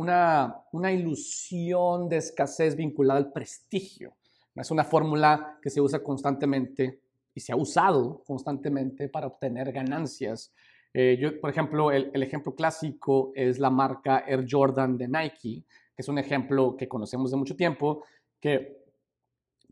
una, 0.73 0.93
ilusión 0.93 2.09
de 2.09 2.19
escasez 2.19 2.77
vinculada 2.77 3.19
al 3.19 3.33
prestigio. 3.33 4.17
Es 4.55 4.71
una 4.71 4.85
fórmula 4.85 5.59
que 5.63 5.71
se 5.71 5.81
usa 5.81 6.03
constantemente 6.03 7.01
y 7.35 7.41
se 7.41 7.53
ha 7.53 7.57
usado 7.57 8.23
constantemente 8.25 9.09
para 9.09 9.27
obtener 9.27 9.73
ganancias. 9.73 10.53
Eh, 10.93 11.19
yo, 11.21 11.41
por 11.41 11.51
ejemplo, 11.51 11.91
el, 11.91 12.11
el, 12.13 12.23
ejemplo 12.23 12.55
clásico 12.55 13.33
es 13.35 13.59
la 13.59 13.71
marca 13.71 14.25
Air 14.27 14.47
Jordan 14.49 14.99
de 14.99 15.09
Nike, 15.09 15.65
que 15.95 16.03
es 16.03 16.09
un 16.09 16.19
ejemplo 16.19 16.77
que 16.77 16.89
conocemos 16.89 17.31
de 17.31 17.37
mucho 17.37 17.57
tiempo, 17.57 18.05
que 18.41 18.80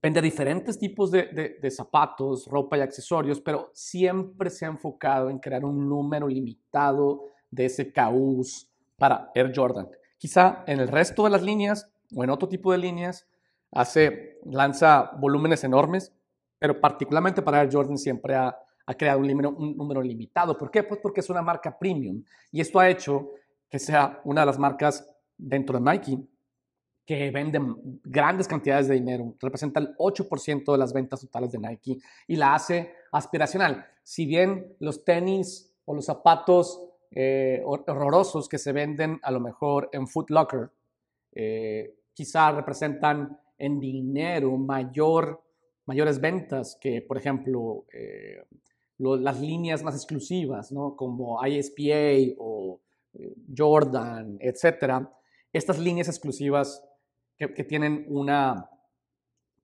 Vende 0.00 0.22
diferentes 0.22 0.78
tipos 0.78 1.10
de, 1.10 1.70
zapatos, 1.70 2.46
ropa 2.46 2.78
y 2.78 2.80
accesorios, 2.80 3.40
pero 3.40 3.70
siempre 3.74 4.48
se 4.50 4.64
ha 4.64 4.68
enfocado 4.68 5.28
en 5.28 5.38
crear 5.38 5.64
un 5.64 5.88
número 5.88 6.28
limitado 6.28 7.26
de 7.50 7.68
SKUs 7.68 8.68
para 8.96 9.30
Air 9.34 9.52
Jordan. 9.54 9.88
Quizá 10.16 10.62
en 10.66 10.80
el 10.80 10.88
resto 10.88 11.24
de 11.24 11.30
las 11.30 11.42
líneas 11.42 11.90
o 12.14 12.22
en 12.22 12.30
otro 12.30 12.48
tipo 12.48 12.70
de 12.70 12.78
líneas 12.78 13.26
hace, 13.72 14.38
lanza 14.44 15.10
volúmenes 15.18 15.64
enormes, 15.64 16.12
pero 16.58 16.80
particularmente 16.80 17.42
para 17.42 17.62
Air 17.62 17.70
Jordan 17.72 17.98
siempre 17.98 18.36
ha, 18.36 18.56
creado 18.96 19.18
un 19.18 19.26
número, 19.26 19.50
un 19.50 19.76
número 19.76 20.00
limitado. 20.00 20.56
¿Por 20.56 20.70
qué? 20.70 20.82
Pues 20.82 21.00
porque 21.02 21.20
es 21.20 21.28
una 21.28 21.42
marca 21.42 21.76
premium 21.76 22.22
y 22.50 22.60
esto 22.60 22.78
ha 22.78 22.88
hecho 22.88 23.32
que 23.68 23.78
sea 23.78 24.20
una 24.24 24.42
de 24.42 24.46
las 24.46 24.58
marcas 24.58 25.06
dentro 25.36 25.78
de 25.78 25.90
Nike 25.90 26.18
que 27.08 27.30
venden 27.30 28.02
grandes 28.04 28.46
cantidades 28.46 28.86
de 28.86 28.96
dinero, 28.96 29.34
representa 29.40 29.80
el 29.80 29.96
8% 29.96 30.72
de 30.72 30.76
las 30.76 30.92
ventas 30.92 31.22
totales 31.22 31.50
de 31.50 31.58
Nike 31.58 31.96
y 32.26 32.36
la 32.36 32.54
hace 32.54 32.92
aspiracional. 33.10 33.86
Si 34.02 34.26
bien 34.26 34.76
los 34.78 35.06
tenis 35.06 35.74
o 35.86 35.94
los 35.94 36.04
zapatos 36.04 36.84
eh, 37.10 37.62
horrorosos 37.64 38.46
que 38.46 38.58
se 38.58 38.72
venden 38.72 39.18
a 39.22 39.30
lo 39.30 39.40
mejor 39.40 39.88
en 39.94 40.06
Foot 40.06 40.28
Locker, 40.28 40.68
eh, 41.32 41.96
quizá 42.12 42.52
representan 42.52 43.40
en 43.56 43.80
dinero 43.80 44.58
mayor, 44.58 45.42
mayores 45.86 46.20
ventas 46.20 46.76
que, 46.78 47.00
por 47.00 47.16
ejemplo, 47.16 47.86
eh, 47.90 48.44
las 48.98 49.40
líneas 49.40 49.82
más 49.82 49.94
exclusivas, 49.94 50.72
¿no? 50.72 50.94
como 50.94 51.42
ISPA 51.46 52.34
o 52.36 52.82
Jordan, 53.56 54.36
etc. 54.42 55.06
Estas 55.54 55.78
líneas 55.78 56.08
exclusivas 56.08 56.84
que, 57.38 57.64
tienen 57.64 58.04
una, 58.08 58.68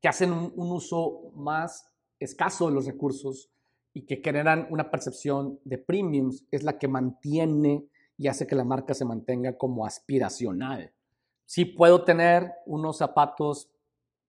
que 0.01 0.09
hacen 0.09 0.33
un, 0.33 0.53
uso 0.57 1.33
más 1.35 1.93
escaso 2.21 2.69
de 2.69 2.75
los 2.75 2.87
recursos 2.87 3.51
y 3.93 4.07
que 4.07 4.21
generan 4.23 4.67
una 4.71 4.91
percepción 4.91 5.59
de 5.65 5.79
premiums, 5.79 6.47
es 6.51 6.63
la 6.63 6.79
que 6.79 6.89
mantiene 6.89 7.89
y 8.17 8.29
hace 8.29 8.47
que 8.47 8.55
la 8.55 8.65
marca 8.65 8.95
se 8.95 9.05
mantenga 9.05 9.59
como 9.59 9.85
aspiracional. 9.85 10.93
Sí 11.47 11.65
puedo 11.65 12.05
tener 12.05 12.53
unos 12.67 12.99
zapatos 12.99 13.71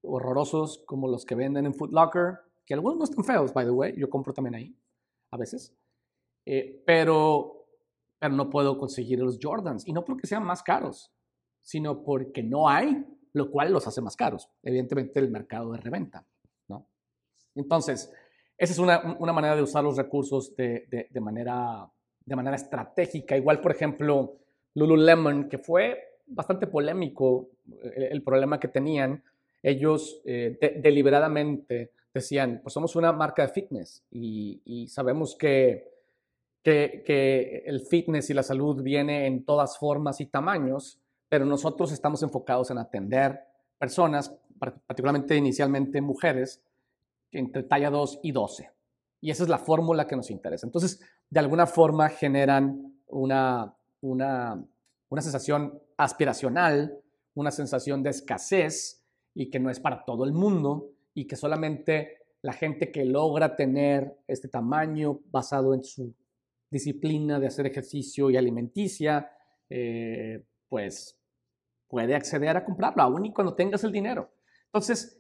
horrorosos 0.01 0.83
como 0.85 1.07
los 1.07 1.25
que 1.25 1.35
venden 1.35 1.65
en 1.65 1.73
Foot 1.73 1.91
Locker, 1.91 2.39
que 2.65 2.73
algunos 2.73 2.97
no 2.97 3.03
están 3.05 3.23
feos, 3.23 3.53
by 3.53 3.65
the 3.65 3.71
way, 3.71 3.93
yo 3.97 4.09
compro 4.09 4.33
también 4.33 4.55
ahí, 4.55 4.77
a 5.31 5.37
veces, 5.37 5.75
eh, 6.45 6.83
pero, 6.85 7.67
pero 8.19 8.33
no 8.33 8.49
puedo 8.49 8.77
conseguir 8.77 9.19
los 9.19 9.39
Jordans, 9.41 9.87
y 9.87 9.93
no 9.93 10.03
porque 10.03 10.27
sean 10.27 10.43
más 10.43 10.63
caros, 10.63 11.11
sino 11.61 12.03
porque 12.03 12.43
no 12.43 12.69
hay 12.69 13.05
lo 13.35 13.51
cual 13.51 13.73
los 13.73 13.85
hace 13.85 14.01
más 14.01 14.15
caros. 14.15 14.49
Evidentemente 14.63 15.19
el 15.19 15.29
mercado 15.29 15.73
de 15.73 15.79
reventa, 15.79 16.25
¿no? 16.69 16.87
Entonces, 17.53 18.11
esa 18.57 18.73
es 18.73 18.79
una, 18.79 19.17
una 19.19 19.33
manera 19.33 19.57
de 19.57 19.61
usar 19.61 19.83
los 19.83 19.97
recursos 19.97 20.55
de, 20.55 20.87
de, 21.11 21.19
manera, 21.19 21.85
de 22.25 22.35
manera 22.35 22.55
estratégica. 22.55 23.35
Igual, 23.35 23.59
por 23.59 23.73
ejemplo, 23.73 24.37
Lululemon, 24.73 25.49
que 25.49 25.57
fue 25.57 26.21
bastante 26.27 26.65
polémico 26.67 27.49
el, 27.83 28.23
problema 28.23 28.57
que 28.57 28.69
tenían. 28.69 29.21
Ellos 29.61 30.21
eh, 30.23 30.57
deliberadamente 30.81 31.91
decían, 32.13 32.61
pues 32.63 32.73
somos 32.73 32.95
una 32.95 33.11
marca 33.11 33.41
de 33.41 33.49
fitness 33.49 34.05
y, 34.11 34.61
y 34.63 34.87
sabemos 34.87 35.35
que, 35.35 35.89
que, 36.63 37.03
que 37.05 37.63
el 37.65 37.81
fitness 37.81 38.29
y 38.29 38.33
la 38.33 38.43
salud 38.43 38.81
viene 38.81 39.27
en 39.27 39.43
todas 39.43 39.77
formas 39.77 40.21
y 40.21 40.27
tamaños, 40.27 41.01
pero 41.29 41.45
nosotros 41.45 41.91
estamos 41.91 42.21
enfocados 42.23 42.71
en 42.71 42.77
atender 42.77 43.39
personas, 43.77 44.33
particularmente 44.59 45.35
inicialmente 45.35 46.01
mujeres, 46.01 46.61
entre 47.31 47.63
talla 47.63 47.89
2 47.89 48.19
y 48.23 48.31
12. 48.31 48.71
Y 49.21 49.31
esa 49.31 49.43
es 49.43 49.49
la 49.49 49.57
fórmula 49.57 50.07
que 50.07 50.15
nos 50.15 50.29
interesa. 50.29 50.65
Entonces, 50.65 51.01
de 51.29 51.39
alguna 51.39 51.65
forma 51.65 52.09
generan 52.09 53.01
una, 53.07 53.75
una, 54.01 54.63
una 55.09 55.21
sensación 55.21 55.81
aspiracional, 55.97 56.99
una 57.33 57.51
sensación 57.51 58.03
de 58.03 58.11
escasez 58.11 59.03
y 59.33 59.49
que 59.49 59.59
no 59.59 59.69
es 59.69 59.79
para 59.79 60.05
todo 60.05 60.23
el 60.23 60.31
mundo 60.31 60.91
y 61.13 61.25
que 61.25 61.35
solamente 61.35 62.19
la 62.41 62.53
gente 62.53 62.91
que 62.91 63.05
logra 63.05 63.55
tener 63.55 64.17
este 64.27 64.47
tamaño 64.47 65.19
basado 65.31 65.73
en 65.73 65.83
su 65.83 66.13
disciplina 66.69 67.39
de 67.39 67.47
hacer 67.47 67.65
ejercicio 67.65 68.29
y 68.29 68.37
alimenticia, 68.37 69.31
eh, 69.69 70.43
pues 70.75 71.17
puede 71.87 72.15
acceder 72.15 72.57
a 72.57 72.65
comprarlo, 72.65 73.01
aún 73.01 73.27
y 73.27 73.31
cuando 73.31 73.55
tengas 73.55 73.85
el 73.85 73.93
dinero. 73.93 74.29
Entonces, 74.65 75.17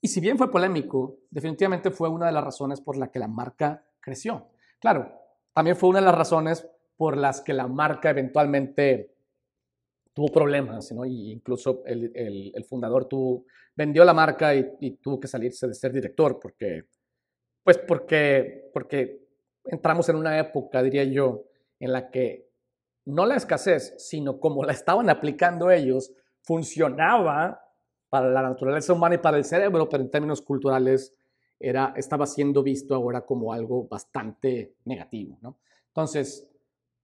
y 0.00 0.08
si 0.08 0.18
bien 0.18 0.38
fue 0.38 0.50
polémico, 0.50 1.18
definitivamente 1.28 1.90
fue 1.90 2.08
una 2.08 2.24
de 2.24 2.32
las 2.32 2.42
razones 2.42 2.80
por 2.80 2.96
la 2.96 3.10
que 3.10 3.18
la 3.18 3.28
marca 3.28 3.84
creció. 4.00 4.48
Claro, 4.80 5.12
también 5.52 5.76
fue 5.76 5.90
una 5.90 5.98
de 5.98 6.06
las 6.06 6.14
razones 6.14 6.66
por 6.96 7.18
las 7.18 7.42
que 7.42 7.52
la 7.52 7.68
marca 7.68 8.08
eventualmente 8.08 9.14
tuvo 10.14 10.28
problemas, 10.28 10.90
¿no? 10.92 11.04
Y 11.04 11.32
incluso 11.32 11.82
el, 11.84 12.64
fundador 12.66 13.04
tuvo, 13.04 13.44
vendió 13.76 14.06
la 14.06 14.14
marca 14.14 14.54
y, 14.54 14.92
tuvo 15.02 15.20
que 15.20 15.28
salirse 15.28 15.68
de 15.68 15.74
ser 15.74 15.92
director 15.92 16.40
porque, 16.40 16.84
pues 17.62 17.76
porque, 17.76 18.70
porque 18.72 19.28
entramos 19.66 20.08
en 20.08 20.16
una 20.16 20.38
época, 20.38 20.82
diría 20.82 21.04
yo, 21.04 21.44
en 21.78 21.92
la 21.92 22.10
que 22.10 22.53
no 23.06 23.26
la 23.26 23.36
escasez, 23.36 23.94
sino 23.98 24.40
como 24.40 24.64
la 24.64 24.72
estaban 24.72 25.10
aplicando 25.10 25.70
ellos, 25.70 26.12
funcionaba 26.42 27.60
para 28.08 28.28
la 28.30 28.42
naturaleza 28.42 28.92
humana 28.92 29.16
y 29.16 29.18
para 29.18 29.36
el 29.36 29.44
cerebro, 29.44 29.88
pero 29.88 30.02
en 30.02 30.10
términos 30.10 30.40
culturales 30.40 31.14
era, 31.58 31.92
estaba 31.96 32.26
siendo 32.26 32.62
visto 32.62 32.94
ahora 32.94 33.22
como 33.22 33.52
algo 33.52 33.88
bastante 33.88 34.76
negativo. 34.84 35.38
¿no? 35.40 35.58
Entonces, 35.88 36.48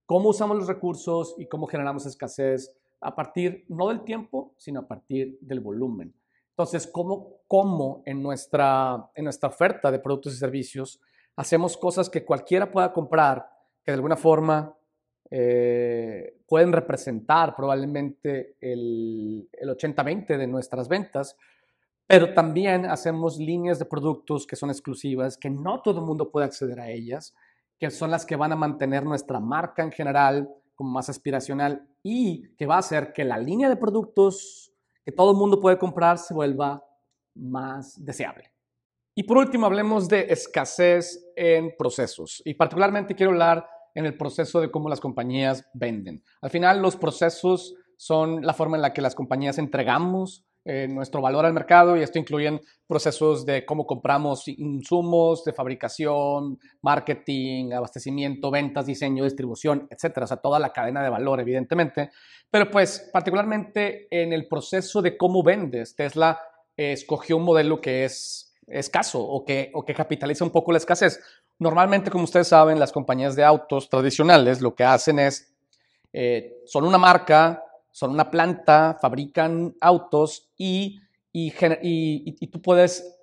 ¿cómo 0.05 0.29
usamos 0.29 0.57
los 0.57 0.67
recursos 0.67 1.35
y 1.37 1.47
cómo 1.47 1.67
generamos 1.67 2.05
escasez? 2.05 2.75
A 3.01 3.15
partir 3.15 3.65
no 3.67 3.89
del 3.89 4.03
tiempo, 4.03 4.53
sino 4.57 4.81
a 4.81 4.87
partir 4.87 5.37
del 5.41 5.59
volumen. 5.59 6.13
Entonces, 6.49 6.85
¿cómo, 6.85 7.39
cómo 7.47 8.03
en, 8.05 8.21
nuestra, 8.21 9.09
en 9.15 9.23
nuestra 9.23 9.49
oferta 9.49 9.91
de 9.91 9.99
productos 9.99 10.33
y 10.33 10.37
servicios 10.37 11.01
hacemos 11.35 11.75
cosas 11.77 12.09
que 12.09 12.23
cualquiera 12.23 12.71
pueda 12.71 12.93
comprar, 12.93 13.49
que 13.83 13.91
de 13.91 13.95
alguna 13.95 14.17
forma 14.17 14.75
eh, 15.33 16.41
pueden 16.45 16.73
representar 16.73 17.55
probablemente 17.55 18.57
el, 18.59 19.49
el 19.53 19.69
80-20 19.69 20.37
de 20.37 20.45
nuestras 20.45 20.89
ventas, 20.89 21.37
pero 22.05 22.33
también 22.33 22.85
hacemos 22.85 23.37
líneas 23.37 23.79
de 23.79 23.85
productos 23.85 24.45
que 24.45 24.57
son 24.57 24.69
exclusivas, 24.69 25.37
que 25.37 25.49
no 25.49 25.81
todo 25.81 26.01
el 26.01 26.05
mundo 26.05 26.29
puede 26.29 26.45
acceder 26.45 26.81
a 26.81 26.89
ellas, 26.89 27.33
que 27.79 27.89
son 27.89 28.11
las 28.11 28.25
que 28.25 28.35
van 28.35 28.51
a 28.51 28.57
mantener 28.57 29.05
nuestra 29.05 29.39
marca 29.39 29.81
en 29.81 29.93
general 29.93 30.49
como 30.75 30.91
más 30.91 31.07
aspiracional 31.07 31.87
y 32.03 32.49
que 32.57 32.65
va 32.65 32.75
a 32.75 32.79
hacer 32.79 33.13
que 33.13 33.23
la 33.23 33.37
línea 33.37 33.69
de 33.69 33.77
productos 33.77 34.73
que 35.05 35.13
todo 35.13 35.31
el 35.31 35.37
mundo 35.37 35.61
puede 35.61 35.77
comprar 35.77 36.17
se 36.17 36.33
vuelva 36.33 36.83
más 37.35 38.03
deseable. 38.03 38.51
Y 39.15 39.23
por 39.23 39.37
último, 39.37 39.65
hablemos 39.65 40.07
de 40.07 40.27
escasez 40.29 41.25
en 41.35 41.75
procesos. 41.77 42.41
Y 42.45 42.53
particularmente 42.53 43.15
quiero 43.15 43.31
hablar 43.31 43.67
en 43.95 44.05
el 44.05 44.17
proceso 44.17 44.59
de 44.61 44.71
cómo 44.71 44.89
las 44.89 44.99
compañías 44.99 45.67
venden. 45.73 46.23
Al 46.41 46.49
final, 46.49 46.81
los 46.81 46.95
procesos 46.95 47.75
son 47.97 48.41
la 48.41 48.53
forma 48.53 48.77
en 48.77 48.81
la 48.81 48.93
que 48.93 49.01
las 49.01 49.15
compañías 49.15 49.57
entregamos 49.57 50.45
eh, 50.63 50.87
nuestro 50.87 51.21
valor 51.21 51.43
al 51.43 51.53
mercado 51.53 51.97
y 51.97 52.03
esto 52.03 52.19
incluye 52.19 52.61
procesos 52.85 53.47
de 53.47 53.65
cómo 53.65 53.87
compramos 53.87 54.47
insumos 54.47 55.43
de 55.43 55.53
fabricación, 55.53 56.59
marketing, 56.83 57.71
abastecimiento, 57.71 58.51
ventas, 58.51 58.85
diseño, 58.85 59.23
distribución, 59.23 59.87
etcétera, 59.89 60.25
o 60.25 60.27
sea, 60.27 60.37
toda 60.37 60.59
la 60.59 60.71
cadena 60.71 61.01
de 61.01 61.09
valor, 61.09 61.39
evidentemente. 61.39 62.11
Pero 62.51 62.69
pues 62.69 63.09
particularmente 63.11 64.07
en 64.11 64.33
el 64.33 64.47
proceso 64.47 65.01
de 65.01 65.17
cómo 65.17 65.41
vendes, 65.41 65.95
Tesla 65.95 66.39
escogió 66.77 67.37
un 67.37 67.43
modelo 67.43 67.81
que 67.81 68.05
es 68.05 68.50
escaso 68.67 69.21
o 69.21 69.43
que, 69.43 69.71
o 69.73 69.83
que 69.83 69.93
capitaliza 69.93 70.43
un 70.43 70.51
poco 70.51 70.71
la 70.71 70.77
escasez. 70.77 71.19
Normalmente, 71.59 72.09
como 72.09 72.23
ustedes 72.23 72.47
saben, 72.47 72.79
las 72.79 72.91
compañías 72.91 73.35
de 73.35 73.43
autos 73.43 73.89
tradicionales 73.89 74.61
lo 74.61 74.73
que 74.73 74.83
hacen 74.83 75.19
es, 75.19 75.53
eh, 76.13 76.61
son 76.65 76.85
una 76.85 76.97
marca, 76.97 77.63
son 77.91 78.11
una 78.11 78.29
planta, 78.31 78.97
fabrican 78.99 79.75
autos 79.81 80.49
y, 80.57 80.99
y, 81.31 81.53
y, 81.81 82.47
tú 82.47 82.61
puedes, 82.61 83.17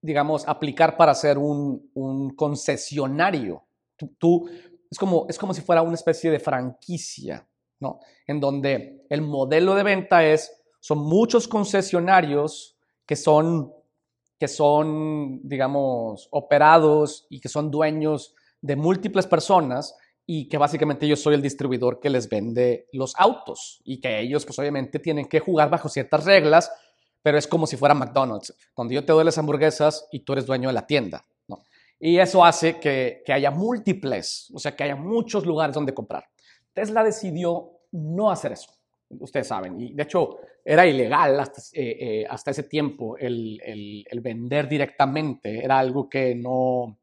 digamos, 0.00 0.48
aplicar 0.48 0.96
para 0.96 1.14
ser 1.14 1.38
un, 1.38 1.90
un 1.94 2.30
concesionario. 2.34 3.62
Tú, 4.18 4.48
es, 4.90 4.98
como, 4.98 5.26
es 5.28 5.38
como 5.38 5.52
si 5.54 5.60
fuera 5.60 5.82
una 5.82 5.94
especie 5.94 6.30
de 6.30 6.40
franquicia, 6.40 7.46
¿no? 7.78 8.00
En 8.26 8.40
donde 8.40 9.04
el 9.10 9.20
modelo 9.22 9.74
de 9.74 9.82
venta 9.82 10.24
es, 10.24 10.50
son 10.80 10.98
muchos 10.98 11.46
concesionarios 11.46 12.76
que 13.04 13.16
son 13.16 13.72
que 14.40 14.48
son, 14.48 15.46
digamos, 15.46 16.26
operados 16.30 17.26
y 17.28 17.40
que 17.40 17.50
son 17.50 17.70
dueños 17.70 18.34
de 18.62 18.74
múltiples 18.74 19.26
personas 19.26 19.94
y 20.24 20.48
que 20.48 20.56
básicamente 20.56 21.06
yo 21.06 21.14
soy 21.14 21.34
el 21.34 21.42
distribuidor 21.42 22.00
que 22.00 22.08
les 22.08 22.26
vende 22.26 22.88
los 22.92 23.14
autos 23.18 23.82
y 23.84 24.00
que 24.00 24.18
ellos 24.18 24.46
pues 24.46 24.58
obviamente 24.58 24.98
tienen 24.98 25.26
que 25.26 25.40
jugar 25.40 25.68
bajo 25.68 25.90
ciertas 25.90 26.24
reglas, 26.24 26.72
pero 27.20 27.36
es 27.36 27.46
como 27.46 27.66
si 27.66 27.76
fuera 27.76 27.94
McDonald's, 27.94 28.54
donde 28.74 28.94
yo 28.94 29.04
te 29.04 29.12
doy 29.12 29.24
las 29.24 29.36
hamburguesas 29.36 30.08
y 30.10 30.20
tú 30.20 30.32
eres 30.32 30.46
dueño 30.46 30.70
de 30.70 30.72
la 30.72 30.86
tienda. 30.86 31.26
Y 31.98 32.16
eso 32.16 32.42
hace 32.42 32.80
que, 32.80 33.22
que 33.26 33.34
haya 33.34 33.50
múltiples, 33.50 34.50
o 34.54 34.58
sea, 34.58 34.74
que 34.74 34.84
haya 34.84 34.96
muchos 34.96 35.44
lugares 35.44 35.74
donde 35.74 35.92
comprar. 35.92 36.24
Tesla 36.72 37.04
decidió 37.04 37.72
no 37.92 38.30
hacer 38.30 38.52
eso 38.52 38.70
ustedes 39.18 39.48
saben. 39.48 39.80
Y 39.80 39.92
de 39.94 40.02
hecho, 40.02 40.38
era 40.64 40.86
ilegal 40.86 41.38
hasta, 41.40 41.60
eh, 41.72 41.96
eh, 42.00 42.26
hasta 42.28 42.50
ese 42.50 42.64
tiempo 42.64 43.16
el, 43.16 43.60
el, 44.08 44.20
vender 44.20 44.68
directamente. 44.68 45.64
Era 45.64 45.78
algo 45.78 46.08
que 46.08 46.34
no. 46.34 46.98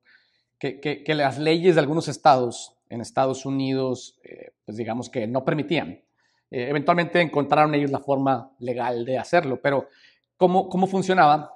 Que, 0.59 1.03
las 1.07 1.37
leyes 1.37 1.75
de 1.75 1.81
algunos 1.81 2.07
estados 2.07 2.75
en 2.89 3.01
Estados 3.01 3.45
Unidos, 3.45 4.19
eh, 4.23 4.51
pues 4.65 4.77
digamos 4.77 5.09
que 5.09 5.27
no 5.27 5.43
permitían. 5.43 6.01
eventualmente 6.49 7.21
encontraron 7.21 7.75
ellos 7.75 7.91
la 7.91 7.99
forma 7.99 8.51
legal 8.59 9.05
de 9.05 9.17
hacerlo, 9.17 9.59
pero 9.61 9.87
¿cómo, 10.37 10.69
cómo 10.69 10.87
funcionaba? 10.87 11.51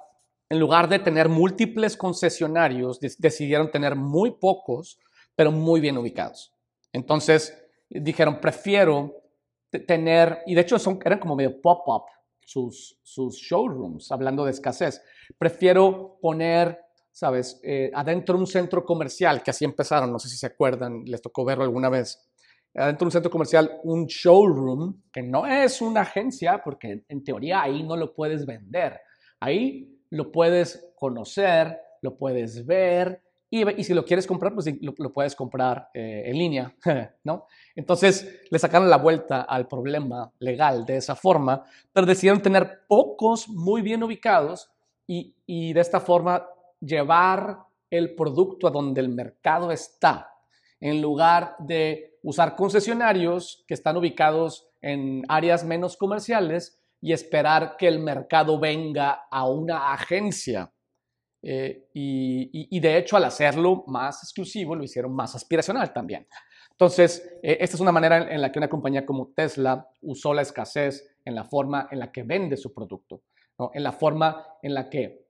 En 0.48 0.60
lugar 0.60 0.88
de 0.88 0.98
tener 0.98 1.28
múltiples 1.28 1.96
concesionarios, 1.96 3.00
decidieron 3.00 3.70
tener 3.70 3.96
muy 3.96 4.32
pocos, 4.32 4.98
pero 5.34 5.50
muy 5.50 5.80
bien 5.80 5.96
ubicados. 5.96 6.52
Entonces 6.92 7.58
dijeron, 7.88 8.40
prefiero 8.40 9.21
tener, 9.80 10.38
y 10.46 10.54
de 10.54 10.60
hecho 10.60 10.78
son, 10.78 10.98
eran 11.04 11.18
como 11.18 11.36
medio 11.36 11.60
pop-up 11.60 12.04
sus, 12.44 12.98
sus 13.02 13.36
showrooms, 13.36 14.10
hablando 14.12 14.44
de 14.44 14.50
escasez. 14.50 15.02
Prefiero 15.38 16.18
poner, 16.20 16.78
¿sabes?, 17.10 17.60
eh, 17.62 17.90
adentro 17.94 18.36
un 18.36 18.46
centro 18.46 18.84
comercial, 18.84 19.42
que 19.42 19.50
así 19.50 19.64
empezaron, 19.64 20.12
no 20.12 20.18
sé 20.18 20.28
si 20.28 20.36
se 20.36 20.46
acuerdan, 20.46 21.04
les 21.06 21.22
tocó 21.22 21.44
verlo 21.44 21.64
alguna 21.64 21.88
vez. 21.88 22.28
Adentro 22.74 23.04
de 23.04 23.08
un 23.08 23.12
centro 23.12 23.30
comercial, 23.30 23.80
un 23.84 24.06
showroom, 24.06 25.02
que 25.12 25.22
no 25.22 25.46
es 25.46 25.82
una 25.82 26.02
agencia, 26.02 26.62
porque 26.64 27.04
en 27.08 27.24
teoría 27.24 27.62
ahí 27.62 27.82
no 27.82 27.96
lo 27.96 28.14
puedes 28.14 28.46
vender. 28.46 28.98
Ahí 29.40 30.00
lo 30.10 30.32
puedes 30.32 30.92
conocer, 30.96 31.78
lo 32.00 32.16
puedes 32.16 32.66
ver, 32.66 33.22
y, 33.54 33.84
si 33.84 33.92
lo 33.92 34.06
quieres 34.06 34.26
comprar, 34.26 34.54
pues 34.54 34.66
lo, 34.80 35.12
puedes 35.12 35.36
comprar 35.36 35.90
eh, 35.92 36.22
en 36.24 36.38
línea, 36.38 36.74
¿no? 37.24 37.46
Entonces 37.76 38.40
le 38.50 38.58
sacaron 38.58 38.88
la 38.88 38.96
vuelta 38.96 39.42
al 39.42 39.68
problema 39.68 40.32
legal 40.38 40.86
de 40.86 40.96
esa 40.96 41.14
forma, 41.14 41.62
pero 41.92 42.06
decidieron 42.06 42.40
tener 42.40 42.80
pocos 42.88 43.50
muy 43.50 43.82
bien 43.82 44.02
ubicados 44.02 44.70
y, 45.06 45.34
y 45.44 45.74
de 45.74 45.80
esta 45.82 46.00
forma 46.00 46.46
llevar 46.80 47.58
el 47.90 48.14
producto 48.14 48.66
a 48.66 48.70
donde 48.70 49.02
el 49.02 49.10
mercado 49.10 49.70
está, 49.70 50.32
en 50.80 51.02
lugar 51.02 51.54
de 51.58 52.16
usar 52.22 52.56
concesionarios 52.56 53.64
que 53.68 53.74
están 53.74 53.98
ubicados 53.98 54.66
en 54.80 55.24
áreas 55.28 55.62
menos 55.62 55.98
comerciales 55.98 56.80
y 57.02 57.12
esperar 57.12 57.76
que 57.76 57.86
el 57.86 57.98
mercado 57.98 58.58
venga 58.58 59.26
a 59.30 59.46
una 59.46 59.92
agencia 59.92 60.72
eh, 61.42 61.88
y, 61.92 62.78
de 62.78 62.96
hecho, 62.96 63.16
al 63.16 63.24
hacerlo 63.24 63.84
más 63.88 64.22
exclusivo, 64.22 64.76
lo 64.76 64.84
hicieron 64.84 65.12
más 65.12 65.34
aspiracional 65.34 65.92
también. 65.92 66.26
Entonces, 66.70 67.38
eh, 67.42 67.58
esta 67.60 67.76
es 67.76 67.80
una 67.80 67.92
manera 67.92 68.32
en, 68.32 68.40
la 68.40 68.52
que 68.52 68.58
una 68.58 68.68
compañía 68.68 69.04
como 69.04 69.32
Tesla 69.34 69.88
usó 70.02 70.32
la 70.32 70.42
escasez 70.42 71.16
en 71.24 71.34
la 71.34 71.44
forma 71.44 71.88
en 71.90 71.98
la 71.98 72.12
que 72.12 72.22
vende 72.22 72.56
su 72.56 72.72
producto, 72.72 73.22
en 73.72 73.82
la 73.82 73.92
forma 73.92 74.46
en 74.62 74.74
la 74.74 74.88
que 74.88 75.26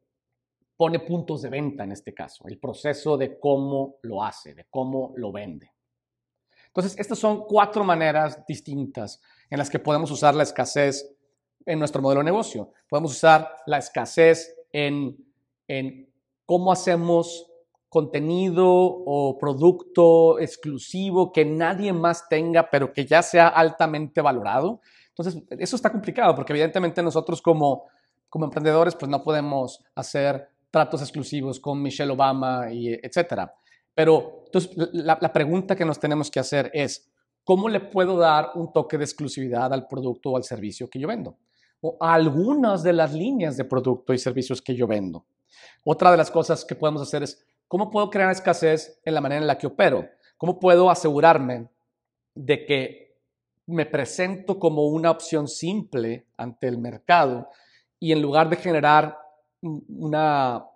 pone 0.76 1.00
puntos 1.00 1.42
de 1.42 1.50
venta 1.50 1.84
en 1.84 1.92
este 1.92 2.14
caso, 2.14 2.44
el 2.46 2.58
proceso 2.58 3.16
de 3.16 3.38
cómo 3.38 3.96
lo 4.02 4.22
hace, 4.22 4.54
de 4.54 4.66
cómo 4.70 5.12
lo 5.16 5.32
vende. 5.32 5.72
Entonces, 6.66 6.98
estas 6.98 7.18
son 7.18 7.44
cuatro 7.46 7.84
maneras 7.84 8.44
distintas 8.46 9.20
en 9.50 9.58
las 9.58 9.68
que 9.68 9.78
podemos 9.78 10.10
usar 10.10 10.34
la 10.34 10.42
escasez 10.42 11.14
en 11.66 11.78
nuestro 11.78 12.00
modelo 12.00 12.20
de 12.20 12.24
negocio. 12.24 12.72
Podemos 12.88 13.12
usar 13.12 13.54
la 13.66 13.78
escasez 13.78 14.56
en, 14.72 15.16
en 15.68 16.12
cómo 16.46 16.72
hacemos 16.72 17.46
contenido 17.92 18.66
o 18.66 19.36
producto 19.38 20.38
exclusivo 20.38 21.30
que 21.30 21.44
nadie 21.44 21.92
más 21.92 22.26
tenga, 22.26 22.70
pero 22.70 22.90
que 22.90 23.04
ya 23.04 23.20
sea 23.20 23.48
altamente 23.48 24.22
valorado. 24.22 24.80
Entonces, 25.08 25.42
eso 25.50 25.76
está 25.76 25.92
complicado 25.92 26.34
porque 26.34 26.54
evidentemente 26.54 27.02
nosotros 27.02 27.42
como, 27.42 27.84
como 28.30 28.46
emprendedores 28.46 28.94
pues 28.94 29.10
no 29.10 29.22
podemos 29.22 29.84
hacer 29.94 30.48
tratos 30.70 31.02
exclusivos 31.02 31.60
con 31.60 31.82
Michelle 31.82 32.10
Obama 32.10 32.72
y 32.72 32.94
etcétera. 32.94 33.54
Pero 33.94 34.44
entonces 34.46 34.70
la, 34.94 35.18
la 35.20 35.30
pregunta 35.30 35.76
que 35.76 35.84
nos 35.84 36.00
tenemos 36.00 36.30
que 36.30 36.40
hacer 36.40 36.70
es, 36.72 37.12
¿cómo 37.44 37.68
le 37.68 37.80
puedo 37.80 38.16
dar 38.16 38.52
un 38.54 38.72
toque 38.72 38.96
de 38.96 39.04
exclusividad 39.04 39.70
al 39.70 39.86
producto 39.86 40.30
o 40.30 40.36
al 40.38 40.44
servicio 40.44 40.88
que 40.88 40.98
yo 40.98 41.08
vendo? 41.08 41.36
O 41.82 41.98
a 42.00 42.14
algunas 42.14 42.82
de 42.82 42.94
las 42.94 43.12
líneas 43.12 43.58
de 43.58 43.66
producto 43.66 44.14
y 44.14 44.18
servicios 44.18 44.62
que 44.62 44.74
yo 44.74 44.86
vendo. 44.86 45.26
Otra 45.84 46.10
de 46.10 46.16
las 46.16 46.30
cosas 46.30 46.64
que 46.64 46.74
podemos 46.74 47.02
hacer 47.02 47.22
es, 47.22 47.44
¿Cómo 47.72 47.90
puedo 47.90 48.10
crear 48.10 48.30
escasez 48.30 49.00
en 49.02 49.14
la 49.14 49.22
manera 49.22 49.40
en 49.40 49.46
la 49.46 49.56
que 49.56 49.66
opero? 49.66 50.06
¿Cómo 50.36 50.60
puedo 50.60 50.90
asegurarme 50.90 51.70
de 52.34 52.66
que 52.66 53.16
me 53.64 53.86
presento 53.86 54.58
como 54.58 54.88
una 54.88 55.10
opción 55.10 55.48
simple 55.48 56.26
ante 56.36 56.68
el 56.68 56.76
mercado 56.76 57.48
y 57.98 58.12
en 58.12 58.20
lugar 58.20 58.50
de 58.50 58.56
generar 58.56 59.16
una 59.62 60.66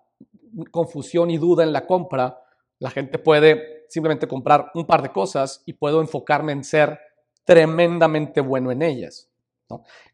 confusión 0.71 1.31
y 1.31 1.37
duda 1.37 1.65
en 1.65 1.75
la 1.75 1.87
compra, 1.87 2.41
la 2.79 2.89
gente 2.89 3.19
puede 3.19 3.85
simplemente 3.91 4.27
comprar 4.27 4.71
un 4.73 4.87
par 4.87 5.03
de 5.03 5.13
cosas 5.13 5.63
y 5.67 5.75
puedo 5.75 6.01
enfocarme 6.01 6.53
en 6.53 6.65
ser 6.65 6.99
tremendamente 7.45 8.41
bueno 8.41 8.73
en 8.73 8.81
ellas. 8.81 9.29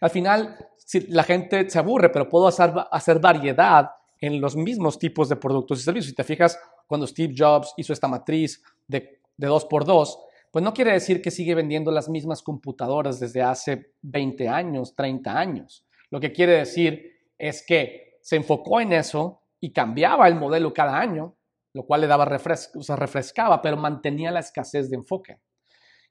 Al 0.01 0.11
final, 0.11 0.57
si 0.79 1.07
la 1.13 1.23
gente 1.23 1.71
se 1.71 1.79
aburre, 1.79 2.09
pero 2.09 2.29
puedo 2.29 2.49
hacer, 2.49 2.73
hacer 2.91 3.21
variedad 3.21 3.89
en 4.23 4.41
los 4.41 4.57
mismos 4.57 4.99
tipos 5.01 5.29
de 5.29 5.37
productos 5.37 5.81
y 5.81 5.83
servicios. 5.83 6.11
Si 6.11 6.15
te 6.15 6.25
fijas, 6.25 6.59
cuando 6.87 7.07
Steve 7.07 7.35
Jobs 7.37 7.75
hizo 7.77 7.93
esta 7.93 8.07
matriz 8.07 8.63
de, 8.87 9.21
de 9.37 9.49
2x2, 9.49 10.17
pues 10.53 10.65
no 10.65 10.73
quiere 10.73 10.93
decir 10.93 11.21
que 11.21 11.33
sigue 11.33 11.57
vendiendo 11.57 11.91
las 11.91 12.09
mismas 12.09 12.41
computadoras 12.41 13.19
desde 13.19 13.43
hace 13.43 13.95
20 14.03 14.49
años, 14.49 14.95
30 14.95 15.37
años. 15.37 15.85
Lo 16.11 16.21
que 16.21 16.33
quiere 16.33 16.53
decir 16.53 17.11
es 17.37 17.65
que 17.67 18.19
se 18.23 18.37
enfocó 18.37 18.81
en 18.81 18.93
eso 18.93 19.43
y 19.61 19.73
cambiaba 19.73 20.29
el 20.29 20.37
modelo 20.37 20.73
cada 20.73 20.99
año, 21.01 21.35
lo 21.73 21.85
cual 21.85 22.03
le 22.03 22.07
daba 22.07 22.25
refresco, 22.25 22.79
o 22.79 22.83
sea, 22.83 22.95
refrescaba, 22.95 23.61
pero 23.61 23.77
mantenía 23.77 24.31
la 24.31 24.41
escasez 24.41 24.89
de 24.89 24.97
enfoque. 24.97 25.39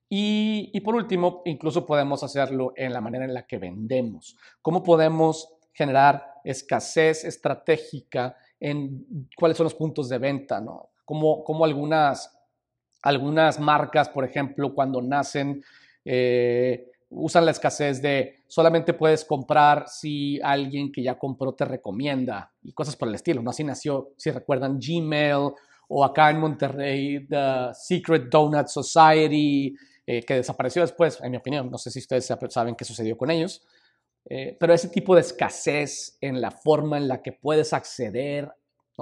Y, 0.10 0.70
y, 0.74 0.82
por 0.82 0.96
último, 0.96 1.44
incluso 1.46 1.86
podemos 1.86 2.24
hacerlo 2.24 2.74
en 2.76 2.92
la 2.92 3.00
manera 3.00 3.24
en 3.24 3.34
la 3.34 3.48
que 3.48 3.58
vendemos. 3.58 4.36
¿Cómo 4.62 4.84
podemos 4.84 5.61
generar 5.74 6.36
escasez 6.44 7.24
estratégica 7.24 8.36
en 8.60 9.28
cuáles 9.36 9.58
son 9.58 9.66
los 9.66 9.76
puntos 9.76 10.10
de 10.10 10.18
venta, 10.18 10.60
¿no? 10.62 10.90
Como, 11.06 11.44
como 11.44 11.66
algunas, 11.66 12.32
algunas 13.02 13.60
marcas, 13.60 14.10
por 14.10 14.24
ejemplo, 14.24 14.74
cuando 14.74 15.02
nacen, 15.02 15.64
eh, 16.06 16.92
usan 17.10 17.46
la 17.46 17.52
escasez 17.52 18.02
de 18.02 18.44
solamente 18.48 18.94
puedes 18.94 19.26
comprar 19.26 19.88
si 19.88 20.40
alguien 20.42 20.92
que 20.92 21.04
ya 21.04 21.18
compró 21.18 21.54
te 21.54 21.66
recomienda 21.66 22.52
y 22.64 22.72
cosas 22.72 22.96
por 22.96 23.08
el 23.08 23.16
estilo, 23.16 23.42
¿no? 23.42 23.50
Así 23.50 23.64
nació, 23.64 24.14
si 24.18 24.32
recuerdan, 24.32 24.80
Gmail 24.80 25.52
o 25.90 26.06
acá 26.06 26.30
en 26.30 26.40
Monterrey, 26.40 27.28
The 27.28 27.74
Secret 27.74 28.30
Donut 28.30 28.68
Society, 28.68 29.76
eh, 30.06 30.24
que 30.24 30.36
desapareció 30.36 30.82
después, 30.82 31.20
en 31.22 31.32
mi 31.32 31.38
opinión. 31.38 31.70
No 31.70 31.78
sé 31.78 31.92
si 31.92 32.00
ustedes 32.00 32.34
saben 32.50 32.76
qué 32.76 32.86
sucedió 32.86 33.18
con 33.18 33.30
ellos. 33.30 33.62
Eh, 34.26 34.56
pero 34.60 34.74
ese 34.74 34.90
tipo 34.90 35.16
de 35.16 35.22
escasez 35.22 36.18
en 36.22 36.40
la 36.42 36.52
forma 36.52 36.98
en 36.98 37.08
la 37.08 37.22
que 37.22 37.32
puedes 37.32 37.74
acceder, 37.74 38.50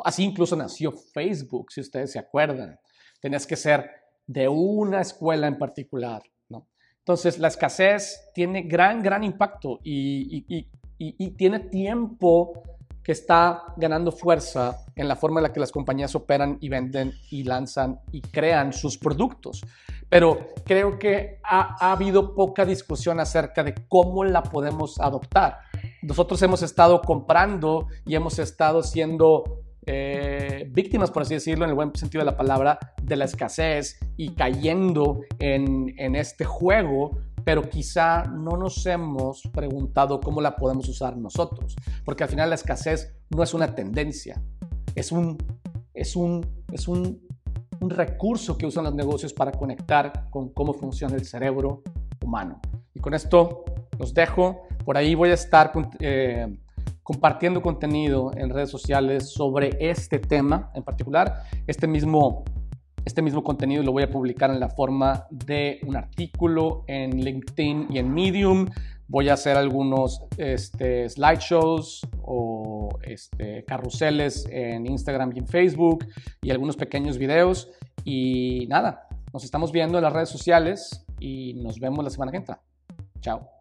así 0.04 0.24
incluso 0.24 0.56
nació 0.56 0.92
Facebook, 0.92 1.72
si 1.72 1.82
ustedes 1.82 2.12
se 2.12 2.20
acuerdan. 2.20 2.80
Tenías 3.22 3.46
que 3.46 3.56
ser 3.56 3.90
de 4.26 4.48
una 4.48 5.02
escuela 5.02 5.48
en 5.48 5.58
particular. 5.58 6.22
¿no? 6.48 6.68
Entonces, 7.00 7.38
la 7.40 7.50
escasez 7.50 8.32
tiene 8.34 8.64
gran, 8.64 9.02
gran 9.02 9.24
impacto 9.24 9.80
y, 9.84 10.46
y, 10.48 10.68
y 10.98 11.32
tiene 11.32 11.60
tiempo 11.60 12.64
que 13.04 13.14
está 13.14 13.64
ganando 13.78 14.12
fuerza 14.12 14.86
en 14.96 15.08
la 15.08 15.16
forma 15.16 15.40
en 15.40 15.44
la 15.44 15.54
que 15.54 15.60
las 15.60 15.72
compañías 15.72 16.14
operan 16.16 16.58
y 16.62 16.70
venden 16.70 17.14
y 17.32 17.44
lanzan 17.44 18.00
y 18.12 18.22
crean 18.22 18.72
sus 18.72 18.98
productos 18.98 19.62
pero 20.10 20.48
creo 20.66 20.98
que 20.98 21.40
ha, 21.44 21.92
habido 21.92 22.34
poca 22.36 22.66
discusión 22.66 23.20
acerca 23.20 23.64
de 23.64 23.76
cómo 23.88 24.24
la 24.24 24.44
podemos 24.44 25.00
adoptar. 25.00 25.60
Nosotros 26.02 26.42
hemos 26.42 26.64
estado 26.64 27.02
comprando 27.02 27.88
y 28.06 28.16
hemos 28.16 28.40
estado 28.40 28.82
siendo 28.82 29.62
eh, 29.86 30.68
víctimas, 30.72 31.12
por 31.12 31.22
así 31.22 31.36
decirlo, 31.36 31.66
en 31.66 31.70
el 31.70 31.76
buen 31.76 31.96
sentido 31.96 32.22
de 32.22 32.32
la 32.32 32.38
palabra, 32.38 32.80
de 33.02 33.16
la 33.16 33.26
escasez 33.26 34.00
y 34.18 34.34
cayendo 34.34 35.22
en, 35.40 35.94
en 35.98 36.16
este 36.16 36.44
juego, 36.44 37.20
pero 37.44 37.70
quizá 37.70 38.24
no 38.24 38.58
nos 38.58 38.86
hemos 38.86 39.42
preguntado 39.54 40.20
cómo 40.20 40.42
la 40.42 40.56
podemos 40.56 40.88
usar 40.90 41.18
nosotros, 41.18 41.76
porque 42.04 42.24
al 42.24 42.30
final 42.30 42.50
la 42.50 42.56
escasez 42.56 43.16
no 43.30 43.44
es 43.44 43.54
una 43.54 43.74
tendencia, 43.76 44.42
es 44.96 45.12
un, 45.12 45.38
es 45.94 46.16
un, 46.16 46.46
es 46.72 46.88
un 46.88 47.29
un 47.82 47.90
recurso 47.90 48.58
que 48.58 48.66
usan 48.66 48.84
los 48.86 48.94
negocios 48.94 49.34
para 49.34 49.52
conectar 49.52 50.30
con 50.30 50.50
cómo 50.50 50.74
funciona 50.74 51.16
el 51.16 51.26
cerebro 51.26 51.84
humano. 52.24 52.60
Y 52.94 53.00
con 53.00 53.14
esto 53.14 53.64
los 53.98 54.14
dejo. 54.14 54.64
Por 54.86 54.98
ahí 54.98 55.16
voy 55.16 55.30
a 55.30 55.34
estar 55.34 55.72
eh, 56.00 56.48
compartiendo 57.04 57.62
contenido 57.62 58.32
en 58.36 58.50
redes 58.50 58.70
sociales 58.70 59.30
sobre 59.32 59.78
este 59.80 60.20
tema 60.20 60.72
en 60.74 60.84
particular. 60.84 61.44
Este 61.68 61.88
mismo, 61.88 62.44
este 63.06 63.22
mismo 63.22 63.44
contenido 63.44 63.84
lo 63.84 63.92
voy 63.92 64.04
a 64.04 64.10
publicar 64.10 64.50
en 64.52 64.60
la 64.60 64.70
forma 64.70 65.26
de 65.30 65.80
un 65.86 65.96
artículo 65.96 66.84
en 66.88 67.24
LinkedIn 67.24 67.88
y 67.90 68.00
en 68.00 68.14
Medium. 68.14 68.68
Voy 69.10 69.28
a 69.28 69.34
hacer 69.34 69.58
algunos 69.58 70.22
este, 70.38 71.10
slideshows 71.10 72.08
o 72.22 72.90
este, 73.02 73.66
carruseles 73.66 74.48
en 74.52 74.86
Instagram 74.86 75.32
y 75.36 75.40
en 75.40 75.48
Facebook 75.48 76.06
y 76.42 76.52
algunos 76.52 76.78
pequeños 76.78 77.18
videos. 77.18 77.70
Y 78.06 78.68
nada, 78.70 79.08
nos 79.34 79.44
estamos 79.44 79.72
viendo 79.72 79.98
en 79.98 80.04
las 80.04 80.14
redes 80.14 80.30
sociales 80.30 81.06
y 81.20 81.56
nos 81.56 81.80
vemos 81.80 82.04
la 82.04 82.12
semana 82.12 82.32
que 82.32 82.38
entra. 82.38 82.62
Chao. 83.20 83.59